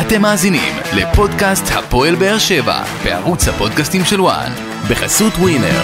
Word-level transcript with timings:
אתם 0.00 0.22
מאזינים 0.22 0.72
לפודקאסט 0.96 1.64
הפועל 1.78 2.14
באר 2.14 2.38
שבע 2.38 2.82
בערוץ 3.04 3.48
הפודקאסטים 3.48 4.04
של 4.04 4.20
וואן 4.20 4.50
בחסות 4.90 5.32
ווינר. 5.32 5.82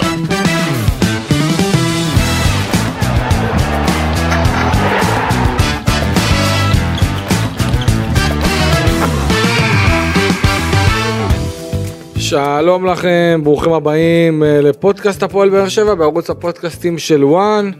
שלום 12.17 12.85
לכם, 12.85 13.41
ברוכים 13.43 13.73
הבאים 13.73 14.43
אה, 14.43 14.61
לפודקאסט 14.61 15.23
הפועל 15.23 15.49
באר 15.49 15.69
שבע 15.69 15.95
בערוץ 15.95 16.29
הפודקאסטים 16.29 16.97
של 16.97 17.23
וואן. 17.23 17.71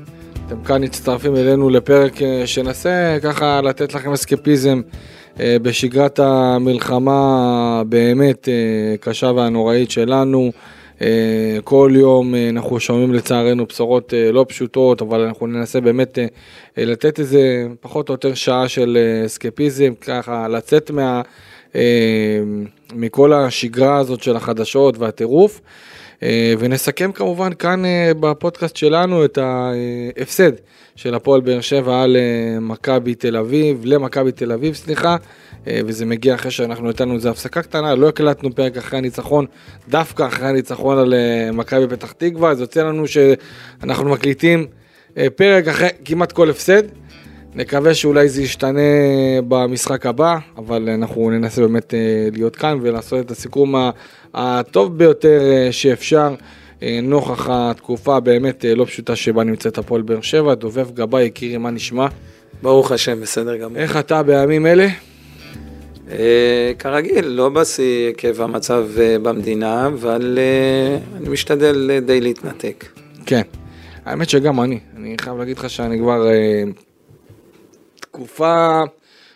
אתם 0.48 0.64
כאן 0.64 0.84
מצטרפים 0.84 1.36
אלינו 1.36 1.70
לפרק 1.70 2.22
אה, 2.22 2.48
שננסה 2.48 3.18
ככה 3.24 3.62
לתת 3.62 3.94
לכם 3.94 4.14
אסקפיזם 4.14 4.82
בשגרת 5.40 6.20
המלחמה 6.20 7.18
הבאמת 7.82 8.50
קשה 9.00 9.32
והנוראית 9.36 9.92
שלנו. 9.92 10.52
כל 11.64 11.92
יום 11.96 12.36
אנחנו 12.50 12.80
שומעים 12.80 13.14
לצערנו 13.14 13.66
בשורות 13.66 14.14
לא 14.34 14.46
פשוטות, 14.48 15.02
אבל 15.02 15.20
אנחנו 15.20 15.48
ננסה 15.48 15.82
באמת 15.82 16.18
לתת 16.78 17.20
איזה 17.20 17.68
פחות 17.82 18.10
או 18.10 18.14
יותר 18.14 18.34
שעה 18.34 18.68
של 18.68 18.98
אסקפיזם, 19.26 19.94
ככה 20.02 20.48
לצאת 20.48 20.92
מה... 20.92 21.22
מכל 22.96 23.34
השגרה 23.34 23.98
הזאת 23.98 24.24
של 24.24 24.36
החדשות 24.36 24.98
והטירוף. 24.98 25.62
אה, 26.24 26.54
ונסכם 26.60 27.12
כמובן 27.12 27.54
כאן 27.54 27.86
אה, 27.86 28.12
בפודקאסט 28.20 28.76
שלנו 28.76 29.26
את 29.26 29.38
ההפסד 29.38 30.52
של 30.96 31.16
הפועל 31.16 31.42
באר 31.42 31.62
שבע 31.62 32.02
על 32.02 32.16
אה, 32.16 32.60
מכבי 32.60 33.16
תל 33.16 33.38
אביב, 33.38 33.82
למכבי 33.86 34.32
תל 34.32 34.52
אביב, 34.52 34.74
סליחה, 34.74 35.16
וזה 35.68 36.06
מגיע 36.06 36.36
אחרי 36.36 36.52
שאנחנו 36.52 36.90
נתנו 36.90 37.16
איזה 37.16 37.30
הפסקה 37.30 37.62
קטנה, 37.62 37.96
לא 37.96 38.08
הקלטנו 38.08 38.56
פרק 38.56 38.78
אחרי 38.78 39.00
הניצחון, 39.00 39.46
דווקא 39.90 40.28
אחרי 40.28 40.48
הניצחון 40.48 40.98
על 40.98 41.14
מכבי 41.54 41.88
פתח 41.88 42.12
תקווה, 42.12 42.52
אז 42.52 42.60
יוצא 42.60 42.84
לנו 42.84 43.04
שאנחנו 43.08 44.10
מקליטים 44.10 44.68
פרק 45.36 45.68
אחרי 45.68 45.88
כמעט 46.06 46.32
כל 46.32 46.50
הפסד. 46.50 46.84
נקווה 47.56 47.94
שאולי 47.94 48.30
זה 48.30 48.42
ישתנה 48.42 48.80
במשחק 49.48 50.06
הבא, 50.06 50.38
אבל 50.58 50.90
אנחנו 50.90 51.30
ננסה 51.30 51.62
באמת 51.62 51.94
אה, 51.94 52.00
להיות 52.32 52.56
כאן 52.56 52.80
ולעשות 52.82 53.26
את 53.26 53.32
הסיכום 53.32 53.76
הטוב 54.34 54.98
ביותר 54.98 55.42
אה, 55.42 55.72
שאפשר. 55.72 56.36
אה, 56.84 57.00
נוכח 57.04 57.48
התקופה 57.50 58.20
באמת 58.20 58.66
לא 58.76 58.86
פשוטה 58.86 59.16
שבה 59.16 59.44
נמצאת 59.44 59.78
הפועל 59.78 60.02
באר 60.02 60.22
שבע, 60.22 60.54
דובב 60.54 60.92
גבאי, 60.92 61.24
יקירי, 61.24 61.58
מה 61.58 61.72
נשמע? 61.72 62.08
ברוך 62.62 62.92
השם, 62.92 63.22
בסדר 63.22 63.58
גמור. 63.58 63.78
איך 63.78 63.98
אתה 63.98 64.24
בימים 64.24 64.66
אלה? 64.66 64.88
כרגיל, 66.80 67.26
לא 67.26 67.50
בשיא 67.50 68.10
עקב 68.10 68.42
המצב 68.42 68.86
במדינה, 68.96 69.88
אבל 69.88 70.40
אני 71.18 71.30
משתדל 71.30 72.00
די 72.06 72.22
להתנתק. 72.22 72.86
כן, 73.26 73.42
האמת 74.06 74.30
שגם 74.30 74.62
אני, 74.62 74.80
אני 74.98 75.16
חייב 75.22 75.38
להגיד 75.38 75.58
לך 75.58 75.70
שאני 75.70 76.00
כבר 76.00 76.28
תקופה 78.16 78.84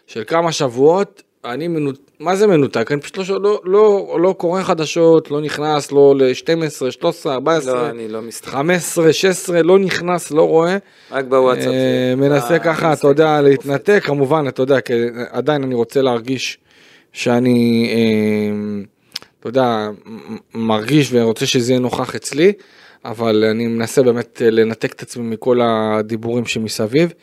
של 0.07 0.23
כמה 0.27 0.51
שבועות, 0.51 1.23
אני 1.45 1.67
מנותק, 1.67 1.99
מה 2.19 2.35
זה 2.35 2.47
מנותק? 2.47 2.91
אני 2.91 3.01
פשוט 3.01 3.29
לא, 3.29 3.39
לא, 3.39 3.61
לא, 3.65 4.17
לא 4.21 4.35
קורא 4.37 4.63
חדשות, 4.63 5.31
לא 5.31 5.41
נכנס, 5.41 5.91
לא 5.91 6.15
ל-12, 6.17 6.91
13, 6.91 7.33
14, 7.33 7.73
לא, 7.73 7.89
אני 7.89 8.07
לא 8.07 8.21
מסתכל. 8.21 8.51
15, 8.51 9.13
16, 9.13 9.63
לא 9.63 9.79
נכנס, 9.79 10.31
לא 10.31 10.47
רואה. 10.47 10.77
רק 11.11 11.25
בוואטסאפ. 11.25 11.67
אה, 11.67 12.13
מנסה 12.17 12.53
אה, 12.53 12.59
ככה, 12.59 12.93
אתה 12.93 13.07
יודע, 13.07 13.41
להתנתק, 13.41 14.01
כמובן, 14.05 14.47
אתה 14.47 14.61
יודע, 14.61 14.81
כי 14.81 14.93
עדיין 15.29 15.63
אני 15.63 15.75
רוצה 15.75 16.01
להרגיש 16.01 16.57
שאני, 17.13 17.89
אה, 17.93 18.83
אתה 19.39 19.49
יודע, 19.49 19.89
מרגיש 20.53 21.09
ורוצה 21.11 21.45
שזה 21.45 21.71
יהיה 21.71 21.79
נוכח 21.79 22.15
אצלי, 22.15 22.53
אבל 23.05 23.43
אני 23.43 23.67
מנסה 23.67 24.03
באמת 24.03 24.41
לנתק 24.45 24.93
את 24.93 25.01
עצמי 25.01 25.23
מכל 25.23 25.59
הדיבורים 25.63 26.45
שמסביב. 26.45 27.13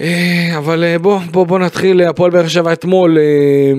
אה, 0.00 0.58
אבל 0.58 0.84
אה, 0.84 0.98
בוא, 0.98 1.18
בוא, 1.30 1.46
בוא 1.46 1.58
נתחיל, 1.58 2.02
הפועל 2.02 2.30
באר 2.30 2.48
שבע 2.48 2.72
אתמול 2.72 3.18
אה, 3.18 3.72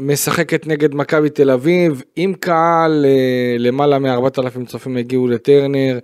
משחקת 0.00 0.66
נגד 0.66 0.94
מכבי 0.94 1.30
תל 1.30 1.50
אביב, 1.50 2.02
עם 2.16 2.34
קהל, 2.34 3.06
למעלה 3.58 3.98
מ-4,000 3.98 4.66
צופים 4.66 4.96
הגיעו 4.96 5.28
לטרנר, 5.28 5.98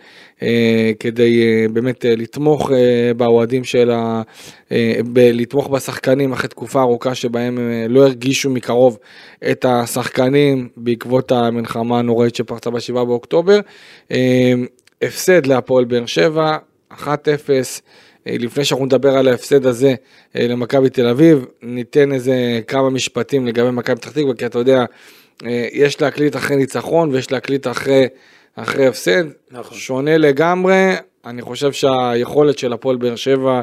כדי 1.00 1.42
באמת 1.72 2.04
לתמוך 2.08 2.70
באוהדים 3.16 3.64
של 3.64 3.90
ה... 3.90 4.22
לתמוך 5.16 5.68
בשחקנים 5.68 6.32
אחרי 6.32 6.48
תקופה 6.48 6.80
ארוכה 6.80 7.14
שבהם 7.14 7.58
לא 7.88 8.06
הרגישו 8.06 8.50
מקרוב 8.50 8.98
את 9.50 9.64
השחקנים 9.68 10.68
בעקבות 10.76 11.32
המלחמה 11.32 11.98
הנוראית 11.98 12.34
שפרצה 12.34 12.70
ב-7 12.70 12.92
באוקטובר. 12.92 13.60
הפסד 15.02 15.46
להפועל 15.46 15.84
באר 15.84 16.06
שבע, 16.06 16.56
1-0. 16.92 17.06
אה, 18.26 18.36
לפני 18.38 18.64
שאנחנו 18.64 18.86
נדבר 18.86 19.18
על 19.18 19.28
ההפסד 19.28 19.66
הזה 19.66 19.94
אה, 20.36 20.46
למכבי 20.48 20.90
תל 20.90 21.06
אביב, 21.06 21.44
ניתן 21.62 22.12
איזה 22.12 22.60
כמה 22.66 22.90
משפטים 22.90 23.46
לגבי 23.46 23.70
מכבי 23.70 23.96
פתח 23.96 24.10
תקווה, 24.10 24.34
כי 24.34 24.46
אתה 24.46 24.58
יודע, 24.58 24.84
אה, 25.46 25.68
יש 25.72 26.00
להקליט 26.00 26.36
אחרי 26.36 26.56
ניצחון 26.56 27.10
ויש 27.10 27.32
להקליט 27.32 27.66
אחרי, 27.66 28.06
אחרי 28.56 28.86
הפסד, 28.86 29.24
נכון. 29.50 29.78
שונה 29.78 30.18
לגמרי, 30.18 30.92
אני 31.24 31.42
חושב 31.42 31.72
שהיכולת 31.72 32.58
של 32.58 32.72
הפועל 32.72 32.96
באר 32.96 33.16
שבע, 33.16 33.60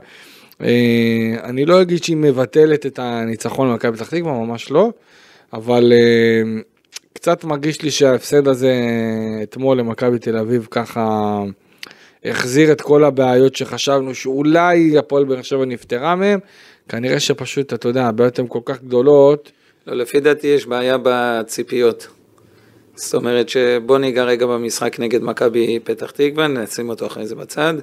אני 1.43 1.65
לא 1.65 1.81
אגיד 1.81 2.03
שהיא 2.03 2.17
מבטלת 2.17 2.85
את 2.85 2.99
הניצחון 2.99 3.69
למכבי 3.69 3.97
פתח 3.97 4.09
תקווה, 4.09 4.33
ממש 4.33 4.71
לא, 4.71 4.91
אבל 5.53 5.93
קצת 7.13 7.43
מרגיש 7.43 7.81
לי 7.81 7.91
שההפסד 7.91 8.47
הזה 8.47 8.75
אתמול 9.43 9.77
למכבי 9.77 10.19
תל 10.19 10.37
אביב 10.37 10.67
ככה... 10.71 11.43
החזיר 12.25 12.71
את 12.71 12.81
כל 12.81 13.03
הבעיות 13.03 13.55
שחשבנו 13.55 14.15
שאולי 14.15 14.97
הפועל 14.97 15.23
באר 15.23 15.41
שבע 15.41 15.65
נפטרה 15.65 16.15
מהם, 16.15 16.39
כנראה 16.89 17.19
שפשוט, 17.19 17.73
אתה 17.73 17.87
יודע, 17.87 18.05
הבעיות 18.05 18.39
הן 18.39 18.45
כל 18.49 18.59
כך 18.65 18.81
גדולות. 18.81 19.51
לא, 19.87 19.93
לפי 19.93 20.19
דעתי 20.19 20.47
יש 20.47 20.65
בעיה 20.65 20.97
בציפיות. 21.03 22.07
זאת 22.95 23.13
אומרת 23.13 23.49
שבוא 23.49 23.97
ניגע 23.97 24.23
רגע 24.23 24.45
במשחק 24.45 24.99
נגד 24.99 25.23
מכבי 25.23 25.79
פתח 25.83 26.11
תקווה, 26.11 26.47
נשים 26.47 26.89
אותו 26.89 27.05
אחרי 27.07 27.27
זה 27.27 27.35
בצד. 27.35 27.73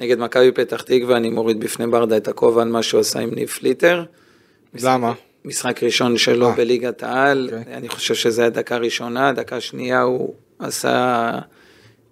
נגד 0.00 0.18
מכבי 0.18 0.52
פתח 0.52 0.82
תקווה 0.82 1.16
אני 1.16 1.30
מוריד 1.30 1.60
בפני 1.60 1.86
ברדה 1.86 2.16
את 2.16 2.28
הכובע 2.28 2.62
על 2.62 2.68
מה 2.68 2.82
שהוא 2.82 3.00
עשה 3.00 3.20
עם 3.20 3.30
ניב 3.34 3.48
פליטר. 3.48 4.04
למה? 4.82 5.12
משחק 5.44 5.82
ראשון 5.82 6.18
שלו 6.18 6.46
아, 6.46 6.50
אה. 6.50 6.56
בליגת 6.56 7.02
העל, 7.02 7.48
okay. 7.50 7.58
אוקיי. 7.58 7.74
אני 7.74 7.88
חושב 7.88 8.14
שזה 8.14 8.42
היה 8.42 8.50
דקה 8.50 8.76
ראשונה, 8.76 9.32
דקה 9.32 9.60
שנייה 9.60 10.02
הוא 10.02 10.34
עשה 10.58 11.30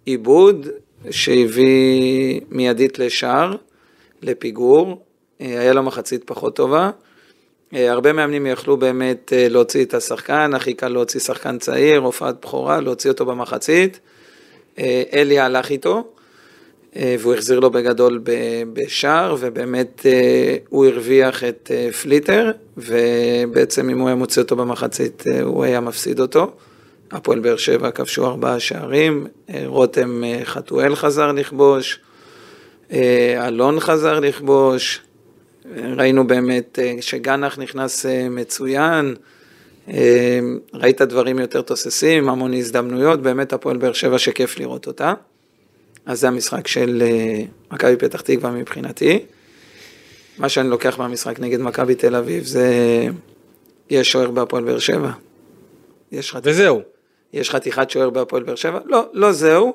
עיבוד, 0.04 0.68
שהביא 1.10 2.40
מיידית 2.50 2.98
לשער, 2.98 3.56
לפיגור, 4.22 5.02
אה, 5.40 5.60
היה 5.60 5.72
לו 5.72 5.82
מחצית 5.82 6.24
פחות 6.24 6.56
טובה. 6.56 6.90
אה, 7.74 7.90
הרבה 7.90 8.12
מאמנים 8.12 8.46
יכלו 8.46 8.76
באמת 8.76 9.32
אה, 9.32 9.48
להוציא 9.48 9.84
את 9.84 9.94
השחקן, 9.94 10.54
הכי 10.54 10.74
קל 10.74 10.88
להוציא 10.88 11.20
שחקן 11.20 11.58
צעיר, 11.58 12.00
הופעת 12.00 12.36
בכורה, 12.40 12.80
להוציא 12.80 13.10
אותו 13.10 13.26
במחצית. 13.26 14.00
אלי 15.12 15.38
הלך 15.38 15.70
איתו, 15.70 16.04
והוא 16.96 17.34
החזיר 17.34 17.60
לו 17.60 17.70
בגדול 17.70 18.20
בשער, 18.72 19.36
ובאמת 19.38 20.06
הוא 20.68 20.86
הרוויח 20.86 21.44
את 21.44 21.70
פליטר, 22.02 22.50
ובעצם 22.76 23.90
אם 23.90 23.98
הוא 23.98 24.08
היה 24.08 24.14
מוציא 24.14 24.42
אותו 24.42 24.56
במחצית, 24.56 25.24
הוא 25.42 25.64
היה 25.64 25.80
מפסיד 25.80 26.20
אותו. 26.20 26.52
הפועל 27.10 27.38
באר 27.41 27.56
שבע 27.56 27.91
כבשו 27.91 28.26
ארבעה 28.26 28.60
שערים, 28.60 29.26
אה, 29.50 29.62
רותם 29.66 30.25
אה, 30.25 30.41
חתואל 30.44 30.94
חזר 30.94 31.32
לכבוש, 31.32 32.00
אה, 32.93 33.48
אלון 33.48 33.81
חזר 33.81 34.21
לכבוש, 34.21 35.00
ראינו 35.97 36.26
באמת 36.26 36.78
שגנח 37.00 37.59
נכנס 37.59 38.06
מצוין, 38.31 39.15
ראית 40.74 41.03
דברים 41.03 41.39
יותר 41.39 41.62
תוססים, 41.62 42.28
המון 42.28 42.54
הזדמנויות, 42.54 43.22
באמת 43.22 43.53
הפועל 43.53 43.77
באר 43.77 43.92
שבע 43.92 44.18
שכיף 44.18 44.59
לראות 44.59 44.86
אותה. 44.86 45.15
אז 46.06 46.21
זה 46.21 46.28
המשחק 46.28 46.68
של 46.68 47.03
מכבי 47.72 47.97
פתח 47.97 48.21
תקווה 48.21 48.51
מבחינתי. 48.51 49.18
מה 50.39 50.48
שאני 50.48 50.68
לוקח 50.68 50.98
מהמשחק 50.98 51.41
נגד 51.41 51.60
מכבי 51.60 51.95
תל 51.95 52.16
אביב 52.16 52.45
זה, 52.45 52.68
יש 53.91 54.13
שוער 54.13 54.30
בהפועל 54.30 54.65
באר 54.65 54.78
שבע. 54.78 55.10
יש 56.13 56.30
חתיכת... 56.33 56.47
וזהו. 56.47 56.83
יש 57.32 57.50
חתיכת 57.50 57.91
שוער 57.91 58.10
בהפועל 58.10 58.42
באר 58.42 58.54
שבע? 58.54 58.78
לא, 58.84 59.09
לא 59.12 59.32
זהו. 59.32 59.72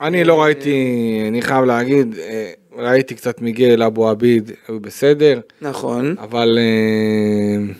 אני 0.00 0.24
לא 0.24 0.42
ראיתי, 0.42 1.24
אני 1.28 1.42
חייב 1.42 1.64
להגיד, 1.64 2.18
אה, 2.18 2.52
ראיתי 2.76 3.14
קצת 3.14 3.40
מיגל 3.40 3.82
אבו 3.82 4.08
עביד, 4.08 4.50
הוא 4.68 4.80
בסדר. 4.80 5.40
נכון. 5.60 6.16
אבל... 6.18 6.58
אה, 6.58 7.74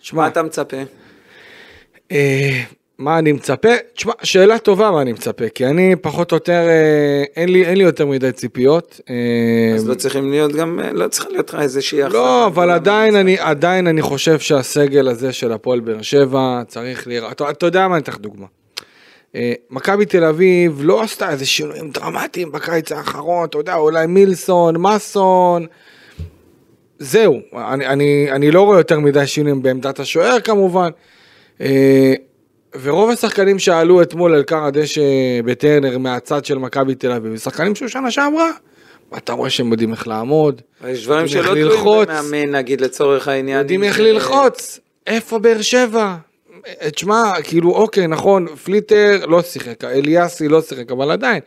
שמע, 0.00 0.26
אתה 0.26 0.42
מצפה? 0.42 0.76
מה 3.00 3.18
אני 3.18 3.32
מצפה? 3.32 3.68
תשמע, 3.94 4.12
שאלה 4.22 4.58
טובה 4.58 4.90
מה 4.90 5.02
אני 5.02 5.12
מצפה, 5.12 5.48
כי 5.48 5.66
אני 5.66 5.96
פחות 5.96 6.32
או 6.32 6.36
יותר, 6.36 6.66
אה, 6.68 7.24
אין 7.36 7.48
לי, 7.48 7.64
אין 7.64 7.78
לי 7.78 7.84
יותר 7.84 8.06
מדי 8.06 8.32
ציפיות. 8.32 9.00
אה, 9.10 9.74
אז 9.74 9.88
לא 9.88 9.94
צריכים 9.94 10.30
להיות 10.30 10.52
גם, 10.52 10.80
אה, 10.80 10.92
לא 10.92 11.08
צריכה 11.08 11.28
להיות 11.28 11.54
לך 11.54 11.60
איזושהי 11.60 12.02
הכנה. 12.02 12.14
לא, 12.14 12.46
אבל 12.46 12.70
עדיין 12.70 13.16
אני, 13.16 13.36
עדיין 13.38 13.86
אני 13.86 14.02
חושב 14.02 14.38
שהסגל 14.38 15.08
הזה 15.08 15.32
של 15.32 15.52
הפועל 15.52 15.80
באר 15.80 16.02
שבע 16.02 16.62
צריך 16.68 17.06
לראות, 17.06 17.32
אתה, 17.32 17.50
אתה 17.50 17.66
יודע 17.66 17.88
מה, 17.88 17.94
אני 17.94 18.02
אתן 18.02 18.12
לך 18.12 18.18
דוגמה. 18.18 18.46
מכבי 19.70 20.06
תל 20.06 20.24
אביב 20.24 20.80
לא 20.82 21.02
עשתה 21.02 21.30
איזה 21.30 21.46
שינויים 21.46 21.90
דרמטיים 21.90 22.52
בקיץ 22.52 22.92
האחרון, 22.92 23.44
אתה 23.48 23.58
יודע, 23.58 23.74
אולי 23.74 24.06
מילסון, 24.06 24.76
מסון, 24.76 25.66
זהו, 26.98 27.40
אני, 27.56 27.86
אני, 27.86 28.28
אני 28.30 28.50
לא 28.50 28.62
רואה 28.62 28.78
יותר 28.78 29.00
מדי 29.00 29.26
שינויים 29.26 29.62
בעמדת 29.62 30.00
השוער 30.00 30.40
כמובן. 30.40 30.90
ורוב 32.82 33.10
השחקנים 33.10 33.58
שעלו 33.58 34.02
אתמול 34.02 34.34
על 34.34 34.42
קר 34.42 34.64
הדשא 34.64 35.00
בטרנר 35.44 35.98
מהצד 35.98 36.44
של 36.44 36.58
מכבי 36.58 36.94
תל 36.94 37.12
אביב, 37.12 37.36
שחקנים 37.36 37.74
של 37.74 37.88
שנה 37.88 38.10
שעברה, 38.10 38.50
אתה 39.16 39.32
רואה 39.32 39.50
שהם 39.50 39.72
יודעים 39.72 39.92
איך 39.92 40.08
לעמוד, 40.08 40.62
יש 40.88 41.04
דברים 41.04 41.28
שלא 41.28 41.54
תלויים. 41.54 42.06
במאמן, 42.08 42.50
נגיד 42.56 42.80
לצורך 42.80 43.28
העניין. 43.28 43.58
יודעים 43.58 43.82
איך 43.82 44.00
ללחוץ, 44.00 44.80
איפה 45.06 45.38
באר 45.38 45.62
שבע? 45.62 46.16
אה, 46.66 46.90
תשמע, 46.90 47.32
כאילו, 47.42 47.70
אוקיי, 47.70 48.06
נכון, 48.06 48.46
פליטר 48.56 49.26
לא 49.26 49.42
שיחק, 49.42 49.84
אליאסי 49.84 50.48
לא 50.48 50.62
שיחק, 50.62 50.90
אבל 50.90 51.10
עדיין, 51.10 51.40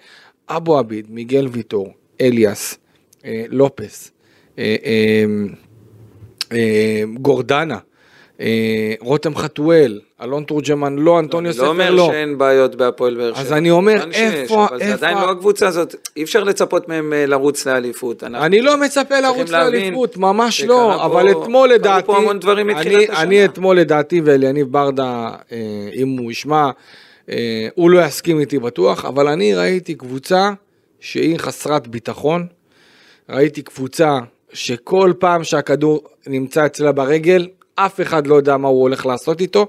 אבו 0.49 0.77
עביד, 0.77 1.05
מיגל 1.09 1.47
ויטור, 1.51 1.93
אליאס, 2.21 2.77
אה, 3.25 3.43
לופס, 3.49 4.11
אה, 4.59 4.75
אה, 4.85 5.25
אה, 6.51 7.03
גורדנה, 7.13 7.77
רותם 8.99 9.35
חתואל, 9.35 9.99
אלון 10.21 10.43
תורג'מן 10.43 10.95
לא, 10.95 11.19
אנטוניו 11.19 11.51
אני 11.51 11.57
לא 11.57 11.63
ספר 11.63 11.69
אומר 11.69 11.91
לא. 11.91 12.07
שאין 12.11 12.37
בעיות 12.37 12.75
בהפועל 12.75 13.15
באר 13.15 13.33
שבע. 13.33 13.41
אז 13.41 13.53
אני 13.53 13.71
אומר, 13.71 14.05
שיש, 14.11 14.21
איפה- 14.21 14.65
אבל 14.69 14.77
זה 14.79 14.83
איפה- 14.85 14.93
עדיין 14.93 15.17
לא 15.17 15.31
הקבוצה 15.31 15.67
הזאת, 15.67 15.95
אי 16.17 16.23
אפשר 16.23 16.43
לצפות 16.43 16.89
מהם 16.89 17.13
אה, 17.13 17.25
לרוץ 17.25 17.65
לאליפות. 17.65 18.23
אני 18.23 18.61
לא 18.61 18.77
מצפה 18.77 19.19
לרוץ 19.19 19.49
לאליפות, 19.51 20.17
ממש 20.17 20.63
לא, 20.63 21.05
אבל 21.05 21.31
אתמול 21.31 21.45
קרו 21.47 21.65
לדעתי, 21.65 22.05
פה 22.07 22.17
המון 22.17 22.39
דברים 22.39 22.67
מתחילת 22.67 22.95
אני- 22.95 23.03
השנה. 23.03 23.21
אני 23.21 23.45
אתמול 23.45 23.77
לדעתי, 23.79 24.21
ואליניב 24.25 24.71
ברדה, 24.71 25.29
אה, 25.51 25.57
אם 25.95 26.17
הוא 26.17 26.31
ישמע, 26.31 26.69
אה, 27.29 27.67
הוא 27.75 27.89
לא 27.89 28.05
יסכים 28.05 28.39
איתי 28.39 28.59
בטוח, 28.59 29.05
אבל 29.05 29.27
אני 29.27 29.55
ראיתי 29.55 29.95
קבוצה 29.95 30.51
שהיא 30.99 31.37
חסרת 31.37 31.87
ביטחון, 31.87 32.47
ראיתי 33.29 33.61
קבוצה 33.61 34.19
שכל 34.53 35.13
פעם 35.19 35.43
שהכדור 35.43 36.01
נמצא 36.27 36.65
אצלה 36.65 36.91
ברגל, 36.91 37.47
אף 37.75 38.01
אחד 38.01 38.27
לא 38.27 38.35
יודע 38.35 38.57
מה 38.57 38.67
הוא 38.67 38.81
הולך 38.81 39.05
לעשות 39.05 39.41
איתו, 39.41 39.67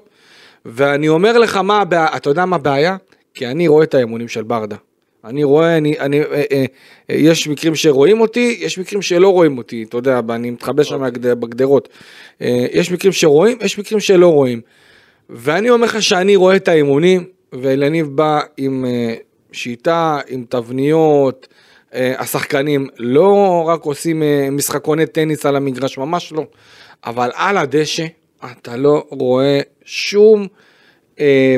ואני 0.66 1.08
אומר 1.08 1.38
לך 1.38 1.56
מה 1.56 1.80
הבעיה, 1.80 2.06
אתה 2.16 2.30
יודע 2.30 2.44
מה 2.44 2.56
הבעיה? 2.56 2.96
כי 3.34 3.46
אני 3.46 3.68
רואה 3.68 3.84
את 3.84 3.94
האמונים 3.94 4.28
של 4.28 4.42
ברדה. 4.42 4.76
אני 5.24 5.44
רואה, 5.44 5.76
אני, 5.76 5.98
אני, 5.98 6.20
אה, 6.20 6.26
אה, 6.52 6.64
אה, 7.10 7.14
יש 7.14 7.48
מקרים 7.48 7.74
שרואים 7.74 8.20
אותי, 8.20 8.56
יש 8.60 8.78
מקרים 8.78 9.02
שלא 9.02 9.28
רואים 9.28 9.58
אותי, 9.58 9.82
אתה 9.88 9.96
יודע, 9.96 10.20
אני 10.30 10.50
מתחבא 10.50 10.82
שם 10.82 11.00
מהגד- 11.00 11.26
בגדרות. 11.40 11.88
אה, 12.42 12.66
יש 12.72 12.92
מקרים 12.92 13.12
שרואים, 13.12 13.58
יש 13.60 13.78
מקרים 13.78 14.00
שלא 14.00 14.28
רואים. 14.32 14.60
ואני 15.30 15.70
אומר 15.70 15.84
לך 15.86 16.02
שאני 16.02 16.36
רואה 16.36 16.56
את 16.56 16.68
האימונים, 16.68 17.24
ואלניב 17.52 18.06
בא 18.06 18.40
עם 18.56 18.84
אה, 18.84 19.14
שיטה, 19.52 20.20
עם 20.28 20.44
תבניות, 20.48 21.48
אה, 21.94 22.14
השחקנים 22.18 22.86
לא 22.98 23.62
רק 23.66 23.82
עושים 23.82 24.22
אה, 24.22 24.48
משחקוני 24.50 25.06
טניס 25.06 25.46
על 25.46 25.56
המגרש, 25.56 25.98
ממש 25.98 26.32
לא, 26.32 26.44
אבל 27.06 27.30
על 27.34 27.56
הדשא 27.56 28.06
אתה 28.52 28.76
לא 28.76 29.04
רואה 29.08 29.60
שום... 29.84 30.46
אה, 31.20 31.56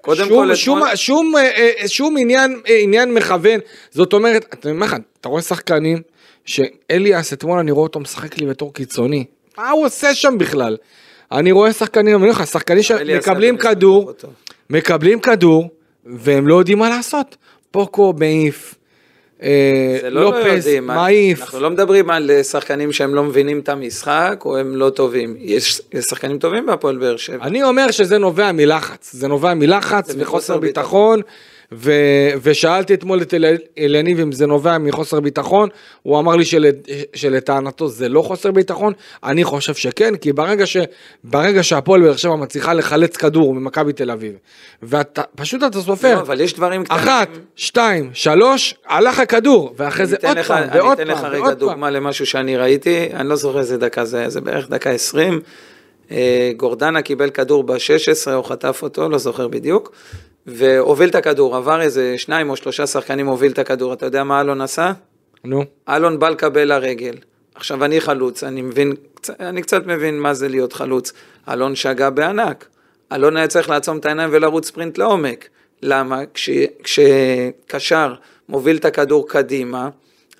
קודם 0.00 0.28
שום, 0.28 0.28
כל, 0.28 0.54
שום, 0.54 0.78
אתמול- 0.78 0.96
שום, 0.96 1.36
אה, 1.36 1.50
אה, 1.80 1.88
שום 1.88 2.16
עניין, 2.18 2.60
עניין 2.66 3.14
מכוון, 3.14 3.60
זאת 3.90 4.12
אומרת, 4.12 4.44
אתה 4.54 4.70
אומר 4.70 4.86
לך, 4.86 4.96
אתה 5.20 5.28
רואה 5.28 5.42
שחקנים 5.42 5.98
שאליאס 6.44 7.32
אתמול 7.32 7.58
אני 7.58 7.70
רואה 7.70 7.82
אותו 7.82 8.00
משחק 8.00 8.38
לי 8.38 8.46
בתור 8.46 8.74
קיצוני, 8.74 9.24
מה 9.58 9.70
הוא 9.70 9.86
עושה 9.86 10.14
שם 10.14 10.38
בכלל? 10.38 10.76
אני 11.32 11.52
רואה 11.52 11.72
שחקנים, 11.72 12.06
אני 12.06 12.14
אומר 12.14 12.28
לך, 12.28 12.46
שחקנים 12.46 12.82
שמקבלים 12.82 13.56
כדור. 13.56 14.12
מקבלים 14.70 15.20
כדור, 15.20 15.68
והם 16.04 16.48
לא 16.48 16.54
יודעים 16.58 16.78
מה 16.78 16.88
לעשות. 16.88 17.36
פוקו 17.70 18.14
מעיף, 18.18 18.74
לא 19.42 19.48
לא 20.10 20.22
לופס 20.22 20.56
יודעים, 20.56 20.86
מעיף. 20.86 21.40
אנחנו 21.40 21.60
לא 21.60 21.70
מדברים 21.70 22.10
על 22.10 22.30
אה, 22.30 22.44
שחקנים 22.44 22.92
שהם 22.92 23.14
לא 23.14 23.24
מבינים 23.24 23.58
את 23.58 23.68
המשחק 23.68 24.42
או 24.44 24.56
הם 24.56 24.76
לא 24.76 24.90
טובים, 24.90 25.36
יש 25.38 25.82
יש 25.92 26.04
שחקנים 26.04 26.38
טובים 26.38 26.66
בהפועל 26.66 26.96
באר 26.98 27.16
שבע. 27.16 27.44
אני 27.44 27.62
אומר 27.62 27.90
שזה 27.90 28.18
נובע 28.18 28.52
מלחץ, 28.52 29.12
זה 29.12 29.28
נובע 29.28 29.54
מלחץ 29.54 30.06
זה 30.06 30.12
וחוסר 30.12 30.22
מחוסר 30.22 30.58
ביטחון, 30.58 31.20
ו... 31.76 31.92
ושאלתי 32.42 32.94
אתמול 32.94 33.22
את 33.22 33.34
אל- 33.34 33.44
אלניב 33.78 34.20
אם 34.20 34.32
זה 34.32 34.46
נובע 34.46 34.78
מחוסר 34.78 35.20
ביטחון, 35.20 35.68
הוא 36.02 36.18
אמר 36.18 36.36
לי 36.36 36.44
של... 36.44 36.66
שלטענתו 37.14 37.88
זה 37.88 38.08
לא 38.08 38.22
חוסר 38.22 38.50
ביטחון, 38.50 38.92
אני 39.24 39.44
חושב 39.44 39.74
שכן, 39.74 40.16
כי 40.16 40.32
ברגע, 40.32 40.66
ש... 40.66 40.76
ברגע 41.24 41.62
שהפועל 41.62 42.02
באר 42.02 42.16
שבע 42.16 42.36
מצליחה 42.36 42.72
לחלץ 42.74 43.16
כדור 43.16 43.54
ממכבי 43.54 43.92
תל 43.92 44.10
אביב, 44.10 44.32
ואתה 44.82 45.22
פשוט 45.36 45.62
אתה 45.62 45.80
סופר, 45.80 46.14
לא, 46.14 46.20
אבל 46.20 46.40
יש 46.40 46.54
דברים 46.54 46.84
קטנים. 46.84 47.00
אחת, 47.00 47.28
שתיים, 47.56 48.10
שלוש, 48.12 48.74
הלך 48.86 49.18
הכדור, 49.18 49.74
ואחרי 49.76 50.06
זה 50.06 50.16
עוד 50.26 50.38
לך- 50.38 50.46
פעם, 50.48 50.68
ועוד 50.72 51.00
אני 51.00 51.12
אתן 51.12 51.18
לך 51.18 51.20
פעם, 51.20 51.30
רגע 51.30 51.40
ועוד 51.42 51.58
פעם. 51.58 51.68
דוגמה 51.68 51.90
למשהו 51.90 52.26
שאני 52.26 52.56
ראיתי, 52.56 53.08
אני 53.14 53.28
לא 53.28 53.36
זוכר 53.36 53.58
איזה 53.58 53.76
דקה 53.78 54.04
זה 54.04 54.28
זה 54.28 54.40
בערך 54.40 54.68
דקה 54.70 54.90
20. 54.90 55.40
אה, 56.10 56.50
גורדנה 56.56 57.02
קיבל 57.02 57.30
כדור 57.30 57.64
ב-16, 57.64 58.30
הוא 58.30 58.44
חטף 58.44 58.78
אותו, 58.82 59.08
לא 59.08 59.18
זוכר 59.18 59.48
בדיוק, 59.48 59.92
והוביל 60.46 61.08
את 61.08 61.14
הכדור, 61.14 61.56
עבר 61.56 61.80
איזה 61.80 62.14
שניים 62.18 62.50
או 62.50 62.56
שלושה 62.56 62.86
שחקנים 62.86 63.26
הוביל 63.26 63.52
את 63.52 63.58
הכדור, 63.58 63.92
אתה 63.92 64.06
יודע 64.06 64.24
מה 64.24 64.40
אלון 64.40 64.60
עשה? 64.60 64.92
נו, 65.44 65.64
אלון 65.88 66.18
בא 66.18 66.28
לקבל 66.28 66.64
לרגל. 66.64 67.14
עכשיו 67.54 67.84
אני 67.84 68.00
חלוץ, 68.00 68.44
אני 68.44 68.62
מבין, 68.62 68.94
אני 69.40 69.62
קצת 69.62 69.86
מבין 69.86 70.20
מה 70.20 70.34
זה 70.34 70.48
להיות 70.48 70.72
חלוץ. 70.72 71.12
אלון 71.48 71.74
שגה 71.74 72.10
בענק. 72.10 72.66
אלון 73.12 73.36
היה 73.36 73.46
צריך 73.46 73.70
לעצום 73.70 73.98
את 73.98 74.06
העיניים 74.06 74.30
ולרוץ 74.32 74.66
ספרינט 74.66 74.98
לעומק. 74.98 75.48
למה? 75.82 76.20
כש, 76.34 76.50
כשקשר 76.82 78.14
מוביל 78.48 78.76
את 78.76 78.84
הכדור 78.84 79.28
קדימה, 79.28 79.88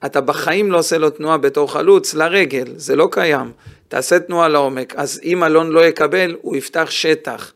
אתה 0.07 0.21
בחיים 0.21 0.73
לא 0.73 0.79
עושה 0.79 0.99
לו 0.99 1.11
תנועה 1.11 1.39
בתור 1.39 1.73
חלוץ 1.73 2.15
לרגל, 2.15 2.65
זה 2.77 2.97
לא 2.97 3.09
קיים. 3.11 3.53
תעשה 3.89 4.19
תנועה 4.19 4.49
לעומק, 4.49 4.95
אז 4.97 5.21
אם 5.25 5.45
אלון 5.45 5.71
לא 5.71 5.87
יקבל, 5.87 6.37
הוא 6.43 6.57
יפתח 6.57 6.91
שטח. 6.91 7.53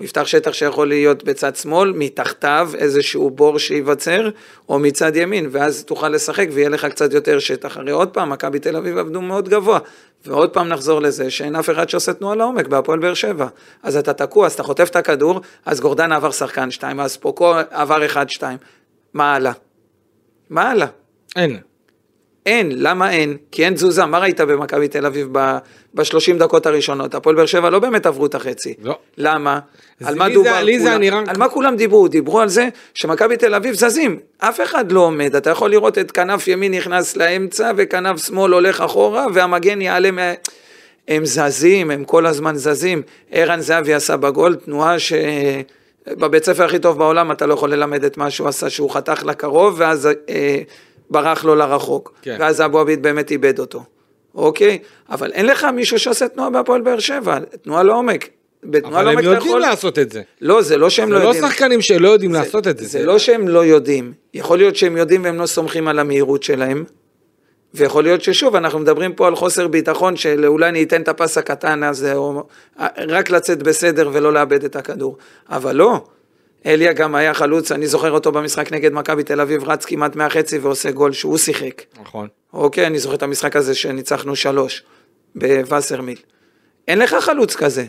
הוא 0.00 0.04
יפתח 0.04 0.26
שטח 0.26 0.52
שיכול 0.52 0.88
להיות 0.88 1.24
בצד 1.24 1.56
שמאל, 1.56 1.92
מתחתיו 1.96 2.70
איזשהו 2.74 3.30
בור 3.30 3.58
שייווצר, 3.58 4.30
או 4.68 4.78
מצד 4.78 5.16
ימין, 5.16 5.48
ואז 5.50 5.84
תוכל 5.84 6.08
לשחק 6.08 6.48
ויהיה 6.52 6.68
לך 6.68 6.84
קצת 6.84 7.12
יותר 7.12 7.38
שטח. 7.38 7.76
הרי 7.76 7.90
עוד 7.90 8.08
פעם, 8.08 8.30
מכבי 8.30 8.58
תל 8.58 8.76
אביב 8.76 8.98
עבדו 8.98 9.20
מאוד 9.20 9.48
גבוה, 9.48 9.78
ועוד 10.24 10.50
פעם 10.50 10.68
נחזור 10.68 11.00
לזה 11.00 11.30
שאין 11.30 11.56
אף 11.56 11.70
אחד 11.70 11.88
שעושה 11.88 12.12
תנועה 12.12 12.36
לעומק 12.36 12.66
בהפועל 12.66 12.98
באר 12.98 13.14
שבע. 13.14 13.46
אז 13.82 13.96
אתה 13.96 14.12
תקוע, 14.12 14.46
אז 14.46 14.52
אתה 14.52 14.62
חוטף 14.62 14.88
את 14.90 14.96
הכדור, 14.96 15.40
אז 15.66 15.80
גורדן 15.80 16.12
עבר 16.12 16.30
שחקן 16.30 16.70
שתיים, 16.70 17.00
אז 17.00 17.16
פוקו 17.16 17.54
עבר 17.70 18.06
אחד 18.06 18.30
שתיים. 18.30 18.58
מה 19.14 19.34
הלאה? 19.34 19.52
מה 20.50 20.70
הלאה? 20.70 20.86
אין. 21.36 21.69
אין, 22.46 22.72
למה 22.74 23.10
אין? 23.10 23.36
כי 23.52 23.64
אין 23.64 23.74
תזוזה, 23.74 24.06
מה 24.06 24.18
ראית 24.18 24.40
במכבי 24.40 24.88
תל 24.88 25.06
אביב 25.06 25.28
ב-30 25.32 26.02
דקות 26.38 26.66
הראשונות? 26.66 27.14
הפועל 27.14 27.36
באר 27.36 27.46
שבע 27.46 27.70
לא 27.70 27.78
באמת 27.78 28.06
עברו 28.06 28.26
את 28.26 28.34
החצי. 28.34 28.74
לא. 28.82 28.98
למה? 29.18 29.58
על 30.04 30.14
מה 30.14 30.28
דובר? 30.28 30.50
כולם- 30.50 31.00
נראה- 31.00 31.22
על 31.26 31.36
מה 31.36 31.48
כולם 31.48 31.76
דיברו? 31.76 32.08
דיברו 32.08 32.40
על 32.40 32.48
זה 32.48 32.68
שמכבי 32.94 33.36
תל 33.36 33.54
אביב 33.54 33.74
זזים, 33.74 34.18
אף 34.38 34.60
אחד 34.60 34.92
לא 34.92 35.00
עומד, 35.00 35.36
אתה 35.36 35.50
יכול 35.50 35.70
לראות 35.70 35.98
את 35.98 36.10
כנף 36.10 36.48
ימין 36.48 36.74
נכנס 36.74 37.16
לאמצע 37.16 37.72
וכנף 37.76 38.26
שמאל 38.26 38.52
הולך 38.52 38.80
אחורה 38.80 39.26
והמגן 39.34 39.80
יעלה 39.80 40.10
מה... 40.10 40.32
הם 41.08 41.24
זזים, 41.24 41.90
הם 41.90 42.04
כל 42.04 42.26
הזמן 42.26 42.56
זזים. 42.56 43.02
ערן 43.32 43.60
זהבי 43.60 43.94
עשה 43.94 44.16
בגול 44.16 44.54
תנועה 44.54 44.98
ש... 44.98 45.12
בבית 46.08 46.44
ספר 46.44 46.64
הכי 46.64 46.78
טוב 46.78 46.98
בעולם 46.98 47.32
אתה 47.32 47.46
לא 47.46 47.54
יכול 47.54 47.72
ללמד 47.72 48.04
את 48.04 48.16
מה 48.16 48.30
שהוא 48.30 48.48
עשה, 48.48 48.70
שהוא 48.70 48.90
חתך 48.90 49.22
לקרוב 49.26 49.74
ואז 49.78 50.08
אה, 50.28 50.58
ברח 51.10 51.44
לו 51.44 51.54
לרחוק. 51.54 52.12
כן. 52.22 52.36
ואז 52.40 52.60
אבו 52.60 52.78
עביד 52.78 53.02
באמת 53.02 53.30
איבד 53.30 53.58
אותו. 53.58 53.84
אוקיי? 54.34 54.78
אבל 55.10 55.32
אין 55.32 55.46
לך 55.46 55.64
מישהו 55.64 55.98
שעושה 55.98 56.28
תנועה 56.28 56.50
בהפועל 56.50 56.80
באר 56.80 56.98
שבע, 56.98 57.38
תנועה 57.62 57.82
לעומק. 57.82 58.28
בתנועה 58.64 59.00
אבל 59.00 59.00
הם 59.00 59.06
לעומק 59.06 59.20
אתה 59.20 59.28
יודעים 59.28 59.48
יכול... 59.50 59.60
לעשות 59.60 59.98
את 59.98 60.12
זה. 60.12 60.22
לא, 60.40 60.62
זה 60.62 60.76
לא 60.76 60.90
שהם 60.90 61.08
זה 61.08 61.14
לא 61.14 61.20
לא 61.20 61.24
יודעים. 61.24 61.44
שחקנים 61.44 61.80
שלא 61.80 62.08
יודעים 62.08 62.32
לעשות 62.32 62.68
את 62.68 62.78
זה. 62.78 62.86
זה 62.86 63.02
לא 63.04 63.18
שהם 63.18 63.48
לא 63.48 63.64
יודעים. 63.64 64.12
יכול 64.34 64.58
להיות 64.58 64.76
שהם 64.76 64.96
יודעים 64.96 65.24
והם 65.24 65.38
לא 65.38 65.46
סומכים 65.46 65.88
על 65.88 65.98
המהירות 65.98 66.42
שלהם. 66.42 66.84
ויכול 67.74 68.02
להיות 68.02 68.22
ששוב, 68.22 68.56
אנחנו 68.56 68.78
מדברים 68.78 69.12
פה 69.12 69.26
על 69.26 69.36
חוסר 69.36 69.68
ביטחון 69.68 70.16
של 70.16 70.46
אולי 70.46 70.68
אני 70.68 70.82
אתן 70.82 71.02
את 71.02 71.08
הפס 71.08 71.38
הקטן 71.38 71.82
הזה, 71.82 72.14
או 72.14 72.44
רק 73.08 73.30
לצאת 73.30 73.62
בסדר 73.62 74.10
ולא 74.12 74.32
לאבד 74.32 74.64
את 74.64 74.76
הכדור. 74.76 75.16
אבל 75.48 75.76
לא. 75.76 76.04
אליה 76.66 76.92
גם 76.92 77.14
היה 77.14 77.34
חלוץ, 77.34 77.72
אני 77.72 77.86
זוכר 77.86 78.10
אותו 78.10 78.32
במשחק 78.32 78.72
נגד 78.72 78.92
מכבי 78.92 79.22
תל 79.22 79.40
אביב, 79.40 79.64
רץ 79.64 79.84
כמעט 79.84 80.16
מהחצי 80.16 80.58
ועושה 80.58 80.90
גול 80.90 81.12
שהוא 81.12 81.38
שיחק. 81.38 81.82
נכון. 82.02 82.28
אוקיי, 82.52 82.86
אני 82.86 82.98
זוכר 82.98 83.14
את 83.14 83.22
המשחק 83.22 83.56
הזה 83.56 83.74
שניצחנו 83.74 84.36
שלוש 84.36 84.82
בווסרמיל. 85.34 86.18
אין 86.88 86.98
לך 86.98 87.14
חלוץ 87.20 87.56
כזה. 87.56 87.84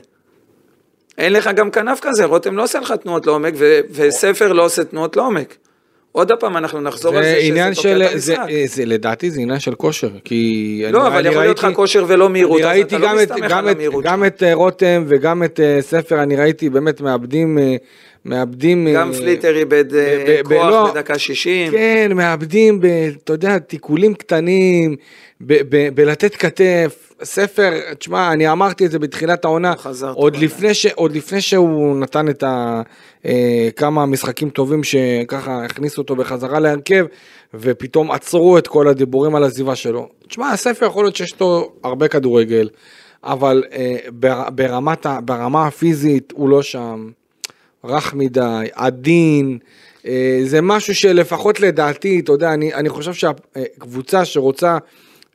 אין 1.17 1.33
לך 1.33 1.49
גם 1.55 1.71
כנף 1.71 1.99
כזה, 2.01 2.25
רותם 2.25 2.57
לא 2.57 2.63
עושה 2.63 2.79
לך 2.79 2.91
תנועות 2.91 3.25
לעומק, 3.27 3.53
ו- 3.57 3.79
וספר 3.91 4.53
לא 4.53 4.65
עושה 4.65 4.83
תנועות 4.83 5.17
לעומק. 5.17 5.55
עוד 6.11 6.31
פעם, 6.39 6.57
אנחנו 6.57 6.81
נחזור 6.81 7.17
על 7.17 7.23
זה 7.23 7.29
זה 7.29 7.35
שזה 7.39 7.47
עניין 7.47 7.73
תוקע 7.73 7.81
של, 7.89 8.01
את 8.03 8.21
זה, 8.21 8.41
המשחק. 8.41 8.55
זה 8.65 8.85
לדעתי 8.85 9.31
זה 9.31 9.39
עניין 9.41 9.59
של 9.59 9.75
כושר, 9.75 10.09
כי... 10.23 10.83
לא, 10.91 10.99
אני- 10.99 11.07
אבל 11.07 11.17
אני 11.17 11.29
יכול 11.29 11.41
להיות 11.41 11.59
לך 11.59 11.67
כושר 11.73 12.05
ולא 12.07 12.29
מהירות, 12.29 12.61
אז 12.61 12.79
אתה 12.79 12.97
לא 12.97 13.23
את, 13.23 13.31
מסתמך 13.31 13.51
גם 13.51 13.57
על 13.57 13.71
את, 13.71 13.75
המהירות 13.75 14.03
גם. 14.05 14.25
את 14.25 14.43
אה, 14.43 14.53
רותם 14.53 15.05
וגם 15.07 15.43
את 15.43 15.59
אה, 15.59 15.77
ספר, 15.81 16.23
אני 16.23 16.35
ראיתי 16.35 16.69
באמת 16.69 17.01
מאבדים, 17.01 17.57
אה, 17.57 17.75
מאבדים... 18.25 18.87
גם 18.93 19.11
אה, 19.11 19.17
פליטר 19.17 19.55
איבד 19.55 19.95
אה, 19.95 20.41
ב- 20.47 20.53
לא- 20.53 20.59
כוח 20.59 20.91
בדקה 20.91 21.19
60. 21.19 21.71
כן, 21.71 22.11
מאבדים, 22.15 22.81
ב, 22.81 22.85
אתה 23.23 23.33
יודע, 23.33 23.59
תיקולים 23.59 24.13
קטנים, 24.13 24.95
ב, 25.41 25.53
ב, 25.69 25.89
בלתת 25.95 26.35
כתף. 26.35 27.13
ספר, 27.23 27.93
תשמע, 27.99 28.31
אני 28.31 28.51
אמרתי 28.51 28.85
את 28.85 28.91
זה 28.91 28.99
בתחילת 28.99 29.45
העונה, 29.45 29.73
לא 30.01 30.11
עוד. 30.15 30.35
לפני, 30.35 30.73
ש, 30.73 30.85
עוד 30.85 31.15
לפני 31.15 31.41
שהוא 31.41 31.97
נתן 31.97 32.29
את 32.29 32.43
ה, 32.43 32.81
אה, 33.25 33.69
כמה 33.75 34.05
משחקים 34.05 34.49
טובים 34.49 34.83
שככה 34.83 35.65
הכניסו 35.65 36.01
אותו 36.01 36.15
בחזרה 36.15 36.59
להרכב, 36.59 37.05
ופתאום 37.53 38.11
עצרו 38.11 38.57
את 38.57 38.67
כל 38.67 38.87
הדיבורים 38.87 39.35
על 39.35 39.43
עזיבה 39.43 39.75
שלו. 39.75 40.09
תשמע, 40.27 40.49
הספר 40.49 40.85
יכול 40.85 41.03
להיות 41.03 41.15
שיש 41.15 41.39
לו 41.39 41.71
הרבה 41.83 42.07
כדורגל, 42.07 42.69
אבל 43.23 43.63
אה, 43.73 43.95
בר, 44.09 44.49
ברמת, 44.49 45.05
ברמה 45.25 45.67
הפיזית 45.67 46.33
הוא 46.35 46.49
לא 46.49 46.61
שם. 46.61 47.09
רך 47.83 48.13
מדי, 48.13 48.67
עדין, 48.73 49.57
אה, 50.07 50.39
זה 50.45 50.61
משהו 50.61 50.95
שלפחות 50.95 51.59
לדעתי, 51.59 52.19
אתה 52.19 52.31
יודע, 52.31 52.53
אני, 52.53 52.73
אני 52.73 52.89
חושב 52.89 53.13
שהקבוצה 53.13 54.25
שרוצה 54.25 54.77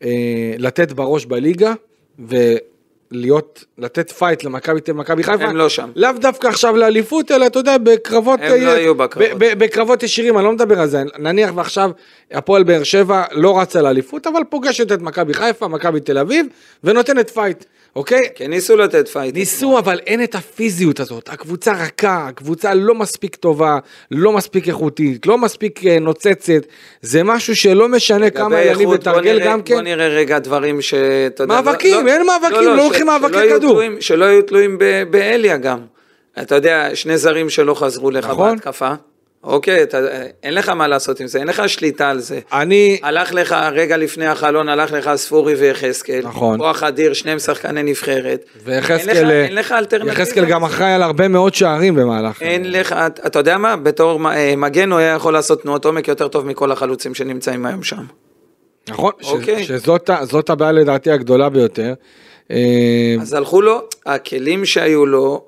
אה, 0.03 0.55
לתת 0.59 0.93
בראש 0.93 1.27
בליגה 1.27 1.73
ולהיות, 2.19 3.65
לתת 3.79 4.11
fight 4.11 4.45
למכבי 4.45 4.81
תל 4.81 4.93
מכבי 4.93 5.23
חיפה, 5.23 5.45
הם 5.45 5.57
לא 5.57 5.69
שם. 5.69 5.91
לאו 5.97 6.13
דווקא 6.21 6.47
עכשיו 6.47 6.77
לאליפות, 6.77 7.31
אלא 7.31 7.47
אתה 7.47 7.59
יודע, 7.59 7.79
בקרבות, 7.79 8.41
הם 8.43 8.63
לא 8.63 8.69
אה, 8.69 8.75
היו 8.75 8.95
בקרבות. 8.95 9.29
בקרבות 9.39 10.03
ישירים, 10.03 10.37
אני 10.37 10.45
לא 10.45 10.53
מדבר 10.53 10.81
על 10.81 10.89
זה, 10.89 11.03
נניח 11.19 11.51
ועכשיו 11.55 11.91
הפועל 12.31 12.63
באר 12.63 12.83
שבע 12.83 13.25
לא 13.33 13.61
רצה 13.61 13.83
לאליפות, 13.83 14.27
אבל 14.27 14.41
פוגשת 14.49 14.93
את 14.93 15.03
מכבי 15.03 15.35
חיפה, 15.35 15.69
מכבי 15.69 16.01
תל 16.01 16.19
אביב, 16.19 16.47
ונותנת 16.85 17.31
fight, 17.31 17.65
אוקיי? 17.97 18.29
כן, 18.35 18.51
ניסו 18.51 18.77
לתת 18.77 19.09
fight. 19.09 19.35
ניסו, 19.35 19.79
אבל 19.79 20.01
אין 20.07 20.25
את 20.25 20.35
הפיזיות 20.35 21.01
הזאת. 21.01 21.29
הקבוצה 21.29 21.73
רכה, 21.73 22.27
הקבוצה 22.29 22.75
לא 22.75 22.95
מספיק 22.95 23.37
טובה, 23.37 23.79
לא 24.11 24.33
מספיק 24.33 24.69
איכותית, 24.69 25.27
לא 25.27 25.39
מספיק 25.39 25.87
אה, 25.87 25.99
נוצצת. 25.99 26.63
זה 27.03 27.23
משהו 27.23 27.57
שלא 27.57 27.89
משנה 27.89 28.31
כמה 28.31 28.57
ותרגל 28.93 29.33
נראה- 29.39 29.47
גם 29.47 29.63
כן. 29.63 29.75
בוא 29.75 29.83
נראה 29.83 30.09
רגע 30.09 30.39
דברים 30.39 30.83
שאתה 30.83 31.43
יודע... 31.43 31.55
מאבקים, 31.55 32.09
אין 32.09 32.27
מאבקים, 32.27 32.65
לא 32.65 32.77
לוקחים 32.77 33.07
מאבקי 33.07 33.49
כדור. 33.51 33.73
תלויים- 33.73 34.01
שלא 34.01 34.25
יהיו 34.25 34.43
תלויים 34.43 34.79
באליה 35.11 35.57
גם. 35.57 35.79
אתה 36.43 36.55
יודע, 36.55 36.89
שני 36.95 37.19
זרים 37.19 37.51
שלא 37.51 37.75
חזרו 37.75 38.11
לך 38.11 38.25
נכון. 38.27 38.51
בהתקפה. 38.55 38.93
אוקיי, 39.47 39.83
אתה, 39.83 39.99
אין 40.43 40.55
לך 40.55 40.69
מה 40.69 40.89
לעשות 40.89 41.21
עם 41.21 41.27
זה, 41.27 41.39
אין 41.39 41.47
לך 41.49 41.69
שליטה 41.69 42.11
על 42.11 42.19
זה. 42.21 42.41
אני, 42.53 42.99
הלך 43.03 43.35
לך, 43.35 43.57
רגע 43.73 43.97
לפני 43.97 44.27
החלון, 44.27 44.69
הלך 44.69 44.93
לך 44.93 45.11
ספורי 45.17 45.55
ויחזקאל. 45.55 46.21
נכון. 46.25 46.59
כוח 46.59 46.83
אדיר, 46.83 47.13
שניהם 47.13 47.39
שחקני 47.39 47.83
נבחרת. 47.83 48.45
אין 48.55 48.63
ויחזקאל, 48.65 49.31
אה, 49.31 49.45
אין 49.45 49.55
לך 49.55 49.73
אלטרנטיבה. 49.73 50.13
יחזקאל 50.13 50.45
גם 50.45 50.65
אחראי 50.65 50.93
על 50.93 51.03
הרבה 51.03 51.29
מאוד 51.29 51.55
שערים 51.55 51.95
במהלך. 51.95 52.43
אין 52.43 52.73
לך, 52.73 52.95
אתה 53.27 53.39
יודע 53.39 53.59
מה, 53.59 53.77
בתור 53.77 54.31
אה, 54.31 54.55
מגן 54.57 54.91
הוא 54.93 54.99
היה 54.99 55.15
יכול 55.15 55.33
לעשות 55.33 55.63
תנועות 55.63 55.85
עומק 55.85 56.09
יותר 56.09 56.29
טוב 56.29 56.47
מכל 56.47 56.73
החלוצים 56.73 57.15
שנמצאים 57.15 57.67
היום 57.67 57.83
שם. 57.83 58.03
נכון, 58.89 59.13
ש- 59.21 59.29
אוקיי. 59.33 59.65
שזאת 59.65 60.11
ה- 60.11 60.25
זאת 60.25 60.51
הבעיה 60.51 60.73
לדעתי 60.73 61.11
הגדולה 61.11 61.49
ביותר. 61.49 61.95
אה, 62.51 62.57
אז 63.21 63.33
הלכו 63.35 63.63
לו, 63.63 63.81
הכלים 64.07 64.65
שהיו 64.65 65.07
לו, 65.07 65.45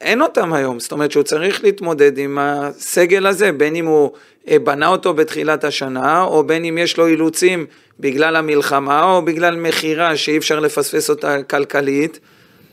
אין 0.00 0.22
אותם 0.22 0.52
היום, 0.52 0.80
זאת 0.80 0.92
אומרת 0.92 1.12
שהוא 1.12 1.22
צריך 1.22 1.64
להתמודד 1.64 2.18
עם 2.18 2.38
הסגל 2.40 3.26
הזה, 3.26 3.52
בין 3.52 3.76
אם 3.76 3.86
הוא 3.86 4.10
אה, 4.48 4.58
בנה 4.58 4.88
אותו 4.88 5.14
בתחילת 5.14 5.64
השנה, 5.64 6.22
או 6.22 6.44
בין 6.44 6.64
אם 6.64 6.78
יש 6.78 6.96
לו 6.96 7.06
אילוצים 7.06 7.66
בגלל 8.00 8.36
המלחמה, 8.36 9.04
או 9.04 9.22
בגלל 9.22 9.56
מכירה 9.56 10.16
שאי 10.16 10.38
אפשר 10.38 10.60
לפספס 10.60 11.10
אותה 11.10 11.42
כלכלית, 11.42 12.20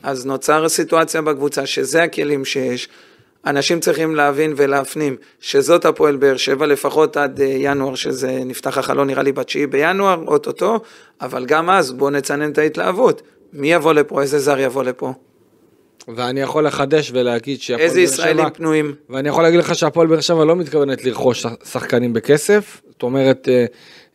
אז 0.03 0.25
נוצר 0.25 0.69
סיטואציה 0.69 1.21
בקבוצה 1.21 1.65
שזה 1.65 2.03
הכלים 2.03 2.45
שיש. 2.45 2.89
אנשים 3.45 3.79
צריכים 3.79 4.15
להבין 4.15 4.53
ולהפנים 4.57 5.15
שזאת 5.39 5.85
הפועל 5.85 6.15
באר 6.15 6.37
שבע 6.37 6.65
לפחות 6.65 7.17
עד 7.17 7.41
אה, 7.41 7.45
ינואר 7.45 7.95
שזה 7.95 8.39
נפתח 8.45 8.77
החלון 8.77 9.07
נראה 9.07 9.23
לי 9.23 9.31
בתשיעי 9.31 9.67
בינואר 9.67 10.23
אוטוטו 10.27 10.79
אבל 11.21 11.45
גם 11.45 11.69
אז 11.69 11.91
בואו 11.91 12.09
נצנן 12.09 12.51
את 12.51 12.57
ההתלהבות. 12.57 13.21
מי 13.53 13.73
יבוא 13.73 13.93
לפה? 13.93 14.21
איזה 14.21 14.39
זר 14.39 14.59
יבוא 14.59 14.83
לפה 14.83 15.13
ואני 16.15 16.41
יכול 16.41 16.65
לחדש 16.67 17.11
ולהגיד 17.13 17.61
שהפועל 17.61 17.81
איזה 17.87 17.95
באר 17.95 18.03
ישראלים 18.03 18.37
שבע- 18.45 18.49
פנויים 18.49 18.93
ואני 19.09 19.29
יכול 19.29 19.43
להגיד 19.43 19.59
לך 19.59 19.75
שהפועל 19.75 20.07
באר 20.07 20.21
שבע 20.21 20.45
לא 20.45 20.55
מתכוונת 20.55 21.05
לרכוש 21.05 21.41
שח- 21.41 21.71
שחקנים 21.71 22.13
בכסף, 22.13 22.81
זאת 22.91 23.03
אומרת 23.03 23.47
אה, 23.51 23.65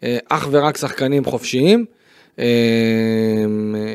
אה, 0.05 0.19
אך 0.29 0.49
ורק 0.51 0.77
שחקנים 0.77 1.25
חופשיים, 1.25 1.85
אה, 2.39 2.45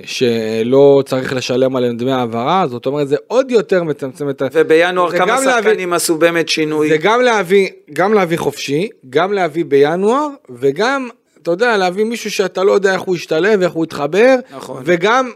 שלא 0.06 1.04
צריך 1.06 1.34
לשלם 1.34 1.76
עליהם 1.76 1.98
דמי 1.98 2.12
העברה, 2.12 2.66
זאת 2.70 2.86
אומרת 2.86 3.08
זה 3.08 3.16
עוד 3.28 3.52
יותר 3.52 3.84
מצמצם 3.84 4.30
את 4.30 4.42
ה... 4.42 4.48
ובינואר 4.54 5.12
כמה 5.12 5.26
גם 5.26 5.44
להביא- 5.44 5.62
שחקנים 5.72 5.94
עשו 5.94 6.18
באמת 6.18 6.50
שינוי 6.50 6.90
זה 6.90 6.98
גם 6.98 7.22
להביא, 7.22 7.70
גם 7.94 8.14
להביא 8.14 8.38
חופשי, 8.38 8.90
גם 9.10 9.34
להביא 9.34 9.66
בינואר, 9.66 10.28
וגם, 10.50 11.10
אתה 11.42 11.52
יודע, 11.52 11.78
להביא 11.78 12.04
מישהו 12.06 12.32
שאתה 12.32 12.64
לא 12.64 12.72
יודע 12.72 12.94
איך 12.94 13.02
הוא 13.02 13.16
ישתלב, 13.16 13.62
איך 13.62 13.72
הוא 13.72 13.84
יתחבר, 13.86 14.36
נכון. 14.56 14.82
וגם 14.86 15.32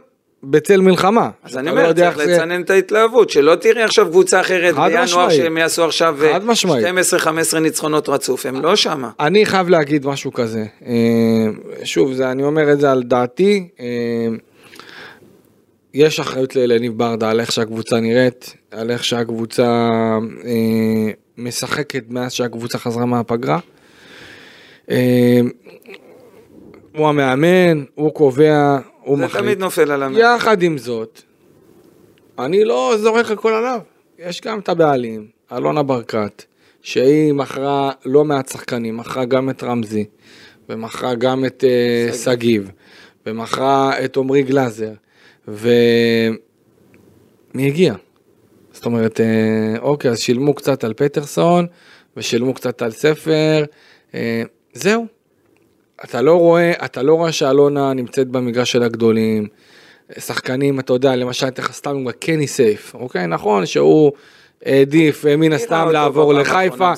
בצל 0.50 0.82
מלחמה. 0.82 1.30
אז 1.44 1.58
אני 1.58 1.66
לא 1.66 1.72
אומר, 1.72 1.86
יודע 1.88 2.12
צריך 2.12 2.26
זה- 2.26 2.34
לצנן 2.38 2.62
את 2.62 2.70
ההתלהבות, 2.70 3.30
שלא 3.30 3.56
תראי 3.56 3.84
עכשיו 3.84 4.06
קבוצה 4.10 4.42
אחרת 4.42 4.76
בינואר. 4.76 5.30
שהם 5.30 5.58
יעשו 5.58 5.84
עכשיו 5.86 6.18
חד 6.34 6.46
משמעית. 6.46 6.86
12-15 6.86 7.60
ניצחונות 7.60 8.10
רצוף, 8.10 8.46
הם 8.46 8.62
לא 8.62 8.76
שמה. 8.76 9.10
אני 9.20 9.46
חייב 9.46 9.70
להגיד 9.70 10.06
משהו 10.06 10.34
כזה. 10.34 10.66
אה, 10.86 10.94
שוב, 11.84 12.14
זה, 12.14 12.32
אני 12.32 12.44
אומר 12.44 12.72
את 12.74 12.80
זה 12.80 12.92
על 12.92 13.04
דעתי. 13.04 13.68
אה, 13.80 13.86
יש 15.94 16.20
אחריות 16.20 16.56
לאליניב 16.56 16.98
ברדה 16.98 17.30
על 17.30 17.40
איך 17.40 17.52
שהקבוצה 17.52 18.00
נראית, 18.00 18.54
על 18.72 18.92
איך 18.92 19.04
שהקבוצה 19.04 19.64
אה, 20.46 21.12
משחקת 21.38 22.04
מאז 22.10 22.32
שהקבוצה 22.34 22.78
חזרה 22.78 23.06
מהפגרה. 23.06 23.60
אה, 24.90 25.40
הוא 26.96 27.08
המאמן, 27.08 27.84
הוא 27.96 28.14
קובע, 28.14 28.78
הוא 29.06 29.18
זה 29.18 29.26
מחליט. 29.26 29.44
תמיד 29.44 29.60
נופל 29.60 29.92
על 29.92 30.04
המאמן. 30.04 30.20
יחד 30.20 30.64
עם 30.64 30.78
זאת, 30.78 31.22
אני 32.40 32.64
לא 32.64 32.94
זורק 32.98 33.32
הכל 33.32 33.54
עליו. 33.54 33.80
יש 34.20 34.42
גם 34.42 34.60
את 34.60 34.70
הבעלים, 34.70 35.28
אלונה 35.52 35.84
ברקת, 35.84 36.44
שהיא 36.82 37.34
מכרה 37.34 37.92
לא 38.06 38.26
מעט 38.26 38.48
שחקנים, 38.48 38.98
מכרה 38.98 39.26
גם 39.26 39.50
את 39.50 39.64
רמזי, 39.64 40.06
ומכרה 40.70 41.16
גם 41.16 41.46
את 41.46 41.64
אה, 41.64 42.14
שגיב, 42.14 42.72
ומכרה 43.26 44.06
את 44.06 44.18
עמרי 44.18 44.44
גלאזר, 44.44 44.92
ומי 45.48 46.38
הגיע? 47.58 47.96
זאת 48.72 48.86
אומרת, 48.86 49.20
אה, 49.22 49.80
אוקיי, 49.80 50.12
אז 50.12 50.20
שילמו 50.20 50.54
קצת 50.54 50.84
על 50.84 50.94
פטרסון, 50.94 51.68
ושילמו 52.18 52.54
קצת 52.54 52.82
על 52.82 52.92
ספר, 52.92 53.64
אה, 54.16 54.44
זהו. 54.74 55.15
אתה 56.04 56.22
לא 56.22 56.36
רואה, 56.36 56.72
אתה 56.86 57.04
לא 57.04 57.14
רואה 57.14 57.32
שאלונה 57.32 57.94
נמצאת 57.94 58.28
במגרש 58.28 58.72
של 58.72 58.84
הגדולים. 58.84 59.48
שחקנים, 60.20 60.80
אתה 60.80 60.94
יודע, 60.94 61.16
למשל, 61.16 61.48
אתן 61.48 61.64
לך 61.64 61.72
סתם 61.72 61.90
עם 61.90 62.12
קני 62.12 62.48
סייף, 62.48 62.96
אוקיי? 62.96 63.28
נכון 63.28 63.66
שהוא 63.66 64.12
העדיף 64.66 65.26
אה, 65.26 65.36
מן 65.36 65.54
הסתם 65.54 65.90
לעבור 65.92 66.34
לחיפה. 66.34 66.94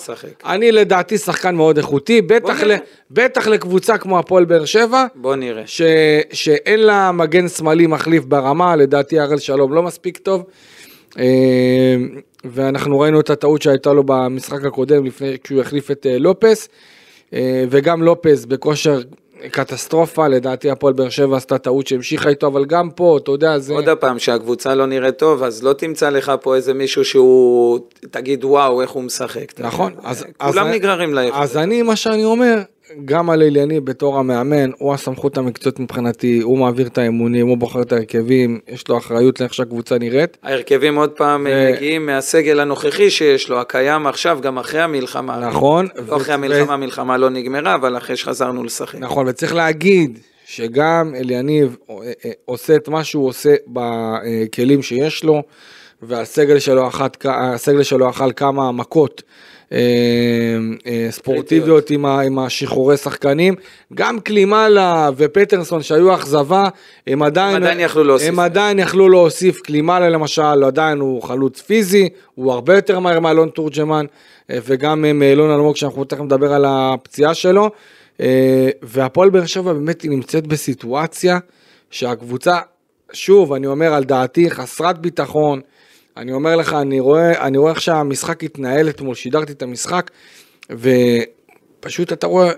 אני 0.46 0.72
לדעתי 0.72 1.18
שחקן 1.18 1.56
מאוד 1.56 1.78
איכותי, 1.78 2.22
בטח, 2.22 2.64
ל. 2.64 2.76
בטח 3.12 3.48
לקבוצה 3.48 3.98
כמו 3.98 4.20
הפועל 4.20 4.46
באר 4.46 4.66
שבע, 4.66 5.06
בוא 5.16 5.36
נראה. 5.36 5.64
ש, 5.66 5.82
שאין 6.34 6.80
לה 6.80 7.12
מגן 7.12 7.48
שמאלי 7.48 7.88
מחליף 7.88 8.26
ברמה, 8.26 8.76
לדעתי 8.76 9.20
הראל 9.20 9.38
שלום 9.38 9.74
לא 9.74 9.84
מספיק 9.84 10.18
טוב. 10.18 10.44
אה, 11.20 11.96
ואנחנו 12.46 13.00
ראינו 13.00 13.20
את 13.20 13.30
הטעות 13.30 13.62
שהייתה 13.62 13.94
לו 13.94 14.04
במשחק 14.06 14.66
הקודם, 14.66 15.06
לפני, 15.06 15.38
כשהוא 15.44 15.62
החליף 15.62 15.92
את 15.92 16.06
אה, 16.10 16.18
לופס, 16.18 16.70
וגם 17.70 18.04
לופס 18.04 18.46
בכושר 18.46 19.02
קטסטרופה, 19.52 20.28
לדעתי 20.28 20.70
הפועל 20.72 20.94
באר 20.94 21.10
שבע 21.10 21.38
עשתה 21.38 21.58
טעות 21.58 21.88
שהמשיכה 21.88 22.30
איתו, 22.30 22.48
אבל 22.48 22.66
גם 22.66 22.90
פה, 22.90 23.18
אתה 23.24 23.32
יודע, 23.32 23.60
זה... 23.60 23.74
עוד 23.74 23.90
פעם, 24.00 24.20
שהקבוצה 24.20 24.76
לא 24.76 24.86
נראית 24.86 25.18
טוב, 25.18 25.44
אז 25.44 25.64
לא 25.64 25.74
תמצא 25.74 26.10
לך 26.10 26.32
פה 26.42 26.56
איזה 26.56 26.74
מישהו 26.74 27.06
שהוא, 27.06 27.80
תגיד 28.12 28.46
וואו, 28.46 28.82
איך 28.82 28.90
הוא 28.90 29.04
משחק. 29.04 29.60
נכון. 29.60 29.94
אז... 30.04 30.26
כולם 30.38 30.68
אז- 30.68 30.74
נגררים 30.76 31.14
לאיכות. 31.14 31.42
אז 31.42 31.58
אני, 31.58 31.82
מה 31.82 31.96
שאני 31.96 32.24
אומר, 32.26 32.62
גם 33.06 33.30
על 33.30 33.42
אליני 33.42 33.80
בתור 33.80 34.20
המאמן, 34.20 34.70
הוא 34.78 34.94
הסמכות 34.94 35.38
המקצועית 35.38 35.80
מבחינתי, 35.80 36.40
הוא 36.42 36.58
מעביר 36.58 36.88
את 36.88 36.98
האמונים, 36.98 37.48
הוא 37.48 37.58
בוחר 37.58 37.82
את 37.82 37.92
ההרכבים, 37.92 38.60
יש 38.68 38.88
לו 38.88 38.98
אחריות 38.98 39.40
לאיך 39.40 39.54
שהקבוצה 39.54 39.98
נראית. 39.98 40.38
ההרכבים 40.44 40.96
עוד 40.96 41.10
פעם 41.10 41.48
ו- 41.50 41.72
מגיעים 41.74 42.06
מהסגל 42.06 42.60
הנוכחי 42.60 43.10
שיש 43.10 43.50
לו, 43.50 43.60
הקיים 43.62 44.08
עכשיו, 44.08 44.40
גם 44.42 44.58
אחרי 44.58 44.82
המלחמה. 44.82 45.40
נכון. 45.40 45.88
לא 46.08 46.18
אחרי 46.18 46.34
ו- 46.34 46.38
המלחמה, 46.38 46.74
המלחמה 46.74 47.18
לא 47.18 47.30
נגמרה, 47.30 47.76
אבל 47.76 47.98
אחרי 47.98 48.16
שחזרנו 48.16 48.64
לשחק. 48.64 49.00
נכון, 49.00 49.28
וצריך 49.28 49.56
להגיד 49.56 50.20
שגם 50.46 51.14
אליניב 51.16 51.78
אה, 51.90 51.96
אה, 52.26 52.32
עושה 52.46 52.76
את 52.76 52.88
מה 52.88 53.04
שהוא 53.04 53.28
עושה 53.28 53.56
בכלים 53.68 54.82
שיש 54.82 55.24
לו, 55.24 55.44
והסגל 56.02 56.60
שלו, 56.60 56.88
אחת, 56.88 57.26
שלו 57.82 58.10
אכל 58.10 58.32
כמה 58.36 58.72
מכות 58.72 59.22
אה, 59.22 59.28
אה, 59.28 59.57
ספורטיביות 61.10 61.90
עם, 61.90 62.06
ה, 62.06 62.22
עם 62.22 62.40
השחרורי 62.40 62.98
שחקנים. 62.98 63.56
גם 63.94 64.20
קלימלה 64.20 65.10
ופטרסון 65.18 65.84
שהיו 65.84 66.16
אכזבה, 66.16 66.64
הם 67.08 67.24
עדיין, 67.24 67.56
הם 67.56 67.64
עדיין 67.64 67.80
יכלו 67.80 68.04
להוסיף. 68.04 68.28
הם 68.30 68.40
עדיין 68.40 68.80
יכלו 68.80 69.10
להוסיף. 69.10 69.62
קלימלה 69.62 70.10
למשל, 70.10 70.64
עדיין 70.64 71.00
הוא 71.00 71.24
חלוץ 71.24 71.62
פיזי, 71.62 72.10
הוא 72.36 72.52
הרבה 72.52 72.76
יותר 72.76 73.00
מהר 73.00 73.20
מאלון 73.20 73.50
תורג'מן, 73.50 74.06
אה, 74.52 74.58
וגם 74.66 75.06
מאלון 75.20 75.52
אלמוג, 75.52 75.76
שאנחנו 75.76 76.04
תכף 76.04 76.22
נדבר 76.22 76.54
על 76.54 76.66
הפציעה 76.68 77.34
שלו. 77.34 77.70
והפועל 78.82 79.30
באר 79.30 79.46
שבע 79.46 79.74
באמת 79.74 80.02
היא 80.02 80.12
נמצאת 80.12 80.48
בסיטואציה 80.48 81.38
שהקבוצה, 81.92 82.58
שוב, 83.14 83.54
אני 83.54 83.68
אומר 83.68 83.94
על 83.94 84.04
דעתי, 84.04 84.50
חסרת 84.50 84.98
ביטחון. 84.98 85.62
אני 86.18 86.34
אומר 86.34 86.56
לך, 86.56 86.74
אני 86.74 87.00
רואה, 87.00 87.48
אני 87.48 87.58
רואה 87.58 87.72
איך 87.72 87.82
שהמשחק 87.82 88.44
התנהל 88.44 88.90
אתמול, 88.90 89.16
שידרתי 89.16 89.52
את 89.52 89.62
המשחק, 89.62 90.12
ופשוט 90.72 92.14
אתה 92.14 92.28
רואה, 92.28 92.52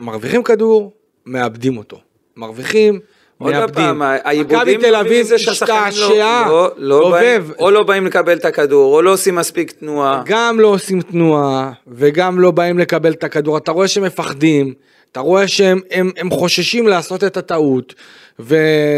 מרוויחים 0.00 0.42
כדור, 0.42 0.92
מאבדים 1.26 1.76
אותו. 1.76 2.00
מרוויחים, 2.36 3.00
עוד 3.38 3.54
פעם, 3.74 4.02
העיבודים 4.02 4.80
תל 4.80 4.94
אביב 4.94 5.32
השתעשעה, 5.32 6.48
לא, 6.48 6.70
לא 6.76 7.18
או 7.58 7.70
לא 7.70 7.82
באים 7.82 8.06
לקבל 8.06 8.36
את 8.36 8.44
הכדור, 8.44 8.94
או 8.94 9.02
לא 9.02 9.12
עושים 9.12 9.34
מספיק 9.34 9.70
תנועה. 9.70 10.22
גם 10.26 10.60
לא 10.60 10.68
עושים 10.68 11.00
תנועה, 11.00 11.72
וגם 11.86 12.40
לא 12.40 12.50
באים 12.50 12.78
לקבל 12.78 13.12
את 13.12 13.24
הכדור. 13.24 13.56
אתה 13.56 13.72
רואה 13.72 13.88
שהם 13.88 14.04
מפחדים, 14.04 14.74
אתה 15.12 15.20
רואה 15.20 15.48
שהם 15.48 15.80
הם, 15.90 16.10
הם 16.16 16.30
חוששים 16.30 16.88
לעשות 16.88 17.24
את 17.24 17.36
הטעות. 17.36 17.94
ו... 18.38 18.56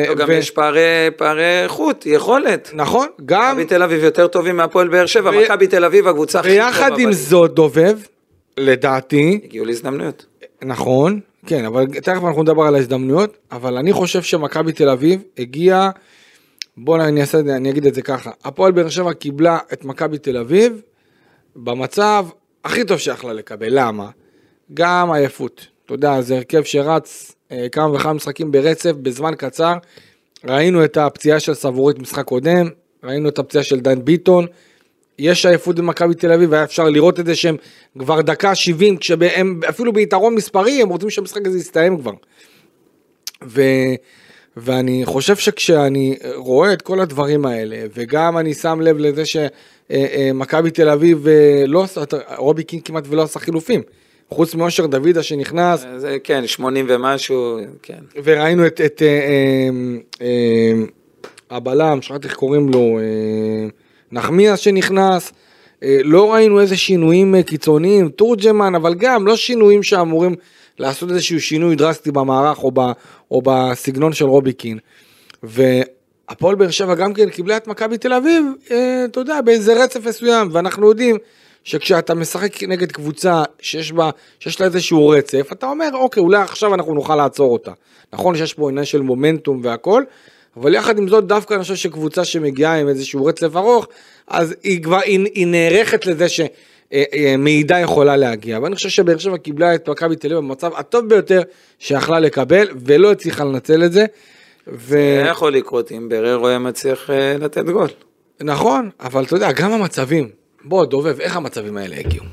לא, 0.09 0.15
גם 0.15 0.29
ו... 0.29 0.33
יש 0.33 0.51
פערי, 0.51 1.11
פערי 1.17 1.63
איכות, 1.63 2.07
יכולת. 2.07 2.71
נכון, 2.75 3.07
גם... 3.27 3.57
מכבי 3.57 3.65
תל 3.65 3.83
אביב 3.83 4.05
יותר 4.05 4.27
טובים 4.27 4.57
מהפועל 4.57 4.89
באר 4.89 5.07
שבע, 5.07 5.31
ו... 5.31 5.43
מכבי 5.45 5.67
תל 5.67 5.85
אביב 5.85 6.09
הקבוצה 6.09 6.41
הכי 6.41 6.49
טובה. 6.49 6.67
ויחד 6.67 6.99
עם 6.99 7.13
זאת, 7.13 7.55
דובב, 7.55 7.99
לדעתי... 8.57 9.41
הגיעו 9.45 9.65
להזדמנויות. 9.65 10.27
נכון, 10.63 11.21
כן, 11.47 11.65
אבל 11.65 11.87
תכף 11.87 12.25
אנחנו 12.25 12.43
נדבר 12.43 12.63
על 12.63 12.75
ההזדמנויות, 12.75 13.37
אבל 13.53 13.77
אני 13.77 13.93
חושב 13.93 14.23
שמכבי 14.23 14.73
תל 14.73 14.89
אביב 14.89 15.23
הגיעה, 15.39 15.91
בואו 16.77 17.05
אני, 17.05 17.21
אעשה, 17.21 17.39
אני 17.39 17.71
אגיד 17.71 17.87
את 17.87 17.95
זה 17.95 18.03
ככה, 18.03 18.31
הפועל 18.45 18.73
באר 18.73 18.89
שבע 18.89 19.13
קיבלה 19.13 19.59
את 19.73 19.85
מכבי 19.85 20.19
תל 20.19 20.37
אביב 20.37 20.81
במצב 21.57 22.27
הכי 22.65 22.85
טוב 22.85 22.99
שיכלה 22.99 23.33
לקבל, 23.33 23.69
למה? 23.71 24.11
גם 24.75 25.13
עייפות, 25.13 25.67
אתה 25.87 25.95
יודע, 25.95 26.21
זה 26.21 26.37
הרכב 26.37 26.63
שרץ 26.63 27.35
אה, 27.53 27.69
כמה 27.69 27.93
וכמה 27.93 28.13
משחקים 28.13 28.53
ברצף 28.53 28.93
בזמן 28.93 29.35
קצר. 29.39 29.75
ראינו 30.45 30.85
את 30.85 30.97
הפציעה 30.97 31.41
של 31.41 31.55
סבורית 31.55 31.99
משחק 31.99 32.25
קודם, 32.25 32.69
ראינו 33.05 33.29
את 33.29 33.39
הפציעה 33.39 33.65
של 33.65 33.81
דן 33.81 34.05
ביטון. 34.05 34.47
יש 35.19 35.47
עייפות 35.47 35.77
במכבי 35.77 36.15
תל 36.15 36.33
אביב, 36.33 36.55
היה 36.55 36.65
אפשר 36.65 36.85
לראות 36.85 37.21
את 37.21 37.27
זה 37.27 37.35
שהם 37.35 37.57
כבר 37.99 38.21
דקה 38.21 38.55
70, 38.55 38.97
כשהם 38.97 39.61
אפילו 39.69 39.93
ביתרון 39.93 40.35
מספרי, 40.35 40.83
הם 40.83 40.89
רוצים 40.89 41.11
שהמשחק 41.11 41.47
הזה 41.47 41.59
יסתיים 41.59 41.99
כבר. 41.99 42.13
ו, 43.45 43.63
ואני 44.57 45.03
חושב 45.05 45.37
שכשאני 45.37 46.17
רואה 46.35 46.73
את 46.73 46.83
כל 46.83 47.01
הדברים 47.01 47.47
האלה, 47.47 47.77
וגם 47.95 48.39
אני 48.39 48.55
שם 48.55 48.81
לב 48.81 48.97
לזה 48.99 49.23
שמכבי 49.27 50.71
תל 50.71 50.89
אביב 50.89 51.29
אה, 51.29 51.65
לא 51.67 51.83
עושה, 51.83 52.01
רובי 52.37 52.65
קינג 52.65 52.83
כמעט 52.83 53.05
ולא 53.09 53.23
עשה 53.23 53.41
חילופים. 53.41 53.83
חוץ 54.31 54.55
מאושר 54.55 54.87
דוידה 54.87 55.23
שנכנס. 55.23 55.85
זה 55.97 56.17
כן, 56.25 56.47
80 56.47 56.87
ומשהו, 56.89 57.59
כן. 57.83 57.99
וראינו 58.25 58.67
את, 58.67 58.81
את 58.81 59.03
אה, 59.03 59.09
אה, 59.09 59.69
אה, 60.21 60.85
הבלם, 61.51 62.03
שכחתי 62.03 62.27
איך 62.27 62.37
קוראים 62.37 62.69
לו, 62.69 62.99
אה, 62.99 63.69
נחמיאס 64.13 64.59
שנכנס. 64.59 65.33
אה, 65.83 65.99
לא 66.05 66.33
ראינו 66.33 66.61
איזה 66.61 66.77
שינויים 66.77 67.35
אה, 67.35 67.43
קיצוניים, 67.43 68.09
תורג'מן, 68.09 68.75
אבל 68.75 68.95
גם 68.95 69.27
לא 69.27 69.37
שינויים 69.37 69.83
שאמורים 69.83 70.35
לעשות 70.79 71.11
איזשהו 71.11 71.41
שינוי 71.41 71.77
דרסטי 71.77 72.11
במערך 72.11 72.65
או, 72.65 72.71
ב, 72.75 72.81
או 73.31 73.43
בסגנון 73.45 74.13
של 74.13 74.25
רובי 74.25 74.53
קין. 74.53 74.79
והפועל 75.43 76.55
באר 76.55 76.71
שבע 76.71 76.95
גם 76.95 77.15
כן 77.15 77.31
קיבלה 77.31 77.57
את 77.57 77.67
מכבי 77.67 77.99
תל 77.99 78.13
אביב, 78.13 78.47
אה, 78.71 79.05
אתה 79.05 79.21
יודע, 79.21 79.41
באיזה 79.41 79.85
רצף 79.85 80.07
מסוים, 80.07 80.49
ואנחנו 80.53 80.89
יודעים 80.89 81.17
שכשאתה 81.65 82.15
משחק 82.15 82.63
נגד 82.63 82.93
קבוצה 82.93 83.43
שיש 83.61 83.93
בה, 83.93 84.11
שיש 84.41 84.61
לה 84.61 84.67
איזשהו 84.67 85.09
רצף, 85.09 85.49
אתה 85.53 85.67
אומר, 85.67 85.89
אוקיי, 85.95 86.21
אולי 86.21 86.43
עכשיו 86.43 86.75
אנחנו 86.75 86.95
נוכל 86.95 87.17
לעצור 87.17 87.53
אותה. 87.53 87.73
נכון 88.13 88.37
שיש 88.37 88.55
פה 88.55 88.71
עניין 88.71 88.85
של 88.85 89.01
מומנטום 89.03 89.61
והכל, 89.65 90.03
אבל 90.57 90.75
יחד 90.75 90.99
עם 90.99 91.09
זאת, 91.09 91.27
דווקא 91.27 91.55
אני 91.55 91.63
חושב 91.63 91.75
שקבוצה 91.75 92.25
שמגיעה 92.25 92.81
עם 92.81 92.89
איזשהו 92.89 93.25
רצף 93.25 93.57
ארוך, 93.57 93.87
אז 94.29 94.55
היא 94.63 94.83
כבר, 94.83 95.01
היא, 95.05 95.27
היא 95.35 95.47
נערכת 95.47 96.07
לזה 96.07 96.27
שמידע 96.29 97.81
יכולה 97.81 98.17
להגיע. 98.17 98.59
ואני 98.63 98.75
חושב 98.75 98.89
שבאר 98.89 99.19
שבע 99.19 99.39
קיבלה 99.39 99.75
את 99.75 99.89
מכבי 99.89 100.17
תל 100.17 100.27
אביב 100.27 100.39
במצב 100.39 100.71
הטוב 100.77 101.09
ביותר 101.09 101.43
שיכלה 101.79 102.21
לקבל, 102.21 102.69
ולא 102.85 103.13
הצליחה 103.13 103.45
לנצל 103.45 103.85
את 103.85 103.93
זה. 103.93 104.05
ו... 104.69 104.89
זה 104.89 105.29
יכול 105.31 105.53
לקרות 105.53 105.93
אם 105.93 106.09
בררו 106.09 106.49
היה 106.49 106.59
מצליח 106.59 107.11
אה, 107.11 107.37
לתת 107.39 107.65
גול. 107.65 107.89
נכון, 108.41 108.91
אבל 109.01 109.25
אתה 109.25 109.37
יודע, 109.37 109.53
גם 109.53 109.73
המצבים, 109.73 110.44
בוא, 110.65 110.87
דובב, 110.87 111.21
איך 111.21 111.37
המצבים 111.37 111.77
האלה 111.77 111.97
הגיעו? 111.97 112.25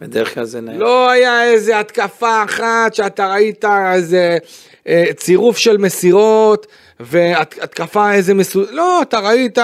בדרך 0.00 0.34
כלל 0.34 0.44
זה 0.44 0.60
נעים. 0.60 0.80
לא 0.80 1.10
היה 1.10 1.44
איזה 1.44 1.80
התקפה 1.80 2.44
אחת 2.44 2.94
שאתה 2.94 3.32
ראית 3.32 3.64
איזה 3.94 4.38
אה, 4.88 5.04
צירוף 5.16 5.58
של 5.58 5.76
מסירות 5.76 6.66
והתקפה 7.00 8.12
איזה 8.12 8.34
מסו... 8.34 8.62
לא, 8.70 9.02
אתה 9.02 9.18
ראית 9.18 9.58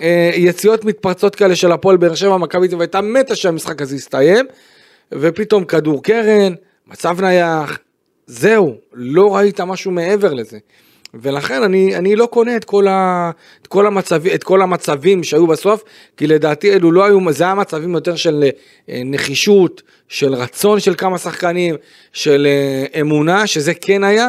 אה, 0.00 0.30
יציאות 0.34 0.84
מתפרצות 0.84 1.34
כאלה 1.34 1.56
של 1.56 1.72
הפועל 1.72 1.96
באר 1.96 2.14
שבע, 2.14 2.36
מכבי 2.36 2.68
תל 2.68 2.76
והייתה 2.76 3.00
מתה 3.00 3.34
שהמשחק 3.34 3.82
הזה 3.82 3.96
יסתיים, 3.96 4.46
ופתאום 5.12 5.64
כדור 5.64 6.02
קרן, 6.02 6.54
מצב 6.86 7.20
נייח, 7.20 7.78
זהו, 8.26 8.76
לא 8.92 9.36
ראית 9.36 9.60
משהו 9.60 9.90
מעבר 9.90 10.34
לזה. 10.34 10.58
ולכן 11.14 11.62
אני, 11.62 11.96
אני 11.96 12.16
לא 12.16 12.26
קונה 12.26 12.56
את 12.56 12.64
כל, 12.64 12.88
ה, 12.88 13.30
את, 13.62 13.66
כל 13.66 13.86
המצב, 13.86 14.26
את 14.26 14.44
כל 14.44 14.62
המצבים 14.62 15.24
שהיו 15.24 15.46
בסוף, 15.46 15.84
כי 16.16 16.26
לדעתי 16.26 16.72
אלו 16.72 16.92
לא 16.92 17.04
היו, 17.04 17.32
זה 17.32 17.44
היה 17.44 17.54
מצבים 17.54 17.94
יותר 17.94 18.16
של 18.16 18.44
אה, 18.88 19.02
נחישות, 19.04 19.82
של 20.08 20.34
רצון 20.34 20.80
של 20.80 20.94
כמה 20.94 21.18
שחקנים, 21.18 21.74
של 22.12 22.46
אה, 22.46 23.00
אמונה, 23.00 23.46
שזה 23.46 23.74
כן 23.74 24.04
היה, 24.04 24.28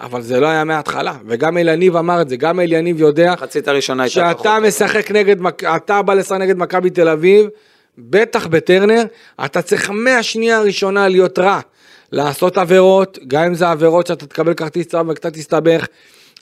אבל 0.00 0.22
זה 0.22 0.40
לא 0.40 0.46
היה 0.46 0.64
מההתחלה, 0.64 1.14
וגם 1.26 1.58
אליניב 1.58 1.96
אמר 1.96 2.22
את 2.22 2.28
זה, 2.28 2.36
גם 2.36 2.60
אליניב 2.60 3.00
יודע, 3.00 3.32
מחצית 3.32 3.68
הראשונה 3.68 4.02
הייתה 4.02 4.32
שאתה 4.36 4.58
משחק 4.60 5.10
נגד, 5.10 5.36
אתה 5.76 6.02
בא 6.02 6.14
לשחק 6.14 6.38
נגד 6.40 6.58
מכבי 6.58 6.90
תל 6.90 7.08
אביב, 7.08 7.46
בטח 7.98 8.46
בטרנר, 8.46 9.02
אתה 9.44 9.62
צריך 9.62 9.90
מהשנייה 9.90 10.58
הראשונה 10.58 11.08
להיות 11.08 11.38
רע. 11.38 11.60
לעשות 12.12 12.58
עבירות, 12.58 13.18
גם 13.28 13.44
אם 13.44 13.54
זה 13.54 13.70
עבירות 13.70 14.06
שאתה 14.06 14.26
תקבל 14.26 14.54
כרטיס 14.54 14.86
צהוב 14.86 15.08
וקצת 15.08 15.32
תסתבך, 15.32 15.86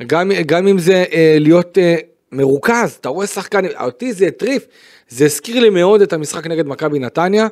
גם, 0.07 0.31
גם 0.47 0.69
אם 0.69 0.79
זה 0.79 1.05
אה, 1.13 1.37
להיות 1.41 1.79
אה, 1.79 1.97
מרוכז, 2.33 2.97
אתה 3.01 3.09
רואה 3.09 3.27
שחקן, 3.27 3.65
אותי 3.81 4.13
זה 4.13 4.27
הטריף, 4.27 4.67
זה 5.09 5.25
הזכיר 5.25 5.61
לי 5.61 5.71
מאוד 5.71 6.03
את 6.03 6.13
המשחק 6.13 6.47
נגד 6.47 6.67
מכבי 6.67 6.99
נתניה, 6.99 7.47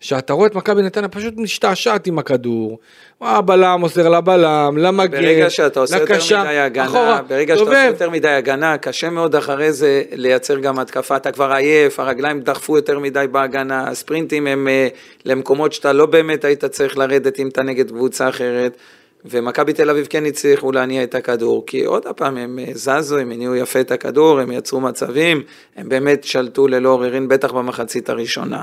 שאתה 0.00 0.32
רואה 0.32 0.46
את 0.46 0.54
מכבי 0.54 0.82
נתניה 0.82 1.08
פשוט 1.08 1.34
משתעשעת 1.36 2.06
עם 2.06 2.18
הכדור, 2.18 2.78
הבלם 3.20 3.80
מוסר 3.80 4.08
לבלם, 4.08 4.76
למגן, 4.78 5.22
ברגע 5.22 5.50
שאתה 5.50 5.80
עושה 5.80 6.02
לקשה, 6.02 6.34
יותר 6.34 6.48
מדי 6.48 6.58
הגנה, 6.58 6.86
אחורה, 6.86 7.22
ברגע 7.28 7.56
שאתה 7.56 7.68
עושה 7.70 7.84
יותר 7.86 8.10
מדי 8.10 8.28
הגנה, 8.28 8.78
קשה 8.78 9.10
מאוד 9.10 9.36
אחרי 9.36 9.72
זה 9.72 10.02
לייצר 10.12 10.58
גם 10.58 10.78
התקפה, 10.78 11.16
אתה 11.16 11.32
כבר 11.32 11.52
עייף, 11.52 12.00
הרגליים 12.00 12.40
דחפו 12.40 12.76
יותר 12.76 12.98
מדי 12.98 13.26
בהגנה, 13.30 13.88
הספרינטים 13.88 14.46
הם 14.46 14.68
uh, 14.68 14.96
למקומות 15.24 15.72
שאתה 15.72 15.92
לא 15.92 16.06
באמת 16.06 16.44
היית 16.44 16.64
צריך 16.64 16.98
לרדת 16.98 17.40
אם 17.40 17.48
אתה 17.48 17.62
נגד 17.62 17.90
קבוצה 17.90 18.28
אחרת. 18.28 18.76
ומכבי 19.24 19.72
תל 19.72 19.90
אביב 19.90 20.06
כן 20.10 20.26
הצליחו 20.26 20.72
להניע 20.72 21.02
את 21.02 21.14
הכדור, 21.14 21.64
כי 21.66 21.84
עוד 21.84 22.06
פעם 22.16 22.36
הם 22.36 22.58
אה, 22.58 22.72
זזו, 22.74 23.18
הם 23.18 23.30
הניעו 23.30 23.56
יפה 23.56 23.80
את 23.80 23.90
הכדור, 23.90 24.40
הם 24.40 24.52
יצרו 24.52 24.80
מצבים, 24.80 25.42
הם 25.76 25.88
באמת 25.88 26.24
שלטו 26.24 26.68
ללא 26.68 26.88
עוררין, 26.88 27.28
בטח 27.28 27.52
במחצית 27.52 28.08
הראשונה. 28.08 28.62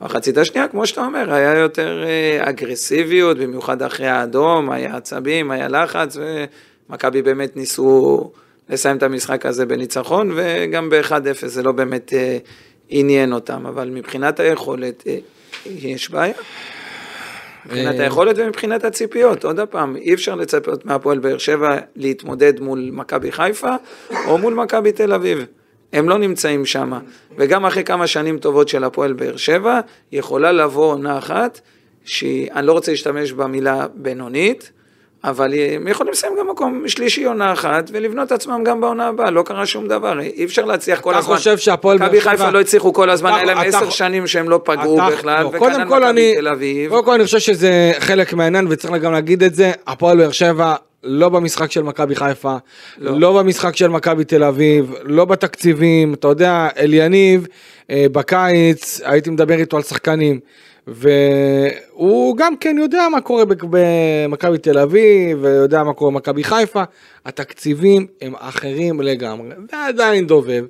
במחצית 0.00 0.38
השנייה, 0.38 0.68
כמו 0.68 0.86
שאתה 0.86 1.04
אומר, 1.04 1.34
היה 1.34 1.58
יותר 1.58 2.04
אה, 2.04 2.48
אגרסיביות, 2.48 3.38
במיוחד 3.38 3.82
אחרי 3.82 4.06
האדום, 4.06 4.70
היה 4.70 4.96
עצבים, 4.96 5.50
היה 5.50 5.68
לחץ, 5.68 6.16
ומכבי 6.90 7.22
באמת 7.22 7.56
ניסו 7.56 8.30
לסיים 8.68 8.96
את 8.96 9.02
המשחק 9.02 9.46
הזה 9.46 9.66
בניצחון, 9.66 10.30
וגם 10.36 10.90
ב-1-0 10.90 11.46
זה 11.46 11.62
לא 11.62 11.72
באמת 11.72 12.12
אה, 12.12 12.38
עניין 12.88 13.32
אותם, 13.32 13.66
אבל 13.66 13.90
מבחינת 13.90 14.40
היכולת, 14.40 15.04
יש 15.66 16.10
בעיה. 16.10 16.34
מבחינת 17.66 17.94
אה, 17.94 18.02
היכולת 18.02 18.36
ומבחינת 18.38 18.84
הציפיות, 18.84 19.44
עוד 19.44 19.60
פעם, 19.60 19.96
אי 19.96 20.14
אפשר 20.14 20.34
לצפות 20.34 20.84
מהפועל 20.84 21.18
באר 21.18 21.38
שבע 21.38 21.78
להתמודד 21.96 22.60
מול 22.60 22.90
מכבי 22.92 23.32
חיפה 23.32 23.74
או 24.26 24.38
מול 24.38 24.54
מכבי 24.54 24.92
תל 24.92 25.12
אביב. 25.12 25.44
הם 25.92 26.08
לא 26.08 26.18
נמצאים 26.18 26.66
שם. 26.66 26.92
וגם 27.38 27.66
אחרי 27.66 27.84
כמה 27.84 28.06
שנים 28.06 28.38
טובות 28.38 28.68
של 28.68 28.84
הפועל 28.84 29.12
באר 29.12 29.36
שבע, 29.36 29.80
יכולה 30.12 30.52
לבוא 30.52 30.92
עונה 30.92 31.18
אחת, 31.18 31.60
שאני 32.04 32.66
לא 32.66 32.72
רוצה 32.72 32.90
להשתמש 32.90 33.32
במילה 33.32 33.86
בינונית, 33.94 34.72
אבל 35.24 35.54
הם 35.54 35.88
יכולים 35.88 36.12
לסיים 36.12 36.32
גם 36.38 36.48
מקום 36.50 36.88
שלישי 36.88 37.24
עונה 37.24 37.52
אחת, 37.52 37.90
ולבנות 37.92 38.32
עצמם 38.32 38.64
גם 38.64 38.80
בעונה 38.80 39.06
הבאה, 39.06 39.30
לא 39.30 39.42
קרה 39.42 39.66
שום 39.66 39.88
דבר, 39.88 40.20
אי 40.20 40.44
אפשר 40.44 40.64
להצליח 40.64 41.00
כל 41.00 41.14
הזמן. 41.14 41.32
אתה 41.32 41.38
חושב 41.38 41.58
שהפועל 41.58 41.98
באר 41.98 42.06
שבע... 42.08 42.18
מכבי 42.18 42.30
חיפה 42.30 42.50
לא 42.50 42.60
הצליחו 42.60 42.92
כל 42.92 43.10
הזמן, 43.10 43.32
היה 43.34 43.44
להם 43.44 43.58
עשר 43.58 43.90
שנים 43.90 44.26
שהם 44.26 44.48
לא 44.48 44.60
פגעו 44.64 44.98
בכלל, 45.12 45.42
לא, 45.42 45.48
וכאן 45.48 45.86
מכבי 45.86 46.34
תל 46.36 46.48
אביב. 46.48 46.90
קודם 46.90 47.04
כל 47.04 47.12
אני 47.12 47.24
חושב 47.24 47.38
שזה 47.38 47.92
חלק 47.98 48.32
מהעניין, 48.32 48.66
וצריך 48.70 49.02
גם 49.02 49.12
להגיד 49.12 49.42
את 49.42 49.54
זה, 49.54 49.72
הפועל 49.86 50.16
באר 50.16 50.30
שבע 50.30 50.74
לא 51.02 51.28
במשחק 51.28 51.70
של 51.70 51.82
מכבי 51.82 52.16
חיפה, 52.16 52.56
לא. 52.98 53.20
לא 53.20 53.38
במשחק 53.38 53.76
של 53.76 53.88
מכבי 53.88 54.24
תל 54.24 54.44
אביב, 54.44 54.94
לא 55.02 55.24
בתקציבים, 55.24 56.14
אתה 56.14 56.28
יודע, 56.28 56.68
אליניב, 56.78 57.46
אה, 57.90 58.06
בקיץ, 58.12 59.00
הייתי 59.04 59.30
מדבר 59.30 59.58
איתו 59.58 59.76
על 59.76 59.82
שחקנים. 59.82 60.40
והוא 60.86 62.36
גם 62.36 62.56
כן 62.56 62.76
יודע 62.78 63.08
מה 63.12 63.20
קורה 63.20 63.44
במכבי 63.70 64.58
תל 64.58 64.78
אביב, 64.78 65.38
ויודע 65.40 65.82
מה 65.82 65.92
קורה 65.92 66.10
במכבי 66.10 66.44
חיפה, 66.44 66.82
התקציבים 67.26 68.06
הם 68.20 68.34
אחרים 68.38 69.00
לגמרי, 69.00 69.48
ועדיין 69.72 70.26
דובב. 70.26 70.64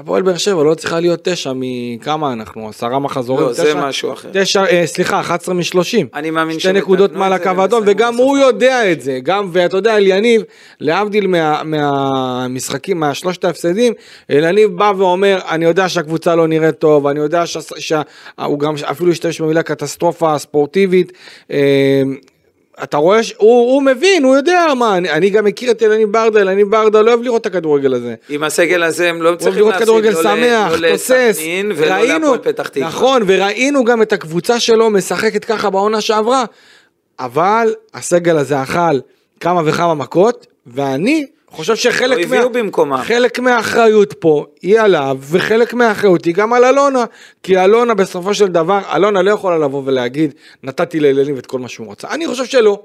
הפועל 0.00 0.22
באר 0.22 0.36
שבע 0.36 0.62
לא 0.64 0.74
צריכה 0.74 1.00
להיות 1.00 1.20
תשע 1.22 1.52
מכמה 1.54 2.32
אנחנו, 2.32 2.68
עשרה 2.68 2.98
מחזורים, 2.98 3.46
לא, 3.46 3.52
תשע, 3.52 3.64
זה 3.64 3.74
משהו 3.74 4.12
אחר. 4.12 4.28
תשע, 4.32 4.64
אה, 4.64 4.86
סליחה, 4.86 5.20
11 5.20 5.54
משלושים. 5.54 6.06
אני 6.14 6.30
מאמין 6.30 6.58
שתי 6.58 6.72
נקודות 6.72 7.12
מעל 7.12 7.32
הקו 7.32 7.50
האדום, 7.58 7.82
וגם 7.86 8.16
הוא 8.16 8.38
יודע 8.38 8.92
את 8.92 9.00
זה, 9.00 9.18
גם, 9.22 9.48
ואתה 9.52 9.76
יודע, 9.76 9.96
אליניב, 9.96 10.42
להבדיל 10.80 11.26
מה, 11.26 11.62
מהמשחקים, 11.64 13.00
מהשלושת 13.00 13.44
ההפסדים, 13.44 13.92
אליניב 14.30 14.70
בא 14.70 14.92
ואומר, 14.96 15.38
אני 15.50 15.64
יודע 15.64 15.88
שהקבוצה 15.88 16.34
לא 16.34 16.48
נראית 16.48 16.78
טוב, 16.78 17.06
אני 17.06 17.20
יודע 17.20 17.42
שהוא 17.46 18.58
גם 18.58 18.74
אפילו 18.90 19.10
השתמש 19.12 19.40
במילה 19.40 19.62
קטסטרופה 19.62 20.38
ספורטיבית, 20.38 21.12
אה, 21.50 22.02
אתה 22.82 22.96
רואה 22.96 23.22
שהוא 23.22 23.72
הוא 23.72 23.82
מבין, 23.82 24.24
הוא 24.24 24.36
יודע 24.36 24.66
מה, 24.78 24.96
אני, 24.96 25.10
אני 25.10 25.30
גם 25.30 25.44
מכיר 25.44 25.70
את 25.70 25.82
אלני 25.82 26.06
ברדה, 26.06 26.40
אלני 26.40 26.64
ברדה 26.64 27.02
לא 27.02 27.10
אוהב 27.10 27.22
לראות 27.22 27.40
את 27.40 27.46
הכדורגל 27.46 27.94
הזה. 27.94 28.14
עם 28.28 28.42
הסגל 28.42 28.82
הזה 28.82 29.08
הם 29.08 29.22
לא 29.22 29.34
צריכים 29.36 29.64
להפסיד, 29.64 29.82
כדורגל 29.82 30.10
לא, 30.10 30.22
שמח, 30.22 30.72
לא 30.72 30.88
לסכנין 30.88 31.72
ולא 31.76 32.02
להפועל 32.02 32.38
פתח 32.38 32.68
תקווה. 32.68 32.86
נכון, 32.88 33.22
וראינו 33.26 33.84
גם 33.84 34.02
את 34.02 34.12
הקבוצה 34.12 34.60
שלו 34.60 34.90
משחקת 34.90 35.44
ככה 35.44 35.70
בעונה 35.70 36.00
שעברה, 36.00 36.44
אבל 37.20 37.74
הסגל 37.94 38.38
הזה 38.38 38.62
אכל 38.62 38.98
כמה 39.40 39.62
וכמה 39.64 39.94
מכות, 39.94 40.46
ואני 40.66 41.26
חושב 41.50 41.76
שחלק 41.76 42.18
לא 42.18 42.22
מה, 42.86 43.04
חלק 43.04 43.38
מהאחריות 43.38 44.12
פה 44.12 44.46
היא 44.62 44.80
עליו, 44.80 45.18
וחלק 45.20 45.74
מהאחריות 45.74 46.24
היא 46.24 46.34
גם 46.34 46.52
על 46.52 46.64
אלונה, 46.64 47.04
כי 47.42 47.64
אלונה 47.64 47.94
בסופו 47.94 48.34
של 48.34 48.46
דבר, 48.46 48.80
אלונה 48.96 49.22
לא 49.22 49.30
יכולה 49.30 49.58
לבוא 49.58 49.82
ולהגיד, 49.84 50.34
נתתי 50.62 51.00
לאלניב 51.00 51.38
את 51.38 51.46
כל 51.46 51.58
מה 51.58 51.68
שהוא 51.68 51.92
רצה. 51.92 52.08
אני 52.10 52.26
חושב 52.26 52.44
שלא. 52.44 52.82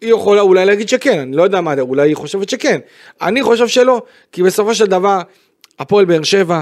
היא 0.00 0.10
יכולה 0.10 0.40
אולי 0.40 0.66
להגיד 0.66 0.88
שכן, 0.88 1.18
אני 1.18 1.36
לא 1.36 1.42
יודע 1.42 1.60
מה, 1.60 1.74
אולי 1.80 2.08
היא 2.08 2.16
חושבת 2.16 2.48
שכן. 2.48 2.80
אני 3.22 3.42
חושב 3.42 3.68
שלא, 3.68 4.02
כי 4.32 4.42
בסופו 4.42 4.74
של 4.74 4.86
דבר, 4.86 5.20
הפועל 5.78 6.04
באר 6.04 6.22
שבע, 6.22 6.60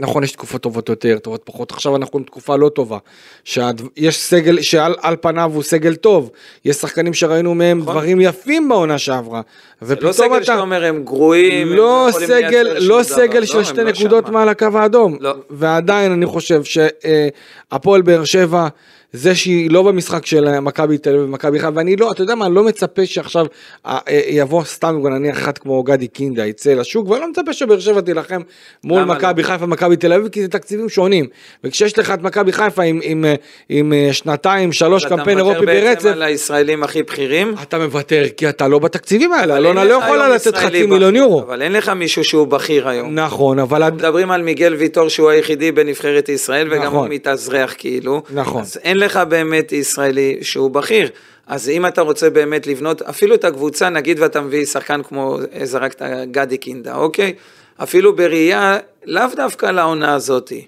נכון, 0.00 0.24
יש 0.24 0.32
תקופות 0.32 0.62
טובות 0.62 0.88
יותר, 0.88 1.18
טובות 1.18 1.42
פחות, 1.44 1.72
עכשיו 1.72 1.96
אנחנו 1.96 2.18
בתקופה 2.18 2.56
לא 2.56 2.68
טובה. 2.68 2.98
שיש 3.44 4.18
סגל, 4.18 4.60
שעל 4.60 5.16
פניו 5.20 5.50
הוא 5.54 5.62
סגל 5.62 5.94
טוב, 5.94 6.30
יש 6.64 6.76
שחקנים 6.76 7.14
שראינו 7.14 7.54
מהם 7.54 7.78
נכון. 7.78 7.92
דברים 7.92 8.20
יפים 8.20 8.68
בעונה 8.68 8.98
שעברה. 8.98 9.40
ופתאום 9.82 10.08
לא 10.08 10.12
סגל 10.12 10.36
אתה... 10.36 10.44
שאתה 10.44 10.60
אומר 10.60 10.84
הם 10.84 11.04
גרועים, 11.04 11.72
לא 11.72 12.06
הם 12.06 12.12
סגל, 12.12 12.76
לא 12.80 13.02
סגל 13.02 13.44
של 13.44 13.58
לא, 13.58 13.64
שתי 13.64 13.84
לא 13.84 13.90
נקודות 13.90 14.24
לא 14.24 14.32
מעל 14.32 14.48
הקו 14.48 14.66
האדום. 14.74 15.16
לא. 15.20 15.34
ועדיין 15.50 16.12
אני 16.12 16.26
חושב 16.26 16.62
שהפועל 16.64 18.02
באר 18.02 18.24
שבע... 18.24 18.68
זה 19.12 19.34
שהיא 19.34 19.70
לא 19.70 19.82
במשחק 19.82 20.26
של 20.26 20.60
מכבי 20.60 20.98
תל 20.98 21.10
אביב 21.10 21.22
ומכבי 21.22 21.58
חיפה, 21.58 21.72
ואני 21.74 21.96
לא, 21.96 22.12
אתה 22.12 22.22
יודע 22.22 22.34
מה, 22.34 22.48
לא 22.48 22.64
מצפה 22.64 23.06
שעכשיו 23.06 23.46
אה, 23.86 23.98
אה, 24.08 24.20
יבוא 24.28 24.64
סתם 24.64 25.06
נניח 25.08 25.38
אחד 25.38 25.58
כמו 25.58 25.82
גדי 25.82 26.08
קינדה, 26.08 26.46
יצא 26.46 26.74
לשוק, 26.74 27.08
ואני 27.08 27.20
לא 27.20 27.28
מצפה 27.30 27.52
שבאר 27.52 27.80
שבע 27.80 28.00
תילחם 28.00 28.40
מול 28.84 29.04
מכבי 29.04 29.42
לא? 29.42 29.46
חיפה 29.46 29.64
ומכבי 29.64 29.96
תל 29.96 30.12
אביב, 30.12 30.28
כי 30.28 30.42
זה 30.42 30.48
תקציבים 30.48 30.88
שונים. 30.88 31.26
וכשיש 31.64 31.98
לך 31.98 32.10
את 32.10 32.22
מכבי 32.22 32.52
חיפה 32.52 32.82
עם, 32.82 33.00
עם, 33.02 33.24
עם, 33.24 33.34
עם 33.68 33.92
אה, 33.92 34.12
שנתיים, 34.12 34.72
שלוש 34.72 35.04
קמפיין 35.04 35.38
אירופי 35.38 35.66
ברצף, 35.66 35.70
אתה 35.70 35.80
מוותר 35.80 35.94
בעצם 35.94 36.08
על 36.08 36.22
הישראלים 36.22 36.82
הכי 36.82 37.02
בכירים? 37.02 37.54
אתה 37.62 37.78
מוותר, 37.78 38.24
כי 38.36 38.48
אתה 38.48 38.68
לא 38.68 38.78
בתקציבים 38.78 39.32
האלה, 39.32 39.56
אלונה 39.56 39.84
לא 39.84 39.94
יכולה 39.94 40.28
לתת 40.28 40.56
חצי 40.56 40.86
מיליון 40.86 41.16
יורו. 41.16 41.42
אבל 41.42 41.62
אין 41.62 41.72
לך 41.72 41.88
מישהו 41.88 42.24
שהוא 42.24 42.46
בכיר 42.46 42.88
היום. 42.88 43.14
נכון, 43.14 43.58
אבל... 43.58 43.90
מדברים 43.90 44.30
על 44.30 44.42
מיגל 44.42 44.74
ויטור 44.74 45.08
שהוא 45.08 45.30
היחידי 45.30 45.72
בנבחרת 45.72 46.28
ישראל, 46.28 46.68
וגם 46.70 46.82
נכון. 46.82 46.98
הוא 46.98 47.14
מתאזרח 47.14 47.74
כאילו. 47.78 48.22
נכון. 48.30 48.62
אין 48.82 48.95
לך 48.96 49.16
באמת 49.16 49.72
ישראלי 49.72 50.38
שהוא 50.42 50.70
בכיר. 50.70 51.08
אז 51.46 51.68
אם 51.68 51.86
אתה 51.86 52.00
רוצה 52.00 52.30
באמת 52.30 52.66
לבנות, 52.66 53.02
אפילו 53.02 53.34
את 53.34 53.44
הקבוצה, 53.44 53.88
נגיד 53.88 54.20
ואתה 54.20 54.40
מביא 54.40 54.64
שחקן 54.64 55.02
כמו, 55.02 55.38
זרקת 55.62 56.02
גדי 56.30 56.58
קינדה, 56.58 56.96
אוקיי? 56.96 57.34
אפילו 57.82 58.16
בראייה, 58.16 58.78
לאו 59.04 59.24
דווקא 59.36 59.66
לעונה 59.66 60.14
הזאתי. 60.14 60.66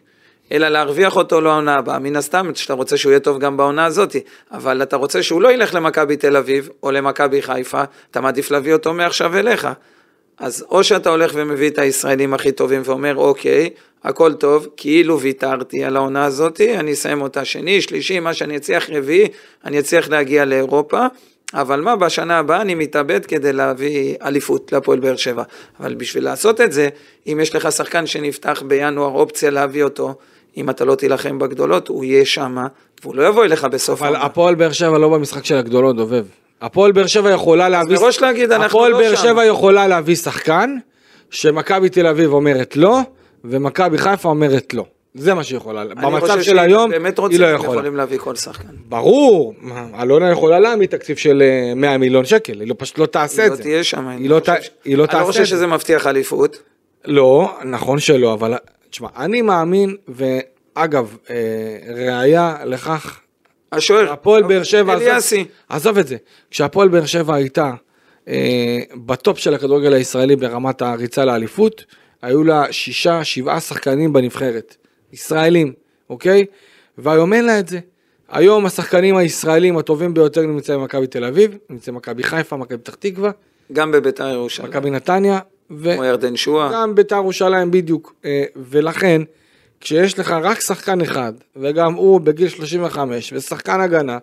אלא 0.52 0.68
להרוויח 0.68 1.16
אותו 1.16 1.40
לעונה 1.40 1.74
הבאה, 1.74 1.98
מן 1.98 2.16
הסתם 2.16 2.50
שאתה 2.54 2.72
רוצה 2.72 2.96
שהוא 2.96 3.10
יהיה 3.10 3.20
טוב 3.20 3.38
גם 3.38 3.56
בעונה 3.56 3.84
הזאת, 3.84 4.16
אבל 4.52 4.82
אתה 4.82 4.96
רוצה 4.96 5.22
שהוא 5.22 5.42
לא 5.42 5.52
ילך 5.52 5.74
למכבי 5.74 6.16
תל 6.16 6.36
אביב 6.36 6.68
או 6.82 6.90
למכבי 6.90 7.42
חיפה, 7.42 7.82
אתה 8.10 8.20
מעדיף 8.20 8.50
להביא 8.50 8.72
אותו 8.72 8.94
מעכשיו 8.94 9.36
אליך. 9.36 9.68
אז 10.38 10.64
או 10.70 10.84
שאתה 10.84 11.10
הולך 11.10 11.32
ומביא 11.34 11.70
את 11.70 11.78
הישראלים 11.78 12.34
הכי 12.34 12.52
טובים 12.52 12.82
ואומר 12.84 13.16
אוקיי, 13.16 13.70
הכל 14.04 14.32
טוב, 14.32 14.68
כאילו 14.76 15.20
ויתרתי 15.20 15.84
על 15.84 15.96
העונה 15.96 16.24
הזאתי, 16.24 16.76
אני 16.76 16.92
אסיים 16.92 17.22
אותה 17.22 17.44
שני, 17.44 17.80
שלישי, 17.80 18.20
מה 18.20 18.34
שאני 18.34 18.56
אצליח 18.56 18.90
רביעי, 18.90 19.28
אני 19.64 19.78
אצליח 19.78 20.08
להגיע 20.08 20.44
לאירופה, 20.44 21.06
אבל 21.54 21.80
מה, 21.80 21.96
בשנה 21.96 22.38
הבאה 22.38 22.60
אני 22.60 22.74
מתאבד 22.74 23.26
כדי 23.26 23.52
להביא 23.52 24.14
אליפות 24.22 24.72
להפועל 24.72 24.98
באר 25.00 25.16
שבע. 25.16 25.42
אבל 25.80 25.94
בשביל 25.94 26.24
לעשות 26.24 26.60
את 26.60 26.72
זה, 26.72 26.88
אם 27.26 27.38
יש 27.42 27.54
לך 27.54 27.72
שחקן 27.72 28.06
שנפתח 28.06 28.62
בינואר 28.66 29.12
אופציה 29.12 29.50
להביא 29.50 29.84
אותו, 29.84 30.14
אם 30.56 30.70
אתה 30.70 30.84
לא 30.84 30.94
תילחם 30.94 31.38
בגדולות, 31.38 31.88
הוא 31.88 32.04
יהיה 32.04 32.24
שם, 32.24 32.56
והוא 33.02 33.14
לא 33.14 33.28
יבוא 33.28 33.44
אליך 33.44 33.64
בסוף 33.64 34.02
אבל 34.02 34.16
הפועל 34.16 34.54
באר 34.54 34.72
שבע 34.72 34.98
לא 34.98 35.08
במשחק 35.08 35.44
של 35.44 35.56
הגדולות, 35.56 35.96
דובב. 35.96 36.24
הפועל 36.62 36.92
באר 36.92 37.06
שבע 37.06 37.30
יכולה 37.30 37.68
להביא... 37.68 37.96
אז 37.96 38.02
מראש 38.02 38.20
להגיד, 38.20 38.52
אנחנו 38.52 38.78
לא 38.78 38.86
שם. 38.86 38.94
הפועל 38.94 39.08
באר 39.08 39.16
שבע 39.16 39.44
יכולה 39.44 39.88
להביא 39.88 40.16
שחקן, 40.16 40.76
שמכבי 41.30 41.88
תל 41.88 42.06
אביב 42.06 42.32
אומרת 42.32 42.76
לא, 42.76 43.00
ומכבי 43.44 43.98
חיפה 43.98 44.28
אומרת 44.28 44.74
לא. 44.74 44.84
זה 45.14 45.34
מה 45.34 45.44
שהיא 45.44 45.56
יכולה, 45.56 45.84
במצב 45.84 46.42
של 46.42 46.58
היום, 46.58 46.90
היא 46.92 47.00
לא 47.00 47.46
יכולה. 47.46 47.50
אני 47.50 47.58
חושב 47.58 47.72
יכולים 47.72 47.96
להביא 47.96 48.18
כל 48.18 48.36
שחקן. 48.36 48.68
ברור, 48.88 49.54
אלונה 50.02 50.30
יכולה 50.30 50.58
להעמיד 50.58 50.90
תקציב 50.90 51.16
של 51.16 51.42
100 51.76 51.90
אה, 51.90 51.98
מיליון 51.98 52.24
שקל, 52.24 52.60
היא 52.60 52.68
לא, 52.68 52.74
פשוט 52.78 52.98
לא 52.98 53.06
תעשה 53.06 53.46
את 53.46 53.56
זה. 53.56 53.56
היא 53.56 53.58
לא 53.58 53.62
תהיה 53.62 53.84
שם, 53.84 54.08
היא 54.08 54.28
לא, 54.28 54.36
לא 54.36 54.40
תעשה 54.40 54.58
את 54.58 54.62
זה. 54.84 55.16
אני 55.16 55.20
לא 55.20 55.26
חושב 55.26 55.44
שזה 55.44 55.66
מבטיח 55.66 56.06
אליפות. 56.06 56.62
לא, 57.04 57.54
נכון 57.64 58.00
שלא, 58.00 58.32
אבל 58.32 58.54
תשמע, 58.90 59.08
אני 59.16 59.42
מאמין, 59.42 59.96
ואגב, 60.08 61.16
אה, 61.30 61.36
ראיה 61.94 62.56
לכך, 62.64 63.20
השוער, 63.72 64.12
הפועל 64.12 64.42
באר 64.42 64.62
שבע, 64.62 64.94
אליאסי, 64.94 65.44
עזוב 65.68 65.98
את 65.98 66.06
זה, 66.06 66.16
כשהפועל 66.50 66.88
באר 66.88 67.06
שבע 67.06 67.34
הייתה 67.34 67.72
אה, 68.28 68.78
בטופ 68.94 69.38
של 69.38 69.54
הכדורגל 69.54 69.92
הישראלי 69.92 70.36
ברמת 70.36 70.82
הריצה 70.82 71.24
לאליפות, 71.24 71.84
היו 72.22 72.44
לה 72.44 72.72
שישה, 72.72 73.24
שבעה 73.24 73.60
שחקנים 73.60 74.12
בנבחרת, 74.12 74.76
ישראלים, 75.12 75.72
אוקיי? 76.10 76.46
והיום 76.98 77.32
אין 77.32 77.44
לה 77.44 77.58
את 77.58 77.68
זה. 77.68 77.78
היום 78.28 78.66
השחקנים 78.66 79.16
הישראלים 79.16 79.78
הטובים 79.78 80.14
ביותר 80.14 80.42
נמצאים 80.42 80.80
במכבי 80.80 81.06
תל 81.06 81.24
אביב, 81.24 81.56
נמצאים 81.70 81.94
במכבי 81.94 82.22
חיפה, 82.22 82.56
מכבי 82.56 82.78
פתח 82.78 82.94
תקווה. 82.94 83.30
גם 83.72 83.92
בביתר 83.92 84.28
ירושלים. 84.28 84.68
מכבי 84.70 84.90
נתניה. 84.90 85.38
ו... 85.70 85.94
כמו 85.94 86.04
ירדן 86.04 86.36
שואה. 86.36 86.70
גם 86.72 86.94
ביתר 86.94 87.16
ירושלים 87.16 87.70
בדיוק. 87.70 88.14
אה, 88.24 88.44
ולכן, 88.56 89.22
כשיש 89.80 90.18
לך 90.18 90.30
רק 90.30 90.60
שחקן 90.60 91.00
אחד, 91.00 91.32
וגם 91.56 91.94
הוא 91.94 92.20
בגיל 92.20 92.48
35, 92.48 93.32
ושחקן 93.32 93.80
הגנה, 93.80 94.18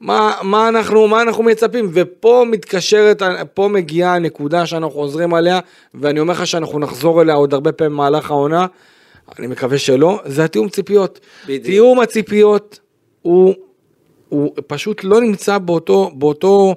מה, 0.00 0.34
מה, 0.42 0.68
אנחנו, 0.68 1.08
מה 1.08 1.22
אנחנו 1.22 1.42
מצפים? 1.42 1.90
ופה 1.92 2.44
מתקשרת, 2.50 3.22
פה 3.54 3.68
מגיעה 3.68 4.14
הנקודה 4.14 4.66
שאנחנו 4.66 4.90
חוזרים 4.90 5.34
עליה, 5.34 5.60
ואני 5.94 6.20
אומר 6.20 6.32
לך 6.34 6.46
שאנחנו 6.46 6.78
נחזור 6.78 7.22
אליה 7.22 7.34
עוד 7.34 7.54
הרבה 7.54 7.72
פעמים 7.72 7.92
במהלך 7.92 8.30
העונה, 8.30 8.66
אני 9.38 9.46
מקווה 9.46 9.78
שלא, 9.78 10.20
זה 10.24 10.44
התיאום 10.44 10.68
ציפיות. 10.68 11.20
בדיוק. 11.44 11.64
תיאום 11.64 12.00
הציפיות 12.00 12.80
הוא, 13.22 13.54
הוא 14.28 14.54
פשוט 14.66 15.04
לא 15.04 15.20
נמצא 15.20 15.58
באותו, 15.58 16.10
באותו, 16.14 16.74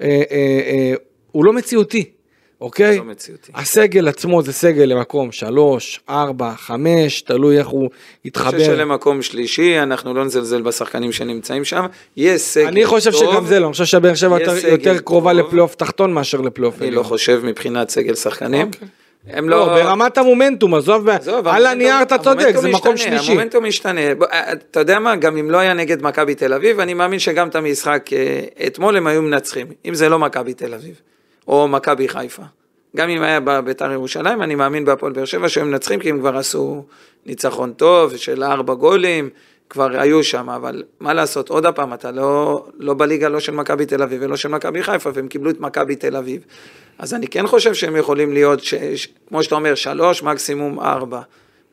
אה, 0.00 0.06
אה, 0.30 0.60
אה, 0.66 0.94
הוא 1.32 1.44
לא 1.44 1.52
מציאותי. 1.52 2.10
אוקיי? 2.60 2.98
לא 2.98 3.04
מציאותי. 3.04 3.52
הסגל 3.54 4.08
עצמו 4.08 4.42
זה 4.42 4.52
סגל 4.52 4.82
למקום 4.82 5.32
שלוש, 5.32 6.00
ארבע, 6.08 6.52
חמש, 6.56 7.22
תלוי 7.22 7.58
איך 7.58 7.68
הוא 7.68 7.90
יתחבר. 8.24 8.48
אני 8.48 8.58
חושב 8.58 8.76
שלמקום 8.76 9.22
שלישי, 9.22 9.78
אנחנו 9.78 10.14
לא 10.14 10.24
נזלזל 10.24 10.62
בשחקנים 10.62 11.12
שנמצאים 11.12 11.64
שם, 11.64 11.86
יש 12.16 12.40
סגל 12.42 12.64
טוב. 12.64 12.72
אני 12.72 12.86
חושב 12.86 13.10
טוב, 13.10 13.32
שגם 13.32 13.46
זה 13.46 13.60
לא, 13.60 13.66
אני 13.66 13.72
חושב 13.72 13.84
שבאר 13.84 14.14
שבע 14.14 14.40
יותר, 14.40 14.68
יותר 14.68 14.98
קרובה 14.98 15.32
לפלייאוף 15.32 15.74
תחתון 15.74 16.12
מאשר 16.12 16.40
לפלייאוף. 16.40 16.82
אני 16.82 16.90
לא 16.90 17.02
חושב 17.02 17.40
מבחינת 17.44 17.90
סגל 17.90 18.14
שחקנים. 18.14 18.66
אוקיי. 18.66 18.88
הם 19.26 19.48
לא... 19.48 19.56
לא, 19.58 19.66
ברמת 19.66 20.18
המומנטום, 20.18 20.74
עזוב, 20.74 21.08
על 21.46 21.66
הנייר 21.66 22.02
אתה 22.02 22.18
צודק, 22.18 22.56
זה 22.56 22.68
מקום 22.68 22.96
שלישי. 22.96 23.32
המומנטום 23.32 23.64
משתנה, 23.64 24.00
אה, 24.00 24.52
אתה 24.52 24.80
יודע 24.80 24.98
מה, 24.98 25.16
גם 25.16 25.36
אם 25.36 25.50
לא 25.50 25.58
היה 25.58 25.74
נגד 25.74 26.02
מכבי 26.02 26.34
תל 26.34 26.54
אביב, 26.54 26.80
אני 26.80 26.94
מאמין 26.94 27.18
שגם 27.18 27.48
את 27.48 27.54
המשחק 27.54 28.10
אה, 28.12 28.66
אתמול 28.66 28.96
הם 28.96 29.06
היו 29.06 29.22
מנצחים, 29.22 29.66
אם 29.84 29.94
זה 29.94 30.08
לא 30.08 30.18
מכבי 30.18 30.54
תל 30.54 30.74
אביב, 30.74 31.00
או 31.48 31.68
מכבי 31.68 32.08
חיפה. 32.08 32.42
גם 32.96 33.08
אם 33.08 33.22
היה 33.22 33.40
בביתר 33.40 33.92
ירושלים, 33.92 34.42
אני 34.42 34.54
מאמין 34.54 34.84
בהפועל 34.84 35.12
באר 35.12 35.24
שבע 35.24 35.48
שהם 35.48 35.70
מנצחים, 35.70 36.00
כי 36.00 36.10
הם 36.10 36.20
כבר 36.20 36.36
עשו 36.36 36.84
ניצחון 37.26 37.72
טוב 37.72 38.16
של 38.16 38.44
ארבע 38.44 38.74
גולים, 38.74 39.30
כבר 39.70 40.00
היו 40.00 40.24
שם, 40.24 40.50
אבל 40.50 40.82
מה 41.00 41.14
לעשות, 41.14 41.48
עוד 41.48 41.66
פעם, 41.66 41.94
אתה 41.94 42.10
לא, 42.10 42.64
לא 42.78 42.94
בליגה 42.94 43.28
לא 43.28 43.40
של 43.40 43.52
מכבי 43.52 43.86
תל 43.86 44.02
אביב 44.02 44.22
ולא 44.22 44.36
של 44.36 44.48
מכבי 44.48 44.82
חיפה, 44.82 45.10
והם 45.14 45.28
קיבלו 45.28 45.50
את 45.50 45.60
מכבי 45.60 45.96
תל 45.96 46.16
אביב. 46.16 46.40
אז 46.98 47.14
אני 47.14 47.28
כן 47.28 47.46
חושב 47.46 47.74
שהם 47.74 47.96
יכולים 47.96 48.32
להיות, 48.32 48.60
ש, 48.60 48.74
ש, 48.74 49.08
כמו 49.28 49.42
שאתה 49.42 49.54
אומר, 49.54 49.74
שלוש, 49.74 50.22
מקסימום 50.22 50.80
ארבע. 50.80 51.20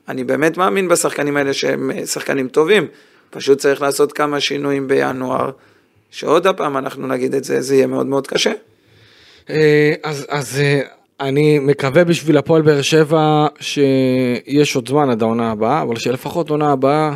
אני 0.07 0.23
באמת 0.23 0.57
מאמין 0.57 0.87
בשחקנים 0.87 1.37
האלה 1.37 1.53
שהם 1.53 1.91
אה, 1.91 2.05
שחקנים 2.05 2.47
טובים, 2.47 2.87
פשוט 3.29 3.57
צריך 3.57 3.81
לעשות 3.81 4.13
כמה 4.13 4.39
שינויים 4.39 4.87
בינואר, 4.87 5.51
שעוד 6.11 6.47
פעם 6.47 6.77
אנחנו 6.77 7.07
נגיד 7.07 7.35
את 7.35 7.43
זה, 7.43 7.61
זה 7.61 7.75
יהיה 7.75 7.87
מאוד 7.87 8.05
מאוד 8.05 8.27
קשה. 8.27 8.51
אה, 9.49 9.93
אז, 10.03 10.25
אז 10.29 10.59
אה, 10.59 10.81
אני 11.19 11.59
מקווה 11.59 12.03
בשביל 12.03 12.37
הפועל 12.37 12.61
באר 12.61 12.81
שבע 12.81 13.47
שיש 13.59 14.75
עוד 14.75 14.87
זמן 14.87 15.09
עד 15.09 15.21
העונה 15.21 15.51
הבאה, 15.51 15.81
אבל 15.81 15.95
שלפחות 15.95 16.49
עונה 16.49 16.71
הבאה 16.71 17.15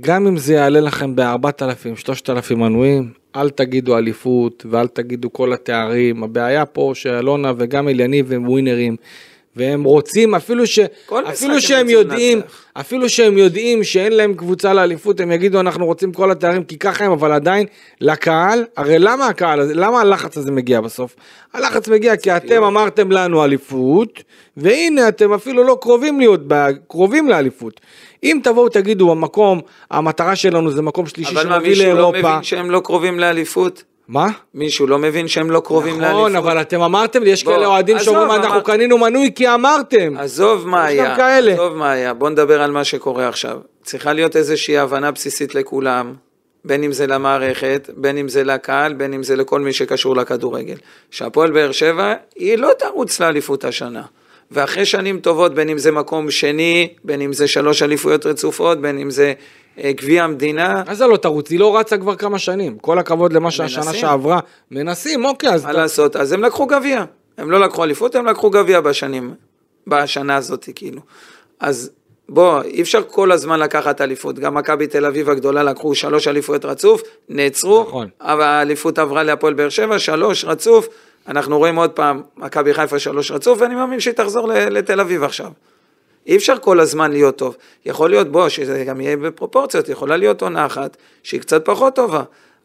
גם 0.00 0.26
אם 0.26 0.36
זה 0.36 0.54
יעלה 0.54 0.80
לכם 0.80 1.16
ב-4,000, 1.16 1.96
3,000 1.96 2.58
מנויים, 2.58 3.12
אל 3.36 3.50
תגידו 3.50 3.98
אליפות 3.98 4.66
ואל 4.70 4.86
תגידו 4.86 5.32
כל 5.32 5.52
התארים. 5.52 6.22
הבעיה 6.22 6.66
פה 6.66 6.92
שאלונה 6.94 7.52
וגם 7.58 7.88
אליניב 7.88 8.32
הם 8.32 8.48
ווינרים. 8.48 8.96
והם 9.56 9.84
רוצים 9.84 10.34
אפילו 10.34 10.66
ש... 10.66 10.78
אפילו 11.28 11.60
שהם 11.60 11.88
יודעים, 11.88 12.38
נצח. 12.38 12.64
אפילו 12.80 13.08
שהם 13.08 13.38
יודעים 13.38 13.84
שאין 13.84 14.12
להם 14.12 14.34
קבוצה 14.34 14.74
לאליפות, 14.74 15.20
הם 15.20 15.32
יגידו 15.32 15.60
אנחנו 15.60 15.86
רוצים 15.86 16.12
כל 16.12 16.30
התארים 16.30 16.64
כי 16.64 16.78
ככה 16.78 17.04
הם, 17.04 17.12
אבל 17.12 17.32
עדיין 17.32 17.66
לקהל, 18.00 18.64
הרי 18.76 18.98
למה 18.98 19.26
הקהל 19.26 19.60
הזה, 19.60 19.74
למה 19.74 20.00
הלחץ 20.00 20.38
הזה 20.38 20.50
מגיע 20.50 20.80
בסוף? 20.80 21.16
הלחץ 21.54 21.88
מגיע 21.88 22.16
כי 22.16 22.36
אתם 22.36 22.62
אמרתם 22.62 23.12
לנו 23.12 23.44
אליפות, 23.44 24.22
והנה 24.56 25.08
אתם 25.08 25.32
אפילו 25.32 25.64
לא 25.64 25.78
קרובים 25.80 26.20
להיות, 26.20 26.40
קרובים 26.88 27.28
לאליפות. 27.28 27.80
אם 28.24 28.40
תבואו 28.42 28.68
תגידו 28.68 29.12
המקום, 29.12 29.60
המטרה 29.90 30.36
שלנו 30.36 30.70
זה 30.70 30.82
מקום 30.82 31.06
שלישי 31.06 31.34
שמביא 31.34 31.44
לאירופה. 31.44 31.58
אבל 31.58 31.62
מה, 31.62 31.68
מישהו 31.68 31.96
לא 31.96 32.32
מבין 32.32 32.42
שהם 32.42 32.70
לא 32.70 32.80
קרובים 32.84 33.20
לאליפות? 33.20 33.84
מה? 34.08 34.28
מישהו 34.54 34.86
לא 34.86 34.98
מבין 34.98 35.28
שהם 35.28 35.50
לא 35.50 35.60
קרובים 35.60 35.90
נכון, 35.90 36.02
לאליפות. 36.02 36.32
נכון, 36.32 36.36
אבל 36.36 36.60
אתם 36.60 36.80
אמרתם, 36.80 37.22
יש 37.26 37.44
בוא, 37.44 37.52
כאלה 37.52 37.66
אוהדים 37.66 37.98
שאומרים, 37.98 38.30
אנחנו 38.30 38.54
אמר... 38.54 38.60
קנינו 38.60 38.98
מנוי 38.98 39.30
כי 39.34 39.54
אמרתם. 39.54 40.16
עזוב 40.18 40.68
מה 40.68 40.84
היה, 40.84 41.16
כאלה. 41.16 41.52
עזוב 41.52 41.76
מה 41.76 41.90
היה, 41.90 42.14
בוא 42.14 42.30
נדבר 42.30 42.62
על 42.62 42.70
מה 42.70 42.84
שקורה 42.84 43.28
עכשיו. 43.28 43.58
צריכה 43.82 44.12
להיות 44.12 44.36
איזושהי 44.36 44.78
הבנה 44.78 45.10
בסיסית 45.10 45.54
לכולם, 45.54 46.14
בין 46.64 46.82
אם 46.82 46.92
זה 46.92 47.06
למערכת, 47.06 47.90
בין 47.96 48.18
אם 48.18 48.28
זה 48.28 48.44
לקהל, 48.44 48.92
בין 48.92 49.12
אם 49.12 49.22
זה 49.22 49.36
לכל 49.36 49.60
מי 49.60 49.72
שקשור 49.72 50.16
לכדורגל. 50.16 50.76
שהפועל 51.10 51.50
באר 51.50 51.72
שבע, 51.72 52.14
היא 52.36 52.58
לא 52.58 52.70
תרוץ 52.78 53.20
לאליפות 53.20 53.64
השנה. 53.64 54.02
ואחרי 54.50 54.84
שנים 54.84 55.20
טובות, 55.20 55.54
בין 55.54 55.68
אם 55.68 55.78
זה 55.78 55.92
מקום 55.92 56.30
שני, 56.30 56.88
בין 57.04 57.20
אם 57.20 57.32
זה 57.32 57.48
שלוש 57.48 57.82
אליפויות 57.82 58.26
רצופות, 58.26 58.80
בין 58.80 58.98
אם 58.98 59.10
זה 59.10 59.32
גביע 59.80 60.24
המדינה. 60.24 60.82
מה 60.86 60.94
זה 60.94 61.06
לא 61.06 61.16
תרוץ? 61.16 61.50
היא 61.50 61.60
לא 61.60 61.78
רצה 61.78 61.98
כבר 61.98 62.16
כמה 62.16 62.38
שנים. 62.38 62.78
כל 62.78 62.98
הכבוד 62.98 63.32
למה 63.32 63.50
שהשנה 63.50 63.94
שעברה. 63.94 64.40
מנסים, 64.70 65.24
אוקיי, 65.24 65.50
אז... 65.50 65.64
מה 65.64 65.72
לעשות? 65.72 66.16
אז 66.16 66.32
הם 66.32 66.42
לקחו 66.42 66.66
גביע. 66.66 67.04
הם 67.38 67.50
לא 67.50 67.60
לקחו 67.60 67.84
אליפות, 67.84 68.14
הם 68.14 68.26
לקחו 68.26 68.50
גביע 68.50 68.80
בשנים, 68.80 69.34
בשנה 69.86 70.36
הזאת, 70.36 70.68
כאילו. 70.74 71.00
אז 71.60 71.90
בוא, 72.28 72.62
אי 72.62 72.82
אפשר 72.82 73.02
כל 73.02 73.32
הזמן 73.32 73.60
לקחת 73.60 74.00
אליפות. 74.00 74.38
גם 74.38 74.54
מכבי 74.54 74.86
תל 74.86 75.06
אביב 75.06 75.30
הגדולה 75.30 75.62
לקחו 75.62 75.94
שלוש 75.94 76.28
אליפויות 76.28 76.64
רצוף, 76.64 77.02
נעצרו. 77.28 77.84
נכון. 77.88 78.08
אבל 78.20 78.42
האליפות 78.42 78.98
עברה 78.98 79.22
להפועל 79.22 79.54
באר 79.54 79.68
שבע, 79.68 79.98
שלוש 79.98 80.44
רצוף. 80.44 80.88
אנחנו 81.28 81.58
רואים 81.58 81.76
עוד 81.76 81.90
פעם, 81.90 82.22
מכבי 82.36 82.74
חיפה 82.74 82.98
שלוש 82.98 83.30
רצוף, 83.30 83.60
ואני 83.60 83.74
מאמין 83.74 84.00
שהיא 84.00 84.14
תחזור 84.14 84.48
לתל 84.48 85.00
אביב 85.00 85.22
עכשיו. 85.22 85.50
אי 86.26 86.36
אפשר 86.36 86.54
כל 86.60 86.80
הזמן 86.80 87.12
להיות 87.12 87.36
טוב. 87.36 87.56
יכול 87.86 88.10
להיות, 88.10 88.32
בוא, 88.32 88.48
שזה 88.48 88.84
גם 88.84 89.00
יהיה 89.00 89.16
בפרופורציות, 89.16 89.88
יכולה 89.88 90.16
להיות 90.16 90.42
עונה 90.42 90.66
אחת 90.66 90.96
שהיא 91.22 91.40
קצת 91.40 91.64
פחות 91.64 91.94
טובה. 91.94 92.22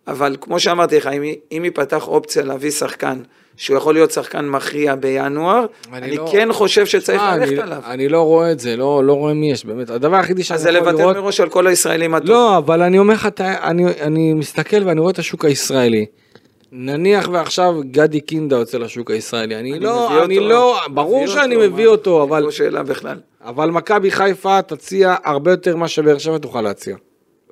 אבל 0.08 0.38
כמו 0.42 0.60
שאמרתי 0.60 0.98
לך, 0.98 1.08
אם, 1.08 1.24
אם 1.52 1.66
ייפתח 1.66 2.08
אופציה 2.08 2.44
להביא 2.44 2.72
שחקן, 2.72 3.20
שהוא 3.58 3.78
יכול 3.78 3.94
להיות 3.94 4.12
שחקן 4.12 4.46
מכריע 4.46 4.96
בינואר, 4.96 5.66
אני, 5.94 5.98
אני 5.98 6.18
לא... 6.18 6.30
כן 6.32 6.54
חושב 6.54 6.86
שצריך 6.86 7.22
ללכת 7.22 7.52
אני, 7.52 7.62
עליו. 7.62 7.82
אני 7.86 8.10
לא 8.10 8.22
רואה 8.22 8.52
את 8.52 8.60
זה, 8.60 8.76
לא, 8.76 9.04
לא 9.04 9.14
רואה 9.14 9.34
מי 9.34 9.52
יש, 9.52 9.66
באמת. 9.66 9.90
הדבר 9.90 10.16
היחידי 10.16 10.44
שאני 10.44 10.60
יכול 10.60 10.72
לראות... 10.72 10.88
אז 10.88 10.96
זה 10.96 11.04
לוותר 11.04 11.22
מראש 11.22 11.40
על 11.40 11.50
כל 11.50 11.68
הישראלים 11.68 12.14
הטוב. 12.16 12.30
לא, 12.30 12.58
אבל 12.58 12.82
אני 12.82 13.00
אומר 13.00 13.14
לך, 13.14 13.28
אני, 13.40 13.86
אני 14.02 14.34
מסתכל 14.34 14.84
ואני 14.86 15.00
רואה 15.00 15.12
את 15.12 15.20
השוק 15.20 15.46
הישראלי. 15.46 16.06
נניח 16.72 17.30
ועכשיו 17.32 17.76
גדי 17.92 18.22
קינדה 18.22 18.56
יוצא 18.56 18.78
לשוק 18.78 19.12
הישראלי, 19.12 19.56
אני, 19.56 19.72
אני 19.72 19.80
לא, 19.80 20.24
אני 20.24 20.38
אותו, 20.38 20.50
לא, 20.50 20.80
ברור 20.90 21.28
שאני 21.28 21.56
אותו, 21.56 21.68
מביא 21.68 21.86
מה, 21.86 21.92
אותו, 21.92 22.24
אבל, 22.24 22.44
לא 22.44 22.52
שאלה 22.52 22.84
בכלל. 22.84 23.18
אבל 23.44 23.70
מכבי 23.72 24.12
חיפה 24.12 24.62
תציע 24.62 25.16
הרבה 25.24 25.52
יותר 25.52 25.76
ממה 25.76 25.88
שבאר 25.88 26.18
שבע 26.18 26.38
תוכל 26.38 26.62
להציע. 26.62 26.96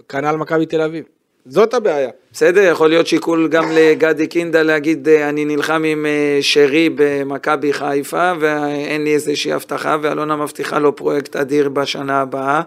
כנ"ל 0.09 0.35
מכבי 0.35 0.65
תל 0.65 0.81
אביב. 0.81 1.03
זאת 1.45 1.73
הבעיה. 1.73 2.09
בסדר, 2.31 2.61
יכול 2.61 2.89
להיות 2.89 3.07
שיקול 3.07 3.47
גם 3.47 3.71
לגדי 3.71 4.27
קינדה 4.27 4.63
להגיד 4.63 5.09
אה, 5.09 5.29
אני 5.29 5.45
נלחם 5.45 5.83
עם 5.83 6.05
אה, 6.05 6.37
שרי 6.41 6.89
במכבי 6.95 7.73
חיפה 7.73 8.31
ואין 8.39 9.03
לי 9.03 9.13
איזושהי 9.13 9.53
הבטחה 9.53 9.97
ואלונה 10.01 10.35
מבטיחה 10.35 10.79
לו 10.79 10.95
פרויקט 10.95 11.35
אדיר 11.35 11.69
בשנה 11.69 12.21
הבאה 12.21 12.61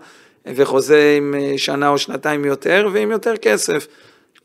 וחוזה 0.46 1.14
עם 1.16 1.34
אה, 1.38 1.58
שנה 1.58 1.88
או 1.88 1.98
שנתיים 1.98 2.44
יותר 2.44 2.88
ועם 2.92 3.10
יותר 3.10 3.36
כסף. 3.36 3.86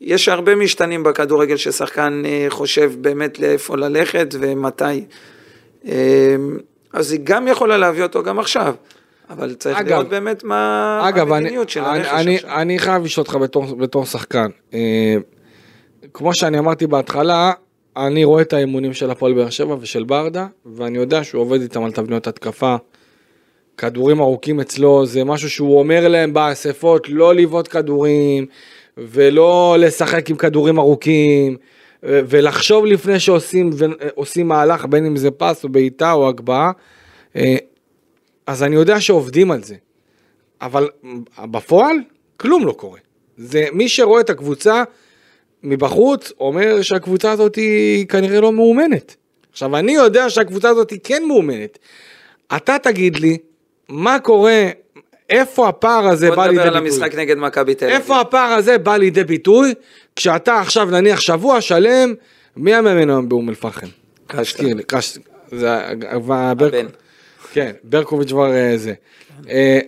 יש 0.00 0.28
הרבה 0.28 0.54
משתנים 0.54 1.02
בכדורגל 1.02 1.56
ששחקן 1.56 2.22
אה, 2.26 2.46
חושב 2.48 2.92
באמת 3.00 3.38
לאיפה 3.38 3.76
ללכת 3.76 4.34
ומתי. 4.40 5.04
אה, 5.88 6.36
אז 6.92 7.12
היא 7.12 7.20
גם 7.24 7.48
יכולה 7.48 7.76
להביא 7.76 8.02
אותו 8.02 8.22
גם 8.22 8.38
עכשיו. 8.38 8.74
אבל 9.30 9.54
צריך 9.54 9.78
אגב, 9.78 9.88
לראות 9.88 10.08
באמת 10.08 10.44
מה 10.44 11.00
אגב, 11.08 11.32
המדיניות 11.32 11.66
אני, 11.66 11.70
של 11.72 11.84
הרכש 11.84 12.08
אני, 12.08 12.36
עכשיו. 12.36 12.50
אני 12.50 12.78
חייב 12.78 13.04
לשאול 13.04 13.22
אותך 13.26 13.34
בתור, 13.34 13.76
בתור 13.76 14.06
שחקן. 14.06 14.48
אה, 14.74 15.16
כמו 16.14 16.34
שאני 16.34 16.58
אמרתי 16.58 16.86
בהתחלה, 16.86 17.52
אני 17.96 18.24
רואה 18.24 18.42
את 18.42 18.52
האימונים 18.52 18.92
של 18.92 19.10
הפועל 19.10 19.32
באר 19.32 19.50
שבע 19.50 19.76
ושל 19.80 20.04
ברדה, 20.04 20.46
ואני 20.66 20.98
יודע 20.98 21.24
שהוא 21.24 21.42
עובד 21.42 21.60
איתם 21.60 21.84
על 21.84 21.92
תבניות 21.92 22.26
התקפה. 22.26 22.76
כדורים 23.76 24.20
ארוכים 24.20 24.60
אצלו 24.60 25.06
זה 25.06 25.24
משהו 25.24 25.50
שהוא 25.50 25.78
אומר 25.78 26.08
להם 26.08 26.32
באספות 26.32 27.08
לא 27.08 27.34
לבעוט 27.34 27.68
כדורים, 27.72 28.46
ולא 28.98 29.76
לשחק 29.78 30.30
עם 30.30 30.36
כדורים 30.36 30.78
ארוכים, 30.78 31.56
ולחשוב 32.02 32.86
לפני 32.86 33.20
שעושים 33.20 33.70
עושים 34.14 34.48
מהלך, 34.48 34.84
בין 34.84 35.06
אם 35.06 35.16
זה 35.16 35.30
פס 35.30 35.64
או 35.64 35.68
בעיטה 35.68 36.12
או 36.12 36.28
הגבהה, 36.28 36.72
אה, 37.36 37.56
אז 38.46 38.62
אני 38.62 38.76
יודע 38.76 39.00
שעובדים 39.00 39.50
על 39.50 39.62
זה. 39.62 39.74
אבל 40.60 40.88
בפועל, 41.44 41.96
כלום 42.36 42.66
לא 42.66 42.72
קורה. 42.72 42.98
זה 43.36 43.64
מי 43.72 43.88
שרואה 43.88 44.20
את 44.20 44.30
הקבוצה 44.30 44.84
מבחוץ, 45.62 46.32
אומר 46.40 46.82
שהקבוצה 46.82 47.30
הזאת 47.30 47.54
היא 47.56 48.06
כנראה 48.06 48.40
לא 48.40 48.52
מאומנת. 48.52 49.16
עכשיו, 49.52 49.76
אני 49.76 49.92
יודע 49.92 50.30
שהקבוצה 50.30 50.68
הזאת 50.68 50.90
היא 50.90 51.00
כן 51.04 51.22
מאומנת. 51.26 51.78
אתה 52.56 52.76
תגיד 52.82 53.16
לי, 53.16 53.38
מה 53.88 54.18
קורה 54.18 54.68
איפה 55.28 55.68
הפער 55.68 56.06
הזה 56.06 56.30
בא 56.30 56.46
לידי 56.46 56.56
ביטוי? 56.56 56.64
בוא 56.64 56.64
נדבר 56.64 56.78
על 56.78 56.84
המשחק 56.84 57.14
נגד 57.14 57.36
מכבי 57.38 57.74
תל 57.74 57.84
אביב. 57.84 57.96
איפה 57.96 58.20
הפער 58.20 58.52
הזה 58.52 58.78
בא 58.78 58.96
לידי 58.96 59.24
ביטוי, 59.24 59.74
כשאתה 60.16 60.60
עכשיו 60.60 60.90
נניח 60.90 61.20
שבוע 61.20 61.60
שלם, 61.60 62.14
מי 62.56 62.74
המאמן 62.74 63.10
היום 63.10 63.28
באום 63.28 63.48
אל-פחם? 63.48 63.86
קשטה. 64.86 65.20
זה 65.52 65.78
הבן. 66.30 66.86
כן, 67.52 67.72
ברקוביץ' 67.84 68.30
כבר 68.30 68.52
אה, 68.52 68.72
זה. 68.76 68.92
אה, 69.48 69.78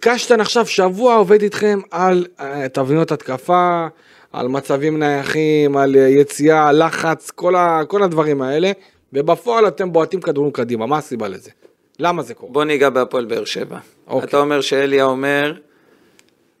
קשטן 0.00 0.40
עכשיו 0.40 0.66
שבוע 0.66 1.14
עובד 1.16 1.42
איתכם 1.42 1.80
על 1.90 2.26
אה, 2.40 2.68
תבניות 2.68 3.12
התקפה, 3.12 3.86
על 4.32 4.48
מצבים 4.48 4.98
נייחים, 4.98 5.76
על 5.76 5.94
יציאה, 5.94 6.72
לחץ, 6.72 7.30
כל, 7.30 7.56
ה, 7.56 7.80
כל 7.88 8.02
הדברים 8.02 8.42
האלה, 8.42 8.72
ובפועל 9.12 9.68
אתם 9.68 9.92
בועטים 9.92 10.20
כדורים 10.20 10.50
קדימה, 10.50 10.86
מה 10.86 10.98
הסיבה 10.98 11.28
לזה? 11.28 11.50
למה 11.98 12.22
זה 12.22 12.34
קורה? 12.34 12.52
בוא 12.52 12.64
ניגע 12.64 12.90
בהפועל 12.90 13.24
באר 13.24 13.44
שבע. 13.44 13.78
אוקיי. 14.06 14.28
אתה 14.28 14.38
אומר 14.38 14.60
שאליה 14.60 15.04
אומר... 15.04 15.52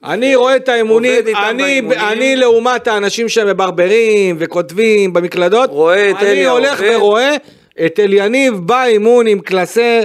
אני 0.04 0.34
רואה 0.34 0.56
את 0.56 0.68
האימונים, 0.68 1.24
אני, 1.48 1.80
אני 2.12 2.36
לעומת 2.36 2.88
האנשים 2.88 3.28
שמברברים 3.28 4.36
וכותבים 4.38 5.12
במקלדות, 5.12 5.70
רואה 5.70 6.10
את 6.10 6.16
אני 6.20 6.46
הולך 6.46 6.80
עובד. 6.80 6.96
ורואה 6.96 7.36
את 7.86 8.00
אליניב 8.00 8.54
באימון 8.54 9.26
עם 9.26 9.40
קלסר, 9.40 10.00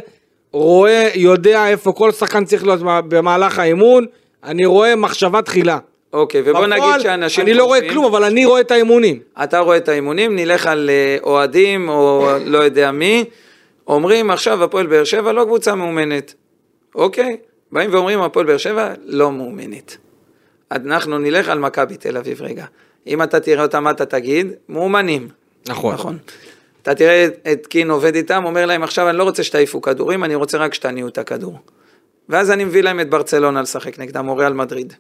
רואה, 0.52 1.10
יודע 1.16 1.68
איפה 1.68 1.92
כל 1.92 2.12
שחקן 2.12 2.46
צריך 2.46 2.66
להיות 2.66 2.80
במהלך 2.84 3.60
האימון, 3.60 4.06
אני 4.44 4.66
רואה 4.66 4.96
מחשבה 4.96 5.42
תחילה. 5.42 5.78
אוקיי, 6.14 6.42
ובוא 6.42 6.52
בפועל, 6.52 6.70
נגיד 6.70 7.02
שאנשים 7.02 7.44
אני 7.44 7.54
לא 7.54 7.64
רואה 7.64 7.90
כלום, 7.90 8.06
אבל 8.06 8.24
אני 8.24 8.46
רואה 8.46 8.62
את 8.62 8.72
האימונים. 8.72 9.20
אתה 9.44 9.60
רואה 9.60 9.78
את 9.78 9.90
האימונים, 9.90 10.36
נלך 10.36 10.68
על 10.68 10.90
אה, 10.90 11.18
אוהדים 11.24 11.90
או 11.90 12.30
לא 12.46 12.58
יודע 12.58 12.92
מי. 12.92 13.26
אומרים 13.88 14.32
עכשיו 14.32 14.64
הפועל 14.64 14.88
באר 14.88 15.04
שבע 15.04 15.32
לא 15.32 15.44
קבוצה 15.44 15.76
מאומנת, 15.76 16.34
אוקיי? 16.96 17.38
באים 17.72 17.94
ואומרים 17.94 18.22
הפועל 18.22 18.46
באר 18.46 18.58
שבע 18.58 18.94
לא 19.06 19.32
מאומנת. 19.32 19.98
אנחנו 20.72 21.20
נלך 21.20 21.50
על 21.50 21.60
מכבי 21.60 21.98
תל 21.98 22.18
אביב 22.18 22.42
רגע. 22.42 22.66
אם 23.08 23.24
אתה 23.24 23.40
תראה 23.40 23.64
אותם, 23.64 23.84
מה 23.84 23.92
אתה 23.92 24.06
תגיד? 24.06 24.48
מאומנים. 24.70 25.28
נכון. 25.68 25.94
נכון. 25.94 26.18
אתה 26.82 26.96
תראה 26.96 27.28
את 27.52 27.68
קין 27.68 27.92
עובד 27.92 28.16
איתם, 28.16 28.46
אומר 28.46 28.66
להם 28.66 28.84
עכשיו 28.84 29.10
אני 29.10 29.18
לא 29.18 29.24
רוצה 29.24 29.44
שתעיפו 29.44 29.82
כדורים, 29.82 30.24
אני 30.24 30.36
רוצה 30.36 30.58
רק 30.58 30.74
שתניעו 30.74 31.08
את 31.08 31.18
הכדור. 31.18 31.60
ואז 32.30 32.52
אני 32.52 32.64
מביא 32.66 32.84
להם 32.84 33.00
את 33.00 33.10
ברצלונה 33.10 33.62
לשחק 33.62 34.00
נגדם, 34.00 34.30
או 34.30 34.38
ריאל 34.38 34.54
מדריד. 34.54 34.94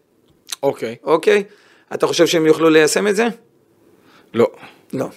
אוקיי. 0.63 0.95
אוקיי? 1.03 1.43
אתה 1.93 2.07
חושב 2.07 2.25
שהם 2.25 2.45
יוכלו 2.45 2.69
ליישם 2.69 3.07
את 3.07 3.15
זה? 3.15 3.27
לא. 4.33 4.47
לא. 4.93 5.07